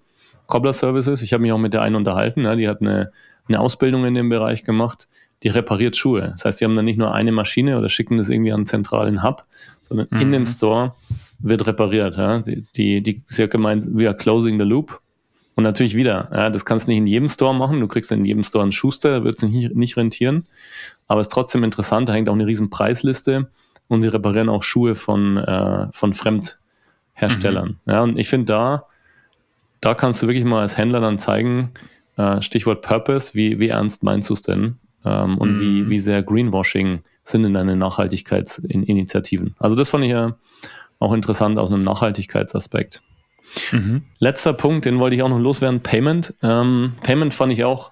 Cobbler 0.47 0.73
Services. 0.73 1.23
Ich 1.23 1.33
habe 1.33 1.43
mich 1.43 1.53
auch 1.53 1.59
mit 1.59 1.75
der 1.75 1.83
einen 1.83 1.97
unterhalten, 1.97 2.45
ja, 2.45 2.55
die 2.55 2.69
hat 2.69 2.81
eine, 2.81 3.11
eine 3.49 3.59
Ausbildung 3.59 4.05
in 4.05 4.15
dem 4.15 4.29
Bereich 4.29 4.65
gemacht 4.65 5.09
die 5.45 5.49
repariert 5.49 5.97
Schuhe. 5.97 6.33
Das 6.33 6.45
heißt, 6.45 6.59
sie 6.59 6.65
haben 6.65 6.75
dann 6.75 6.87
nicht 6.87 6.99
nur 6.99 7.15
eine 7.15 7.31
Maschine 7.31 7.79
oder 7.79 7.89
schicken 7.89 8.17
das 8.17 8.31
irgendwie 8.31 8.51
an 8.51 8.61
einen 8.61 8.67
zentralen 8.67 9.23
Hub, 9.23 9.45
sondern 9.83 10.09
mhm. 10.11 10.21
in 10.21 10.33
dem 10.33 10.47
Store 10.47 10.95
wird 11.39 11.67
repariert. 11.67 12.17
Ja? 12.17 12.39
Die, 12.39 12.65
die, 12.75 13.03
die, 13.03 13.23
sie 13.27 13.43
hat 13.45 13.51
gemeint, 13.51 13.85
we 13.87 14.09
are 14.09 14.17
closing 14.17 14.59
the 14.59 14.65
loop. 14.65 15.01
Und 15.55 15.63
natürlich 15.63 15.95
wieder, 15.95 16.29
ja, 16.33 16.51
das 16.51 16.65
kannst 16.65 16.89
du 16.89 16.91
nicht 16.91 16.99
in 16.99 17.07
jedem 17.07 17.29
Store 17.29 17.55
machen. 17.55 17.79
Du 17.79 17.87
kriegst 17.87 18.11
in 18.11 18.25
jedem 18.25 18.43
Store 18.43 18.63
einen 18.63 18.73
Schuster, 18.73 19.23
wird 19.23 19.37
es 19.37 19.43
nicht, 19.43 19.77
nicht 19.77 19.97
rentieren. 19.97 20.47
Aber 21.07 21.21
es 21.21 21.29
ist 21.29 21.33
trotzdem 21.33 21.63
interessant, 21.63 22.09
da 22.09 22.15
hängt 22.15 22.29
auch 22.29 22.35
eine 22.35 22.47
riesen 22.47 22.71
Preisliste 22.71 23.49
und 23.87 24.01
sie 24.01 24.09
reparieren 24.09 24.49
auch 24.49 24.63
Schuhe 24.63 24.95
von, 24.95 25.37
äh, 25.37 25.87
von 25.93 26.15
Fremdherstellern. 26.15 27.79
Mhm. 27.85 27.93
Ja, 27.93 28.03
und 28.03 28.19
ich 28.19 28.29
finde, 28.29 28.47
da, 28.47 28.87
da 29.81 29.95
kannst 29.95 30.23
du 30.23 30.27
wirklich 30.27 30.47
mal 30.47 30.63
als 30.63 30.77
Händler 30.77 31.01
dann 31.01 31.19
zeigen, 31.19 31.71
äh, 32.17 32.41
Stichwort 32.41 32.83
Purpose, 32.83 33.35
wie, 33.35 33.61
wie 33.61 33.69
ernst 33.69 34.03
meinst 34.03 34.31
du 34.31 34.35
es 34.35 34.43
denn? 34.43 34.79
Ähm, 35.05 35.39
und 35.39 35.55
mhm. 35.55 35.61
wie, 35.61 35.91
wie 35.91 36.01
sehr 36.01 36.23
Greenwashing 36.23 37.01
sind 37.23 37.45
in 37.45 37.55
deinen 37.55 37.79
Nachhaltigkeitsinitiativen. 37.79 39.55
Also 39.59 39.77
das 39.77 39.91
fand 39.91 40.05
ich 40.05 40.11
ja 40.11 40.37
auch 40.99 41.13
interessant 41.13 41.59
aus 41.59 41.71
einem 41.71 41.83
Nachhaltigkeitsaspekt. 41.83 43.03
Mhm. 43.73 44.03
Letzter 44.19 44.53
Punkt, 44.53 44.85
den 44.85 44.99
wollte 44.99 45.17
ich 45.17 45.23
auch 45.23 45.29
noch 45.29 45.39
loswerden, 45.39 45.81
Payment. 45.81 46.35
Ähm, 46.43 46.95
Payment 47.03 47.35
fand 47.35 47.53
ich 47.53 47.65
auch 47.65 47.91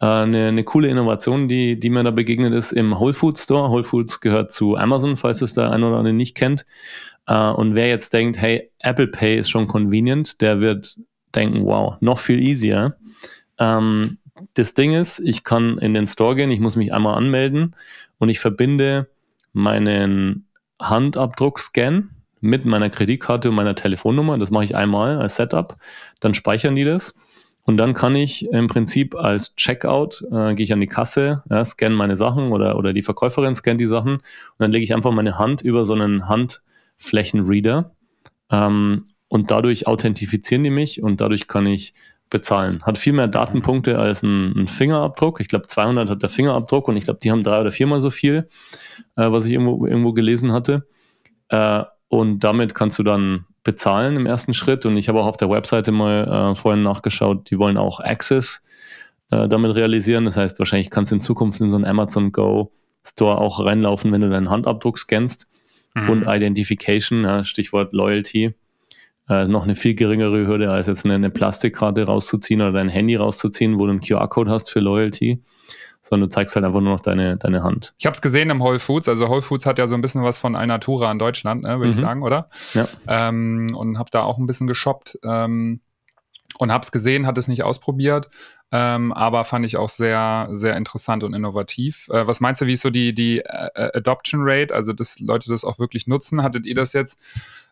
äh, 0.00 0.06
eine, 0.06 0.48
eine 0.48 0.64
coole 0.64 0.88
Innovation, 0.88 1.48
die, 1.48 1.78
die 1.78 1.90
mir 1.90 2.02
da 2.02 2.10
begegnet 2.10 2.52
ist 2.54 2.72
im 2.72 2.98
Whole 2.98 3.14
Foods 3.14 3.44
Store. 3.44 3.70
Whole 3.70 3.84
Foods 3.84 4.20
gehört 4.20 4.50
zu 4.50 4.76
Amazon, 4.76 5.16
falls 5.16 5.42
es 5.42 5.54
der 5.54 5.70
ein 5.70 5.82
oder 5.82 5.98
andere 5.98 6.14
nicht 6.14 6.36
kennt. 6.36 6.66
Uh, 7.28 7.52
und 7.54 7.76
wer 7.76 7.88
jetzt 7.88 8.12
denkt, 8.12 8.38
hey, 8.38 8.72
Apple 8.80 9.06
Pay 9.06 9.38
ist 9.38 9.50
schon 9.50 9.68
convenient, 9.68 10.40
der 10.40 10.60
wird 10.60 10.98
denken, 11.32 11.64
wow, 11.64 11.94
noch 12.00 12.18
viel 12.18 12.40
easier. 12.40 12.96
Ähm, 13.58 14.18
das 14.54 14.74
Ding 14.74 14.94
ist, 14.94 15.20
ich 15.20 15.44
kann 15.44 15.78
in 15.78 15.94
den 15.94 16.06
Store 16.06 16.34
gehen, 16.34 16.50
ich 16.50 16.60
muss 16.60 16.76
mich 16.76 16.92
einmal 16.92 17.16
anmelden 17.16 17.76
und 18.18 18.28
ich 18.28 18.40
verbinde 18.40 19.08
meinen 19.52 20.46
Handabdruck-Scan 20.80 22.08
mit 22.40 22.64
meiner 22.64 22.90
Kreditkarte 22.90 23.50
und 23.50 23.54
meiner 23.54 23.74
Telefonnummer. 23.74 24.38
Das 24.38 24.50
mache 24.50 24.64
ich 24.64 24.76
einmal 24.76 25.18
als 25.18 25.36
Setup. 25.36 25.76
Dann 26.20 26.34
speichern 26.34 26.74
die 26.74 26.84
das. 26.84 27.14
Und 27.62 27.76
dann 27.76 27.94
kann 27.94 28.16
ich 28.16 28.48
im 28.48 28.66
Prinzip 28.66 29.14
als 29.14 29.54
Checkout, 29.54 30.24
äh, 30.32 30.54
gehe 30.54 30.64
ich 30.64 30.72
an 30.72 30.80
die 30.80 30.86
Kasse, 30.86 31.42
ja, 31.50 31.64
scanne 31.64 31.94
meine 31.94 32.16
Sachen 32.16 32.52
oder, 32.52 32.76
oder 32.76 32.92
die 32.92 33.02
Verkäuferin 33.02 33.54
scannt 33.54 33.80
die 33.80 33.86
Sachen 33.86 34.14
und 34.14 34.22
dann 34.58 34.72
lege 34.72 34.82
ich 34.82 34.94
einfach 34.94 35.12
meine 35.12 35.38
Hand 35.38 35.60
über 35.60 35.84
so 35.84 35.92
einen 35.92 36.26
Handflächenreader 36.26 37.94
ähm, 38.50 39.04
und 39.28 39.50
dadurch 39.50 39.86
authentifizieren 39.86 40.64
die 40.64 40.70
mich 40.70 41.02
und 41.02 41.20
dadurch 41.20 41.46
kann 41.46 41.66
ich 41.66 41.92
bezahlen. 42.30 42.82
Hat 42.84 42.96
viel 42.96 43.12
mehr 43.12 43.28
Datenpunkte 43.28 43.98
als 43.98 44.22
ein, 44.22 44.56
ein 44.56 44.66
Fingerabdruck. 44.66 45.40
Ich 45.40 45.48
glaube, 45.48 45.66
200 45.66 46.08
hat 46.08 46.22
der 46.22 46.28
Fingerabdruck 46.28 46.88
und 46.88 46.96
ich 46.96 47.04
glaube, 47.04 47.20
die 47.22 47.30
haben 47.30 47.42
drei 47.42 47.60
oder 47.60 47.72
viermal 47.72 48.00
so 48.00 48.10
viel, 48.10 48.48
äh, 49.16 49.30
was 49.30 49.46
ich 49.46 49.52
irgendwo, 49.52 49.84
irgendwo 49.86 50.12
gelesen 50.12 50.52
hatte. 50.52 50.86
Äh, 51.48 51.82
und 52.08 52.40
damit 52.40 52.74
kannst 52.74 52.98
du 52.98 53.02
dann 53.02 53.46
bezahlen 53.64 54.16
im 54.16 54.26
ersten 54.26 54.54
Schritt. 54.54 54.86
Und 54.86 54.96
ich 54.96 55.08
habe 55.08 55.20
auch 55.20 55.26
auf 55.26 55.36
der 55.36 55.50
Webseite 55.50 55.92
mal 55.92 56.52
äh, 56.52 56.54
vorhin 56.54 56.82
nachgeschaut, 56.82 57.50
die 57.50 57.58
wollen 57.58 57.76
auch 57.76 58.00
Access 58.00 58.62
äh, 59.30 59.48
damit 59.48 59.74
realisieren. 59.74 60.24
Das 60.24 60.36
heißt, 60.36 60.58
wahrscheinlich 60.58 60.90
kannst 60.90 61.10
du 61.10 61.16
in 61.16 61.20
Zukunft 61.20 61.60
in 61.60 61.70
so 61.70 61.76
einen 61.76 61.84
Amazon 61.84 62.32
Go 62.32 62.72
Store 63.04 63.38
auch 63.38 63.64
reinlaufen, 63.64 64.12
wenn 64.12 64.20
du 64.20 64.30
deinen 64.30 64.50
Handabdruck 64.50 64.98
scannst. 64.98 65.46
Mhm. 65.94 66.10
Und 66.10 66.22
Identification, 66.28 67.24
ja, 67.24 67.44
Stichwort 67.44 67.92
Loyalty 67.92 68.54
äh, 69.30 69.46
noch 69.46 69.64
eine 69.64 69.74
viel 69.74 69.94
geringere 69.94 70.46
Hürde, 70.46 70.70
als 70.70 70.86
jetzt 70.86 71.04
eine, 71.04 71.14
eine 71.14 71.30
Plastikkarte 71.30 72.04
rauszuziehen 72.04 72.60
oder 72.60 72.72
dein 72.72 72.88
Handy 72.88 73.16
rauszuziehen, 73.16 73.78
wo 73.78 73.86
du 73.86 73.92
einen 73.92 74.00
QR-Code 74.00 74.50
hast 74.50 74.70
für 74.70 74.80
Loyalty 74.80 75.42
sondern 76.00 76.28
du 76.28 76.34
zeigst 76.34 76.54
halt 76.54 76.64
einfach 76.64 76.80
nur 76.80 76.92
noch 76.92 77.00
deine, 77.00 77.36
deine 77.36 77.62
Hand. 77.62 77.94
Ich 77.98 78.06
habe 78.06 78.14
es 78.14 78.22
gesehen 78.22 78.50
im 78.50 78.60
Whole 78.60 78.78
Foods. 78.78 79.08
Also 79.08 79.28
Whole 79.28 79.42
Foods 79.42 79.66
hat 79.66 79.78
ja 79.78 79.86
so 79.86 79.94
ein 79.94 80.00
bisschen 80.00 80.22
was 80.22 80.38
von 80.38 80.56
Alnatura 80.56 81.10
in 81.12 81.18
Deutschland, 81.18 81.62
ne, 81.62 81.78
würde 81.78 81.86
mhm. 81.86 81.90
ich 81.90 81.96
sagen, 81.96 82.22
oder? 82.22 82.48
Ja. 82.74 82.88
Ähm, 83.06 83.68
und 83.74 83.98
habe 83.98 84.10
da 84.10 84.22
auch 84.22 84.38
ein 84.38 84.46
bisschen 84.46 84.66
geshoppt 84.66 85.18
ähm, 85.24 85.80
und 86.58 86.72
habe 86.72 86.82
es 86.82 86.90
gesehen, 86.90 87.26
hat 87.26 87.36
es 87.38 87.48
nicht 87.48 87.64
ausprobiert, 87.64 88.30
ähm, 88.72 89.12
aber 89.12 89.44
fand 89.44 89.66
ich 89.66 89.76
auch 89.76 89.88
sehr, 89.88 90.48
sehr 90.52 90.76
interessant 90.76 91.22
und 91.22 91.34
innovativ. 91.34 92.08
Äh, 92.10 92.26
was 92.26 92.40
meinst 92.40 92.62
du, 92.62 92.66
wie 92.66 92.74
ist 92.74 92.82
so 92.82 92.90
die, 92.90 93.14
die 93.14 93.40
äh, 93.40 93.90
Adoption 93.94 94.40
Rate, 94.42 94.74
also 94.74 94.92
dass 94.92 95.20
Leute 95.20 95.50
das 95.50 95.64
auch 95.64 95.78
wirklich 95.78 96.06
nutzen? 96.06 96.42
Hattet 96.42 96.66
ihr 96.66 96.74
das 96.74 96.92
jetzt 96.92 97.20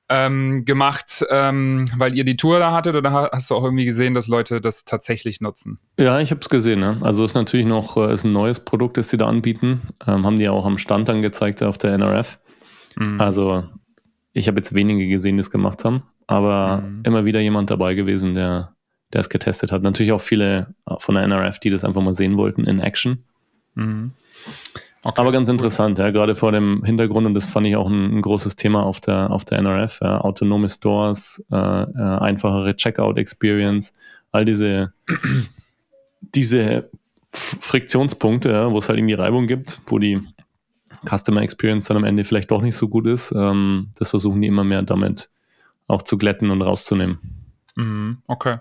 ähm, 0.08 0.64
gemacht, 0.64 1.24
ähm, 1.30 1.84
weil 1.96 2.16
ihr 2.16 2.24
die 2.24 2.36
Tour 2.36 2.58
da 2.58 2.72
hattet 2.72 2.96
oder 2.96 3.30
hast 3.32 3.50
du 3.50 3.54
auch 3.54 3.64
irgendwie 3.64 3.84
gesehen, 3.84 4.14
dass 4.14 4.28
Leute 4.28 4.60
das 4.60 4.84
tatsächlich 4.84 5.40
nutzen? 5.40 5.78
Ja, 5.98 6.18
ich 6.20 6.30
habe 6.30 6.40
es 6.40 6.48
gesehen. 6.48 6.80
Ne? 6.80 6.98
Also 7.02 7.24
ist 7.24 7.34
natürlich 7.34 7.66
noch 7.66 7.96
äh, 7.96 8.12
ist 8.12 8.24
ein 8.24 8.32
neues 8.32 8.60
Produkt, 8.60 8.96
das 8.96 9.10
sie 9.10 9.18
da 9.18 9.26
anbieten. 9.26 9.82
Ähm, 10.06 10.24
haben 10.24 10.38
die 10.38 10.48
auch 10.48 10.64
am 10.64 10.78
Stand 10.78 11.08
dann 11.08 11.22
gezeigt 11.22 11.62
auf 11.62 11.78
der 11.78 11.92
NRF. 11.92 12.38
Mhm. 12.96 13.20
Also 13.20 13.64
ich 14.32 14.48
habe 14.48 14.58
jetzt 14.58 14.74
wenige 14.74 15.08
gesehen, 15.08 15.36
die 15.36 15.40
es 15.40 15.50
gemacht 15.50 15.84
haben, 15.84 16.04
aber 16.26 16.78
mhm. 16.78 17.02
immer 17.04 17.24
wieder 17.24 17.40
jemand 17.40 17.70
dabei 17.70 17.94
gewesen, 17.94 18.34
der 18.34 18.74
der 19.12 19.22
es 19.22 19.30
getestet 19.30 19.72
hat. 19.72 19.82
Natürlich 19.82 20.12
auch 20.12 20.20
viele 20.20 20.74
von 20.98 21.14
der 21.14 21.24
NRF, 21.24 21.58
die 21.58 21.70
das 21.70 21.84
einfach 21.84 22.02
mal 22.02 22.14
sehen 22.14 22.36
wollten 22.36 22.64
in 22.64 22.80
Action. 22.80 23.24
Mhm. 23.74 24.12
Okay, 25.04 25.20
Aber 25.20 25.30
ganz 25.30 25.48
interessant, 25.48 25.98
ja, 25.98 26.10
gerade 26.10 26.34
vor 26.34 26.50
dem 26.50 26.82
Hintergrund, 26.84 27.26
und 27.26 27.34
das 27.34 27.46
fand 27.46 27.66
ich 27.66 27.76
auch 27.76 27.88
ein, 27.88 28.18
ein 28.18 28.22
großes 28.22 28.56
Thema 28.56 28.82
auf 28.82 29.00
der, 29.00 29.30
auf 29.30 29.44
der 29.44 29.58
NRF, 29.58 30.00
ja, 30.02 30.20
autonome 30.20 30.68
Stores, 30.68 31.44
äh, 31.52 31.56
äh, 31.56 32.18
einfachere 32.18 32.74
Checkout-Experience, 32.74 33.92
all 34.32 34.44
diese, 34.44 34.92
diese 36.20 36.90
Friktionspunkte, 37.28 38.50
ja, 38.50 38.72
wo 38.72 38.78
es 38.78 38.88
halt 38.88 38.98
irgendwie 38.98 39.14
Reibung 39.14 39.46
gibt, 39.46 39.80
wo 39.86 39.98
die 39.98 40.20
Customer 41.08 41.42
Experience 41.42 41.84
dann 41.86 41.96
am 41.96 42.04
Ende 42.04 42.24
vielleicht 42.24 42.50
doch 42.50 42.62
nicht 42.62 42.76
so 42.76 42.88
gut 42.88 43.06
ist, 43.06 43.32
ähm, 43.36 43.90
das 43.98 44.10
versuchen 44.10 44.40
die 44.42 44.48
immer 44.48 44.64
mehr 44.64 44.82
damit 44.82 45.30
auch 45.86 46.02
zu 46.02 46.18
glätten 46.18 46.50
und 46.50 46.62
rauszunehmen. 46.62 47.18
Mhm, 47.76 48.18
okay. 48.26 48.58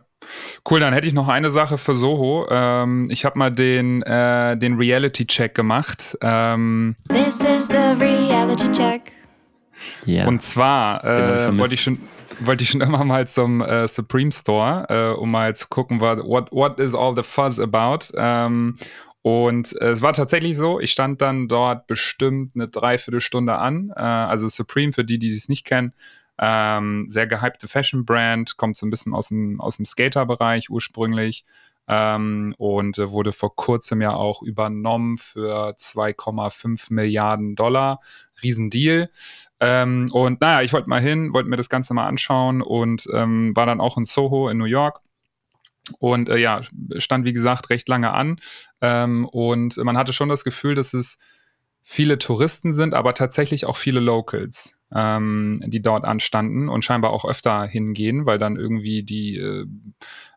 Cool, 0.69 0.80
dann 0.80 0.93
hätte 0.93 1.08
ich 1.08 1.13
noch 1.13 1.27
eine 1.27 1.51
Sache 1.51 1.77
für 1.77 1.95
Soho. 1.95 2.47
Ähm, 2.49 3.08
ich 3.10 3.23
habe 3.23 3.38
mal 3.38 3.51
den, 3.51 4.01
äh, 4.03 4.58
den 4.58 4.75
Reality-Check 4.75 5.53
gemacht. 5.56 6.17
Ähm, 6.21 6.95
This 7.10 7.43
is 7.43 7.67
the 7.67 7.95
Reality 7.99 8.71
Check. 8.71 9.12
Yeah. 10.06 10.27
Und 10.27 10.41
zwar 10.41 11.03
äh, 11.03 11.58
wollte 11.58 11.75
ich 11.75 11.82
schon 11.82 11.99
wollte 12.39 12.63
ich 12.63 12.69
schon 12.69 12.82
immer 12.82 13.03
mal 13.03 13.27
zum 13.27 13.62
äh, 13.62 13.88
Supreme 13.88 14.32
Store, 14.32 14.86
äh, 14.89 15.19
um 15.19 15.32
mal 15.32 15.56
zu 15.56 15.67
gucken, 15.67 16.01
what, 16.01 16.51
what 16.51 16.80
is 16.80 16.93
all 16.93 17.15
the 17.15 17.23
fuzz 17.23 17.60
about. 17.60 18.13
Ähm, 18.15 18.75
und 19.21 19.80
äh, 19.82 19.89
es 19.89 20.01
war 20.01 20.13
tatsächlich 20.13 20.56
so, 20.56 20.80
ich 20.80 20.91
stand 20.91 21.21
dann 21.21 21.47
dort 21.47 21.88
bestimmt 21.88 22.53
eine 22.56 22.67
Dreiviertelstunde 22.67 23.58
an. 23.58 23.91
Äh, 23.95 24.01
also 24.01 24.47
Supreme, 24.47 24.93
für 24.93 25.03
die, 25.03 25.19
die 25.19 25.30
es 25.30 25.49
nicht 25.49 25.65
kennen, 25.65 25.93
ähm, 26.39 27.06
sehr 27.10 27.28
gehypte 27.28 27.67
Fashion-Brand, 27.67 28.58
kommt 28.58 28.78
so 28.78 28.86
ein 28.86 28.89
bisschen 28.89 29.13
aus 29.13 29.30
dem, 29.30 29.60
aus 29.60 29.78
dem 29.78 29.86
Skater-Bereich 29.86 30.69
ursprünglich 30.69 31.45
ähm, 31.88 32.54
und 32.58 32.97
äh, 32.97 33.12
wurde 33.12 33.32
vor 33.32 33.56
kurzem 33.56 34.02
ja 34.02 34.13
auch 34.13 34.41
übernommen 34.41 35.17
für 35.17 35.69
2,5 35.69 36.93
Milliarden 36.93 37.56
Dollar. 37.56 38.02
Riesendeal. 38.43 39.10
Ähm, 39.60 40.10
und 40.12 40.41
naja, 40.41 40.63
ich 40.63 40.73
wollte 40.73 40.89
mal 40.89 41.02
hin, 41.02 41.34
wollte 41.34 41.50
mir 41.50 41.56
das 41.56 41.69
Ganze 41.69 41.93
mal 41.93 42.08
anschauen 42.08 42.62
und 42.62 43.08
ähm, 43.13 43.56
war 43.56 43.65
dann 43.65 43.82
auch 43.82 43.97
in 43.97 44.04
Soho 44.04 44.50
in 44.50 44.58
New 44.58 44.65
York. 44.65 45.00
Und 46.00 46.28
äh, 46.28 46.38
ja, 46.38 46.62
stand 46.97 47.26
wie 47.26 47.34
gesagt 47.34 47.69
recht 47.69 47.88
lange 47.88 48.12
an. 48.12 48.39
Ähm, 48.82 49.26
und 49.26 49.78
man 49.78 49.97
hatte 49.97 50.12
schon 50.12 50.30
das 50.30 50.43
Gefühl, 50.43 50.76
dass 50.76 50.93
es 50.93 51.17
viele 51.89 52.17
Touristen 52.17 52.73
sind, 52.73 52.93
aber 52.93 53.13
tatsächlich 53.13 53.65
auch 53.65 53.78
viele 53.78 54.02
Locals 54.02 54.78
ähm, 54.93 55.62
die 55.65 55.82
dort 55.82 56.06
anstanden 56.06 56.69
und 56.69 56.84
scheinbar 56.84 57.12
auch 57.12 57.26
öfter 57.26 57.65
hingehen, 57.65 58.26
weil 58.26 58.38
dann 58.38 58.56
irgendwie 58.56 59.04
die, 59.04 59.38
äh, 59.38 59.65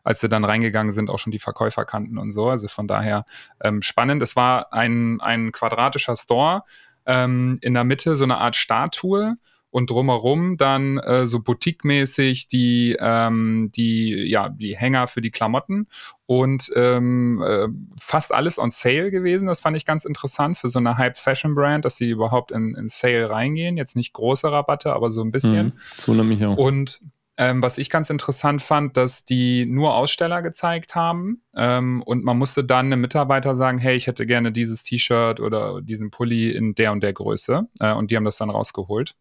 als 0.03 0.19
sie 0.19 0.29
dann 0.29 0.43
reingegangen 0.43 0.91
sind, 0.91 1.09
auch 1.09 1.19
schon 1.19 1.31
die 1.31 1.39
Verkäufer 1.39 1.85
kannten 1.85 2.17
und 2.17 2.31
so. 2.31 2.49
Also 2.49 2.67
von 2.67 2.87
daher 2.87 3.25
ähm, 3.61 3.81
spannend. 3.81 4.21
Es 4.21 4.35
war 4.35 4.73
ein, 4.73 5.21
ein 5.21 5.51
quadratischer 5.51 6.15
Store, 6.17 6.63
ähm, 7.05 7.57
in 7.61 7.73
der 7.73 7.83
Mitte 7.83 8.15
so 8.15 8.23
eine 8.23 8.37
Art 8.37 8.55
Statue 8.55 9.35
und 9.71 9.89
drumherum 9.89 10.57
dann 10.57 10.97
äh, 10.99 11.25
so 11.25 11.39
boutique-mäßig 11.39 12.47
die, 12.47 12.95
ähm, 12.99 13.71
die, 13.73 14.29
ja, 14.29 14.49
die 14.49 14.77
Hänger 14.77 15.07
für 15.07 15.21
die 15.21 15.31
Klamotten 15.31 15.87
und 16.25 16.71
ähm, 16.75 17.41
äh, 17.41 17.67
fast 17.97 18.33
alles 18.33 18.59
on 18.59 18.69
Sale 18.69 19.09
gewesen. 19.09 19.47
Das 19.47 19.61
fand 19.61 19.75
ich 19.75 19.85
ganz 19.85 20.05
interessant 20.05 20.57
für 20.57 20.69
so 20.69 20.79
eine 20.79 20.97
Hype-Fashion-Brand, 20.97 21.85
dass 21.85 21.95
sie 21.95 22.09
überhaupt 22.09 22.51
in, 22.51 22.75
in 22.75 22.89
Sale 22.89 23.29
reingehen. 23.29 23.77
Jetzt 23.77 23.95
nicht 23.95 24.13
große 24.13 24.51
Rabatte, 24.51 24.93
aber 24.93 25.09
so 25.09 25.21
ein 25.21 25.31
bisschen. 25.31 25.67
Mhm, 25.67 25.73
so 25.77 26.13
nämlich 26.13 26.45
auch. 26.45 26.57
Und 26.57 27.01
ähm, 27.37 27.63
was 27.63 27.77
ich 27.77 27.89
ganz 27.89 28.09
interessant 28.09 28.61
fand, 28.61 28.97
dass 28.97 29.25
die 29.25 29.65
nur 29.65 29.95
Aussteller 29.95 30.41
gezeigt 30.41 30.95
haben 30.95 31.41
ähm, 31.55 32.03
und 32.03 32.23
man 32.23 32.37
musste 32.37 32.63
dann 32.63 32.87
einem 32.87 33.01
Mitarbeiter 33.01 33.55
sagen, 33.55 33.77
hey, 33.77 33.95
ich 33.95 34.07
hätte 34.07 34.25
gerne 34.25 34.51
dieses 34.51 34.83
T-Shirt 34.83 35.39
oder 35.39 35.81
diesen 35.81 36.11
Pulli 36.11 36.51
in 36.51 36.75
der 36.75 36.91
und 36.91 37.01
der 37.01 37.13
Größe 37.13 37.67
äh, 37.79 37.93
und 37.93 38.11
die 38.11 38.17
haben 38.17 38.25
das 38.25 38.37
dann 38.37 38.49
rausgeholt. 38.49 39.15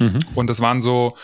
Mhm. 0.00 0.18
Und 0.34 0.50
das 0.50 0.60
waren 0.60 0.80
so 0.80 1.14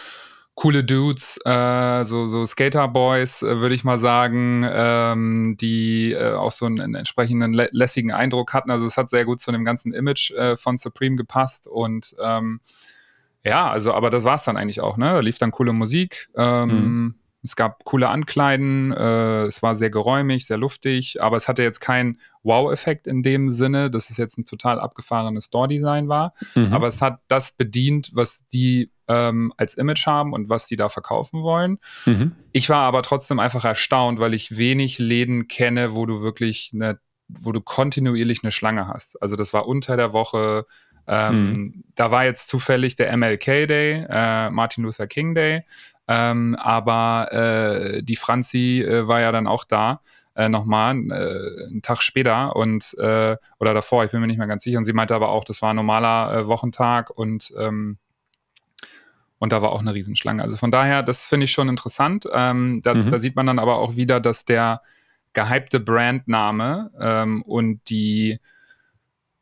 coole 0.55 0.85
Dudes, 0.85 1.39
äh, 1.45 2.05
so, 2.05 2.27
so 2.29 2.47
Skater-Boys, 2.47 3.43
äh, 3.43 3.61
würde 3.61 3.75
ich 3.75 3.85
mal 3.85 3.99
sagen, 3.99 4.67
ähm, 4.69 5.57
die 5.61 6.13
äh, 6.13 6.33
auch 6.33 6.53
so 6.53 6.65
einen, 6.65 6.81
einen 6.81 6.95
entsprechenden 6.95 7.53
lä 7.53 7.69
lässigen 7.73 8.11
Eindruck 8.11 8.55
hatten. 8.55 8.71
Also 8.71 8.87
es 8.87 8.97
hat 8.97 9.11
sehr 9.11 9.27
gut 9.27 9.41
zu 9.41 9.53
dem 9.53 9.65
ganzen 9.65 9.93
Image 9.93 10.31
äh, 10.31 10.57
von 10.57 10.79
Supreme 10.79 11.17
gepasst 11.17 11.69
und 11.69 12.17
ähm, 12.23 12.61
ja, 13.45 13.71
also, 13.71 13.93
aber 13.93 14.11
das 14.11 14.25
war 14.25 14.35
es 14.35 14.45
dann 14.45 14.57
eigentlich 14.57 14.81
auch, 14.81 14.97
ne? 14.97 15.13
Da 15.13 15.21
lief 15.21 15.39
dann 15.39 15.53
coole 15.53 15.73
Musik. 15.73 16.29
Ähm, 16.37 16.69
mhm. 16.69 17.15
Es 17.43 17.55
gab 17.55 17.85
coole 17.85 18.09
Ankleiden, 18.09 18.93
äh, 18.93 19.45
es 19.45 19.63
war 19.63 19.77
sehr 19.77 19.91
geräumig, 19.91 20.47
sehr 20.47 20.57
luftig, 20.57 21.23
aber 21.23 21.37
es 21.37 21.47
hatte 21.47 21.63
jetzt 21.63 21.81
keinen 21.81 22.21
Wow-Effekt 22.43 23.07
in 23.07 23.23
dem 23.23 23.51
Sinne, 23.51 23.91
dass 23.91 24.11
es 24.11 24.17
jetzt 24.17 24.37
ein 24.39 24.45
total 24.45 24.81
abgefahrenes 24.81 25.47
Store-Design 25.47 26.09
war. 26.09 26.35
Mhm. 26.55 26.73
Aber 26.73 26.89
es 26.89 27.01
hat 27.01 27.21
das 27.29 27.53
bedient, 27.53 28.11
was 28.15 28.47
die 28.49 28.91
ähm, 29.09 29.53
als 29.57 29.75
Image 29.75 30.07
haben 30.07 30.33
und 30.33 30.49
was 30.49 30.67
die 30.67 30.77
da 30.77 30.89
verkaufen 30.89 31.43
wollen. 31.43 31.79
Mhm. 32.05 32.33
Ich 32.53 32.69
war 32.69 32.83
aber 32.83 33.03
trotzdem 33.03 33.39
einfach 33.39 33.65
erstaunt, 33.65 34.19
weil 34.19 34.35
ich 34.35 34.59
wenig 34.59 34.99
Läden 34.99 35.49
kenne, 35.49 35.95
wo 35.95 36.07
du 36.07 36.23
wirklich 36.23 36.73
eine, 36.75 36.99
wo 37.29 37.53
du 37.53 37.61
kontinuierlich 37.61 38.43
eine 38.43 38.53
Schlange 38.53 38.89
hast. 38.89 39.21
Also 39.23 39.37
das 39.37 39.53
war 39.53 39.67
unter 39.67 39.97
der 39.97 40.13
Woche, 40.13 40.67
ähm, 41.07 41.53
mhm. 41.53 41.85
Da 41.95 42.11
war 42.11 42.25
jetzt 42.25 42.49
zufällig 42.49 42.97
der 42.97 43.17
MLK 43.17 43.67
Day, 43.67 44.07
äh, 44.09 44.51
Martin 44.51 44.85
Luther 44.85 45.07
King 45.07 45.35
Day, 45.35 45.65
ähm, 46.09 46.57
aber 46.57 47.33
äh, 47.33 48.03
die 48.03 48.17
Franzi 48.17 48.83
äh, 48.83 49.09
war 49.09 49.21
ja 49.21 49.33
dann 49.33 49.47
auch 49.47 49.65
da. 49.65 50.01
Äh, 50.35 50.51
nochmal 50.51 50.97
äh, 50.97 51.65
einen 51.65 51.81
Tag 51.81 52.03
später 52.03 52.55
und 52.57 52.95
äh, 52.99 53.37
oder 53.59 53.73
davor, 53.73 54.05
ich 54.05 54.11
bin 54.11 54.21
mir 54.21 54.27
nicht 54.27 54.37
mehr 54.37 54.47
ganz 54.47 54.65
sicher. 54.65 54.77
Und 54.77 54.85
sie 54.85 54.93
meinte 54.93 55.15
aber 55.15 55.31
auch, 55.31 55.45
das 55.45 55.63
war 55.63 55.71
ein 55.71 55.77
normaler 55.77 56.41
äh, 56.41 56.47
Wochentag 56.47 57.09
und 57.09 57.55
ähm, 57.59 57.97
und 59.39 59.53
da 59.53 59.63
war 59.63 59.73
auch 59.73 59.81
eine 59.81 59.95
Riesenschlange. 59.95 60.43
Also 60.43 60.57
von 60.57 60.71
daher, 60.71 61.03
das 61.03 61.27
finde 61.27 61.45
ich 61.45 61.53
schon 61.53 61.69
interessant. 61.69 62.27
Ähm, 62.33 62.81
da, 62.83 62.95
mhm. 62.95 63.11
da, 63.11 63.19
sieht 63.19 63.37
man 63.37 63.47
dann 63.47 63.59
aber 63.59 63.79
auch 63.79 63.97
wieder, 63.97 64.21
dass 64.21 64.45
der 64.45 64.83
gehypte 65.33 65.81
Brandname 65.81 66.91
ähm, 66.99 67.43
und 67.43 67.81
die 67.89 68.39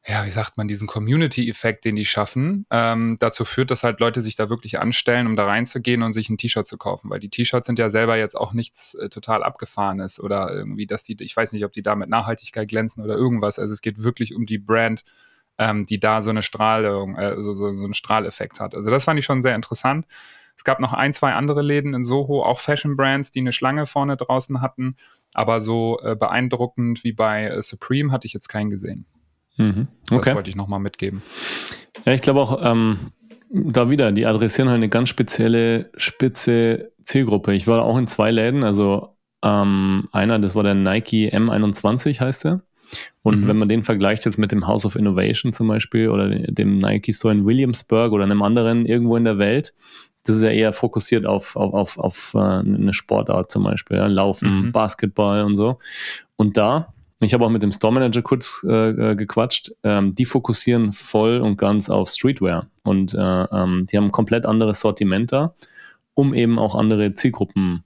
ja, 0.07 0.27
wie 0.27 0.31
sagt 0.31 0.59
man, 0.59 0.69
diesen 0.69 0.87
Community-Effekt, 0.87 1.87
den 1.87 1.97
die 1.97 2.05
schaffen, 2.05 2.67
ähm, 2.71 3.17
dazu 3.21 3.47
führt, 3.47 3.71
dass 3.71 3.85
halt 3.85 4.01
Leute 4.01 4.21
sich 4.21 4.37
da 4.37 4.51
wirklich 4.51 4.79
anstellen, 4.79 5.27
um 5.27 5.35
da 5.35 5.47
reinzugehen 5.47 6.03
und 6.03 6.13
sich 6.13 6.29
ein 6.29 6.37
T-Shirt 6.37 6.67
zu 6.67 6.77
kaufen. 6.77 7.09
Weil 7.09 7.21
die 7.21 7.31
T-Shirts 7.31 7.67
sind 7.67 7.79
ja 7.79 7.89
selber 7.89 8.19
jetzt 8.19 8.37
auch 8.37 8.53
nichts 8.53 8.95
äh, 8.95 9.09
total 9.09 9.43
abgefahrenes 9.43 10.21
oder 10.21 10.53
irgendwie, 10.53 10.87
dass 10.87 11.05
die, 11.05 11.17
ich 11.21 11.35
weiß 11.35 11.53
nicht, 11.53 11.65
ob 11.65 11.73
die 11.73 11.81
da 11.81 11.97
mit 11.97 12.11
Nachhaltigkeit 12.11 12.69
glänzen 12.69 13.03
oder 13.03 13.15
irgendwas. 13.15 13.59
Also 13.59 13.73
es 13.73 13.81
geht 13.81 14.03
wirklich 14.03 14.35
um 14.35 14.45
die 14.45 14.59
Brand, 14.59 15.05
ähm, 15.57 15.87
die 15.87 16.01
da 16.01 16.21
so 16.21 16.31
eine 16.31 16.43
Strahlung, 16.43 17.17
äh, 17.17 17.43
so, 17.43 17.55
so, 17.55 17.73
so 17.73 17.85
einen 17.85 17.95
Strahleffekt 17.95 18.61
hat. 18.61 18.75
Also 18.75 18.91
das 18.91 19.05
fand 19.05 19.19
ich 19.19 19.25
schon 19.25 19.41
sehr 19.41 19.55
interessant. 19.55 20.07
Es 20.55 20.65
gab 20.65 20.81
noch 20.81 20.93
ein, 20.93 21.15
zwei 21.15 21.33
andere 21.33 21.63
Läden 21.63 21.95
in 21.95 22.05
Soho, 22.05 22.45
auch 22.45 22.61
Fashion 22.61 22.95
Brands, 22.97 23.31
die 23.31 23.41
eine 23.41 23.55
Schlange 23.55 23.87
vorne 23.87 24.19
draußen 24.19 24.61
hatten. 24.61 24.97
Aber 25.33 25.63
so 25.63 25.99
äh, 26.03 26.15
beeindruckend 26.15 27.05
wie 27.05 27.13
bei 27.13 27.47
äh, 27.47 27.63
Supreme 27.63 28.13
hatte 28.13 28.27
ich 28.27 28.35
jetzt 28.35 28.49
keinen 28.49 28.69
gesehen. 28.69 29.07
Mhm. 29.57 29.89
Okay. 30.11 30.23
Das 30.25 30.35
wollte 30.35 30.51
ich 30.51 30.57
nochmal 30.57 30.81
mitgeben. 30.81 31.23
Ja, 32.05 32.13
ich 32.13 32.23
glaube 32.23 32.41
auch, 32.41 32.61
ähm, 32.63 32.99
da 33.51 33.89
wieder, 33.89 34.13
die 34.13 34.27
adressieren 34.27 34.69
halt 34.69 34.77
eine 34.77 34.89
ganz 34.89 35.09
spezielle, 35.09 35.91
spitze 35.97 36.93
Zielgruppe. 37.05 37.55
Ich 37.55 37.67
war 37.67 37.83
auch 37.83 37.97
in 37.97 38.07
zwei 38.07 38.31
Läden, 38.31 38.65
also 38.65 39.17
ähm, 39.43 40.09
einer, 40.11 40.39
das 40.39 40.55
war 40.55 40.65
der 40.65 40.75
Nike 40.75 41.31
M21 41.33 42.21
heißt 42.21 42.45
der. 42.45 42.63
Und 43.23 43.43
mhm. 43.43 43.49
wenn 43.49 43.59
man 43.59 43.69
den 43.69 43.83
vergleicht 43.83 44.25
jetzt 44.25 44.39
mit 44.39 44.53
dem 44.53 44.67
House 44.67 44.85
of 44.87 44.97
Innovation 44.97 45.53
zum 45.53 45.69
Beispiel 45.69 46.09
oder 46.09 46.29
dem 46.29 46.79
Nike 46.79 47.13
Store 47.13 47.35
in 47.35 47.47
Williamsburg 47.47 48.13
oder 48.13 48.25
einem 48.25 48.43
anderen 48.43 48.87
irgendwo 48.87 49.17
in 49.17 49.25
der 49.25 49.39
Welt, 49.39 49.75
das 50.25 50.39
ist 50.39 50.43
ja 50.43 50.51
eher 50.51 50.73
fokussiert 50.73 51.27
auf, 51.27 51.57
auf, 51.57 51.75
auf, 51.75 51.99
auf 51.99 52.35
äh, 52.35 52.39
eine 52.39 52.93
Sportart 52.93 53.51
zum 53.51 53.65
Beispiel, 53.65 53.99
ja, 53.99 54.07
Laufen, 54.07 54.67
mhm. 54.67 54.73
Basketball 54.73 55.45
und 55.45 55.55
so. 55.55 55.79
Und 56.37 56.57
da 56.57 56.94
ich 57.25 57.35
habe 57.35 57.45
auch 57.45 57.51
mit 57.51 57.63
dem 57.63 57.73
Store 57.73 57.93
Manager 57.93 58.23
kurz 58.23 58.65
äh, 58.69 58.91
äh, 58.91 59.17
gequatscht. 59.17 59.73
Ähm, 59.83 60.15
die 60.15 60.25
fokussieren 60.25 60.93
voll 60.93 61.41
und 61.41 61.57
ganz 61.57 61.91
auf 61.91 62.09
Streetwear 62.09 62.69
und 62.83 63.15
äh, 63.15 63.19
ähm, 63.19 63.87
die 63.91 63.97
haben 63.97 64.07
ein 64.07 64.13
komplett 64.13 64.47
anderes 64.47 64.81
Sortiment 64.81 65.33
da, 65.33 65.55
um 66.15 66.35
eben 66.35 66.59
auch 66.59 66.75
andere 66.75 67.15
Zielgruppen 67.15 67.85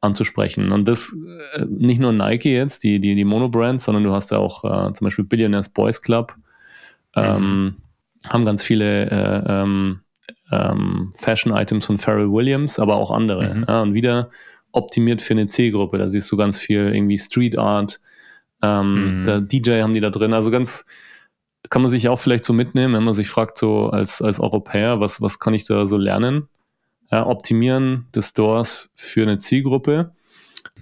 anzusprechen. 0.00 0.72
Und 0.72 0.88
das 0.88 1.16
äh, 1.54 1.64
nicht 1.68 2.00
nur 2.00 2.12
Nike 2.12 2.52
jetzt, 2.52 2.84
die, 2.84 3.00
die, 3.00 3.14
die 3.14 3.24
Mono-Brands, 3.24 3.84
sondern 3.84 4.04
du 4.04 4.12
hast 4.12 4.30
ja 4.30 4.38
auch 4.38 4.64
äh, 4.64 4.92
zum 4.92 5.06
Beispiel 5.06 5.24
Billionaires 5.24 5.68
Boys 5.68 6.00
Club, 6.02 6.36
ähm, 7.14 7.76
haben 8.28 8.44
ganz 8.44 8.62
viele 8.62 9.10
äh, 9.10 9.42
ähm, 9.46 10.00
ähm, 10.50 11.12
Fashion-Items 11.18 11.86
von 11.86 11.98
Pharrell 11.98 12.30
Williams, 12.30 12.78
aber 12.78 12.96
auch 12.96 13.10
andere. 13.10 13.54
Mhm. 13.54 13.64
Ja, 13.68 13.82
und 13.82 13.94
wieder 13.94 14.30
optimiert 14.72 15.22
für 15.22 15.34
eine 15.34 15.48
Zielgruppe. 15.48 15.98
Da 15.98 16.08
siehst 16.08 16.30
du 16.30 16.36
ganz 16.36 16.58
viel 16.58 16.94
irgendwie 16.94 17.18
Street 17.18 17.58
Art, 17.58 18.00
ähm, 18.66 19.20
mhm. 19.20 19.24
Der 19.24 19.40
DJ 19.40 19.82
haben 19.82 19.94
die 19.94 20.00
da 20.00 20.10
drin. 20.10 20.32
Also 20.32 20.50
ganz, 20.50 20.84
kann 21.70 21.82
man 21.82 21.90
sich 21.90 22.08
auch 22.08 22.18
vielleicht 22.18 22.44
so 22.44 22.52
mitnehmen, 22.52 22.94
wenn 22.94 23.04
man 23.04 23.14
sich 23.14 23.28
fragt, 23.28 23.58
so 23.58 23.90
als, 23.90 24.22
als 24.22 24.40
Europäer, 24.40 25.00
was, 25.00 25.20
was 25.20 25.38
kann 25.38 25.54
ich 25.54 25.64
da 25.64 25.86
so 25.86 25.96
lernen? 25.96 26.48
Ja, 27.10 27.26
optimieren 27.26 28.06
des 28.14 28.30
Stores 28.30 28.90
für 28.96 29.22
eine 29.22 29.38
Zielgruppe. 29.38 30.12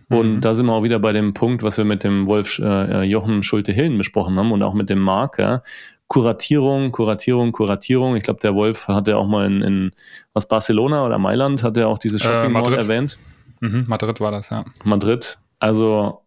Und 0.08 0.36
mhm. 0.36 0.40
da 0.40 0.54
sind 0.54 0.66
wir 0.66 0.72
auch 0.72 0.82
wieder 0.82 0.98
bei 0.98 1.12
dem 1.12 1.34
Punkt, 1.34 1.62
was 1.62 1.78
wir 1.78 1.84
mit 1.84 2.04
dem 2.04 2.26
Wolf 2.26 2.58
äh, 2.58 3.02
Jochen 3.02 3.42
Schulte-Hillen 3.42 3.96
besprochen 3.98 4.36
haben 4.36 4.52
und 4.52 4.62
auch 4.62 4.74
mit 4.74 4.90
dem 4.90 4.98
Marc. 4.98 5.38
Ja. 5.38 5.62
Kuratierung, 6.08 6.92
Kuratierung, 6.92 7.52
Kuratierung. 7.52 8.16
Ich 8.16 8.24
glaube, 8.24 8.40
der 8.40 8.54
Wolf 8.54 8.88
hatte 8.88 9.16
auch 9.16 9.26
mal 9.26 9.46
in, 9.46 9.62
in 9.62 9.90
was 10.32 10.46
Barcelona 10.46 11.04
oder 11.04 11.18
Mailand, 11.18 11.62
hat 11.62 11.76
er 11.76 11.88
auch 11.88 11.98
dieses 11.98 12.22
äh, 12.22 12.26
Shopping 12.26 12.52
Mall 12.52 12.74
erwähnt. 12.74 13.16
Mhm, 13.60 13.84
Madrid 13.86 14.20
war 14.20 14.30
das, 14.30 14.50
ja. 14.50 14.64
Madrid. 14.84 15.38
Also 15.58 16.23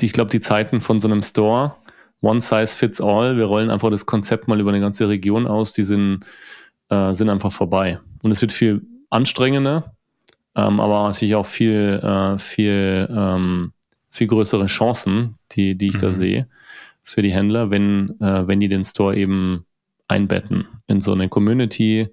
ich 0.00 0.12
glaube, 0.12 0.30
die 0.30 0.40
Zeiten 0.40 0.80
von 0.80 1.00
so 1.00 1.08
einem 1.08 1.22
Store, 1.22 1.76
One 2.20 2.40
Size 2.40 2.76
Fits 2.76 3.00
All, 3.00 3.36
wir 3.36 3.46
rollen 3.46 3.70
einfach 3.70 3.90
das 3.90 4.06
Konzept 4.06 4.48
mal 4.48 4.60
über 4.60 4.70
eine 4.70 4.80
ganze 4.80 5.08
Region 5.08 5.46
aus, 5.46 5.72
die 5.72 5.82
sind, 5.82 6.24
äh, 6.88 7.14
sind 7.14 7.30
einfach 7.30 7.52
vorbei. 7.52 8.00
Und 8.22 8.30
es 8.30 8.40
wird 8.40 8.52
viel 8.52 8.82
anstrengender, 9.08 9.94
ähm, 10.54 10.80
aber 10.80 11.08
natürlich 11.08 11.34
auch 11.34 11.46
viel, 11.46 12.00
äh, 12.02 12.38
viel, 12.38 13.08
ähm, 13.10 13.72
viel 14.10 14.26
größere 14.26 14.66
Chancen, 14.66 15.36
die, 15.52 15.76
die 15.76 15.88
ich 15.88 15.94
mhm. 15.94 15.98
da 15.98 16.12
sehe 16.12 16.48
für 17.02 17.22
die 17.22 17.32
Händler, 17.32 17.70
wenn, 17.70 18.20
äh, 18.20 18.46
wenn 18.46 18.60
die 18.60 18.68
den 18.68 18.84
Store 18.84 19.16
eben 19.16 19.64
einbetten 20.06 20.68
in 20.86 21.00
so 21.00 21.12
eine 21.12 21.28
Community, 21.28 22.08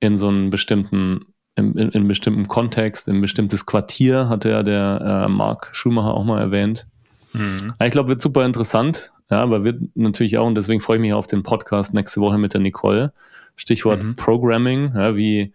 in 0.00 0.16
so 0.16 0.28
einen 0.28 0.50
bestimmten 0.50 1.26
in, 1.54 1.76
in, 1.76 1.90
in 1.90 2.08
bestimmten 2.08 2.48
Kontext, 2.48 3.08
in 3.08 3.16
ein 3.16 3.20
bestimmtes 3.20 3.66
Quartier, 3.66 4.28
hatte 4.28 4.50
ja 4.50 4.62
der 4.62 5.26
äh, 5.26 5.28
Mark 5.28 5.68
Schumacher 5.72 6.14
auch 6.14 6.24
mal 6.24 6.40
erwähnt. 6.40 6.86
Mhm. 7.32 7.72
Ich 7.80 7.92
glaube, 7.92 8.08
wird 8.08 8.22
super 8.22 8.44
interessant. 8.44 9.12
Ja, 9.30 9.42
aber 9.42 9.64
wird 9.64 9.80
natürlich 9.94 10.36
auch, 10.38 10.46
und 10.46 10.54
deswegen 10.54 10.80
freue 10.80 10.98
ich 10.98 11.00
mich 11.00 11.12
auf 11.12 11.26
den 11.26 11.42
Podcast 11.42 11.94
nächste 11.94 12.20
Woche 12.20 12.38
mit 12.38 12.52
der 12.52 12.60
Nicole. 12.60 13.12
Stichwort 13.56 14.02
mhm. 14.02 14.16
Programming. 14.16 14.92
Ja, 14.94 15.16
wie, 15.16 15.52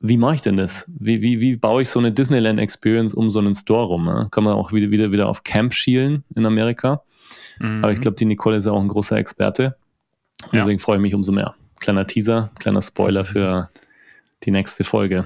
wie 0.00 0.16
mache 0.16 0.36
ich 0.36 0.40
denn 0.42 0.56
das? 0.56 0.90
Wie, 0.98 1.22
wie, 1.22 1.40
wie 1.40 1.56
baue 1.56 1.82
ich 1.82 1.88
so 1.88 1.98
eine 1.98 2.12
Disneyland-Experience 2.12 3.14
um 3.14 3.30
so 3.30 3.38
einen 3.40 3.54
Store 3.54 3.86
rum? 3.86 4.06
Ja? 4.06 4.28
Kann 4.30 4.44
man 4.44 4.54
auch 4.54 4.72
wieder, 4.72 4.90
wieder, 4.90 5.12
wieder 5.12 5.28
auf 5.28 5.44
Camp 5.44 5.74
schielen 5.74 6.24
in 6.34 6.46
Amerika. 6.46 7.02
Mhm. 7.58 7.82
Aber 7.82 7.92
ich 7.92 8.00
glaube, 8.00 8.16
die 8.16 8.24
Nicole 8.24 8.56
ist 8.56 8.66
ja 8.66 8.72
auch 8.72 8.80
ein 8.80 8.88
großer 8.88 9.16
Experte. 9.16 9.76
Und 10.44 10.54
ja. 10.54 10.60
Deswegen 10.60 10.78
freue 10.78 10.96
ich 10.96 11.02
mich 11.02 11.14
umso 11.14 11.32
mehr. 11.32 11.54
Kleiner 11.80 12.06
Teaser, 12.06 12.50
kleiner 12.58 12.82
Spoiler 12.82 13.24
für 13.24 13.68
die 14.44 14.50
nächste 14.50 14.84
Folge. 14.84 15.24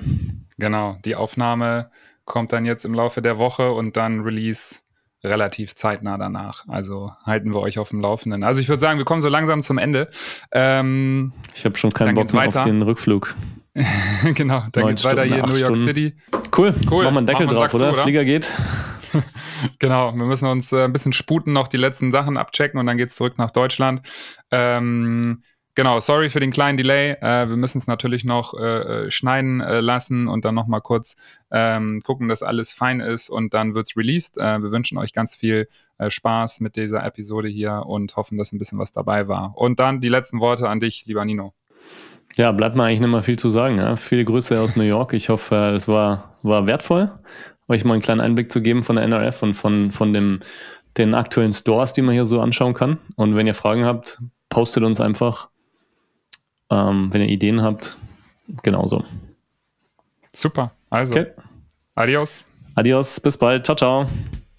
Genau, 0.58 0.98
die 1.04 1.16
Aufnahme 1.16 1.90
kommt 2.24 2.52
dann 2.52 2.64
jetzt 2.64 2.84
im 2.84 2.94
Laufe 2.94 3.22
der 3.22 3.38
Woche 3.38 3.72
und 3.72 3.96
dann 3.96 4.20
Release 4.20 4.80
relativ 5.24 5.74
zeitnah 5.74 6.18
danach. 6.18 6.64
Also 6.68 7.12
halten 7.24 7.52
wir 7.52 7.60
euch 7.60 7.78
auf 7.78 7.88
dem 7.88 8.00
Laufenden. 8.00 8.44
Also 8.44 8.60
ich 8.60 8.68
würde 8.68 8.80
sagen, 8.80 8.98
wir 8.98 9.04
kommen 9.04 9.20
so 9.20 9.28
langsam 9.28 9.62
zum 9.62 9.78
Ende. 9.78 10.08
Ähm, 10.52 11.32
ich 11.54 11.64
habe 11.64 11.76
schon 11.78 11.90
keinen 11.90 12.14
Bock 12.14 12.32
mehr 12.32 12.46
auf 12.46 12.64
den 12.64 12.82
Rückflug. 12.82 13.34
genau, 14.34 14.64
dann 14.70 14.86
geht 14.86 14.98
es 14.98 15.04
weiter 15.04 15.24
hier 15.24 15.38
in 15.38 15.46
New 15.46 15.56
York 15.56 15.76
Stunden. 15.76 15.84
City. 15.84 16.14
Cool, 16.56 16.74
cool. 16.90 17.04
Machen 17.04 17.14
wir 17.14 17.18
einen 17.18 17.26
Deckel 17.26 17.46
drauf, 17.48 17.74
oder? 17.74 17.88
Zu, 17.88 17.94
oder? 17.94 18.02
Flieger 18.02 18.24
geht. 18.24 18.52
genau, 19.78 20.14
wir 20.14 20.24
müssen 20.24 20.46
uns 20.46 20.72
äh, 20.72 20.84
ein 20.84 20.92
bisschen 20.92 21.12
sputen, 21.12 21.52
noch 21.52 21.68
die 21.68 21.76
letzten 21.76 22.12
Sachen 22.12 22.36
abchecken 22.36 22.78
und 22.78 22.86
dann 22.86 22.96
geht 22.96 23.10
es 23.10 23.16
zurück 23.16 23.34
nach 23.36 23.50
Deutschland. 23.50 24.02
Ähm, 24.50 25.42
genau, 25.74 26.00
sorry 26.00 26.28
für 26.28 26.40
den 26.40 26.50
kleinen 26.50 26.76
Delay. 26.76 27.12
Äh, 27.20 27.48
wir 27.48 27.56
müssen 27.56 27.78
es 27.78 27.86
natürlich 27.86 28.24
noch 28.24 28.54
äh, 28.54 29.06
äh, 29.06 29.10
schneiden 29.10 29.60
äh, 29.60 29.80
lassen 29.80 30.28
und 30.28 30.44
dann 30.44 30.54
nochmal 30.54 30.80
kurz 30.80 31.16
ähm, 31.50 32.00
gucken, 32.02 32.28
dass 32.28 32.42
alles 32.42 32.72
fein 32.72 33.00
ist 33.00 33.28
und 33.28 33.54
dann 33.54 33.74
wird 33.74 33.86
es 33.88 33.96
released. 33.96 34.38
Äh, 34.38 34.62
wir 34.62 34.70
wünschen 34.70 34.98
euch 34.98 35.12
ganz 35.12 35.34
viel 35.34 35.68
äh, 35.98 36.10
Spaß 36.10 36.60
mit 36.60 36.76
dieser 36.76 37.04
Episode 37.04 37.48
hier 37.48 37.84
und 37.86 38.16
hoffen, 38.16 38.38
dass 38.38 38.52
ein 38.52 38.58
bisschen 38.58 38.78
was 38.78 38.92
dabei 38.92 39.28
war. 39.28 39.52
Und 39.56 39.80
dann 39.80 40.00
die 40.00 40.08
letzten 40.08 40.40
Worte 40.40 40.68
an 40.68 40.80
dich, 40.80 41.04
lieber 41.06 41.24
Nino. 41.24 41.54
Ja, 42.36 42.50
bleibt 42.50 42.74
mir 42.74 42.84
eigentlich 42.84 43.00
nicht 43.00 43.10
mehr 43.10 43.22
viel 43.22 43.38
zu 43.38 43.48
sagen. 43.48 43.78
Ja. 43.78 43.96
Viele 43.96 44.24
Grüße 44.24 44.60
aus 44.60 44.76
New 44.76 44.82
York. 44.82 45.12
Ich 45.12 45.28
hoffe, 45.28 45.72
es 45.76 45.86
war, 45.86 46.36
war 46.42 46.66
wertvoll, 46.66 47.12
euch 47.68 47.84
mal 47.84 47.94
einen 47.94 48.02
kleinen 48.02 48.20
Einblick 48.20 48.50
zu 48.50 48.60
geben 48.60 48.82
von 48.82 48.96
der 48.96 49.04
NRF 49.04 49.42
und 49.42 49.54
von, 49.54 49.92
von 49.92 50.12
dem, 50.12 50.40
den 50.96 51.14
aktuellen 51.14 51.52
Stores, 51.52 51.92
die 51.92 52.02
man 52.02 52.14
hier 52.14 52.26
so 52.26 52.40
anschauen 52.40 52.74
kann. 52.74 52.98
Und 53.14 53.36
wenn 53.36 53.46
ihr 53.46 53.54
Fragen 53.54 53.84
habt, 53.84 54.20
postet 54.48 54.82
uns 54.82 55.00
einfach. 55.00 55.48
Ähm, 56.74 57.12
wenn 57.12 57.20
ihr 57.20 57.28
Ideen 57.28 57.62
habt, 57.62 57.96
genauso. 58.62 59.04
Super. 60.32 60.72
Also, 60.90 61.14
okay. 61.14 61.26
adios. 61.94 62.42
Adios, 62.74 63.20
bis 63.20 63.36
bald. 63.36 63.64
Ciao, 63.64 63.76
ciao. 63.76 64.06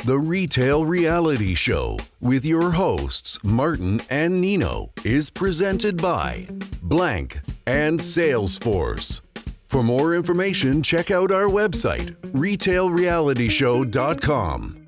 The 0.06 0.18
Retail 0.18 0.86
Reality 0.86 1.56
Show 1.56 1.98
with 2.22 2.46
your 2.46 2.72
hosts, 2.72 3.38
Martin 3.44 4.00
and 4.10 4.40
Nino, 4.40 4.92
is 5.04 5.30
presented 5.30 6.02
by 6.02 6.48
Blank 6.84 7.42
and 7.66 8.00
Salesforce. 8.00 9.20
For 9.66 9.84
more 9.84 10.16
information, 10.16 10.82
check 10.84 11.12
out 11.12 11.32
our 11.32 11.48
website, 11.48 12.16
retailrealityshow.com. 12.34 14.85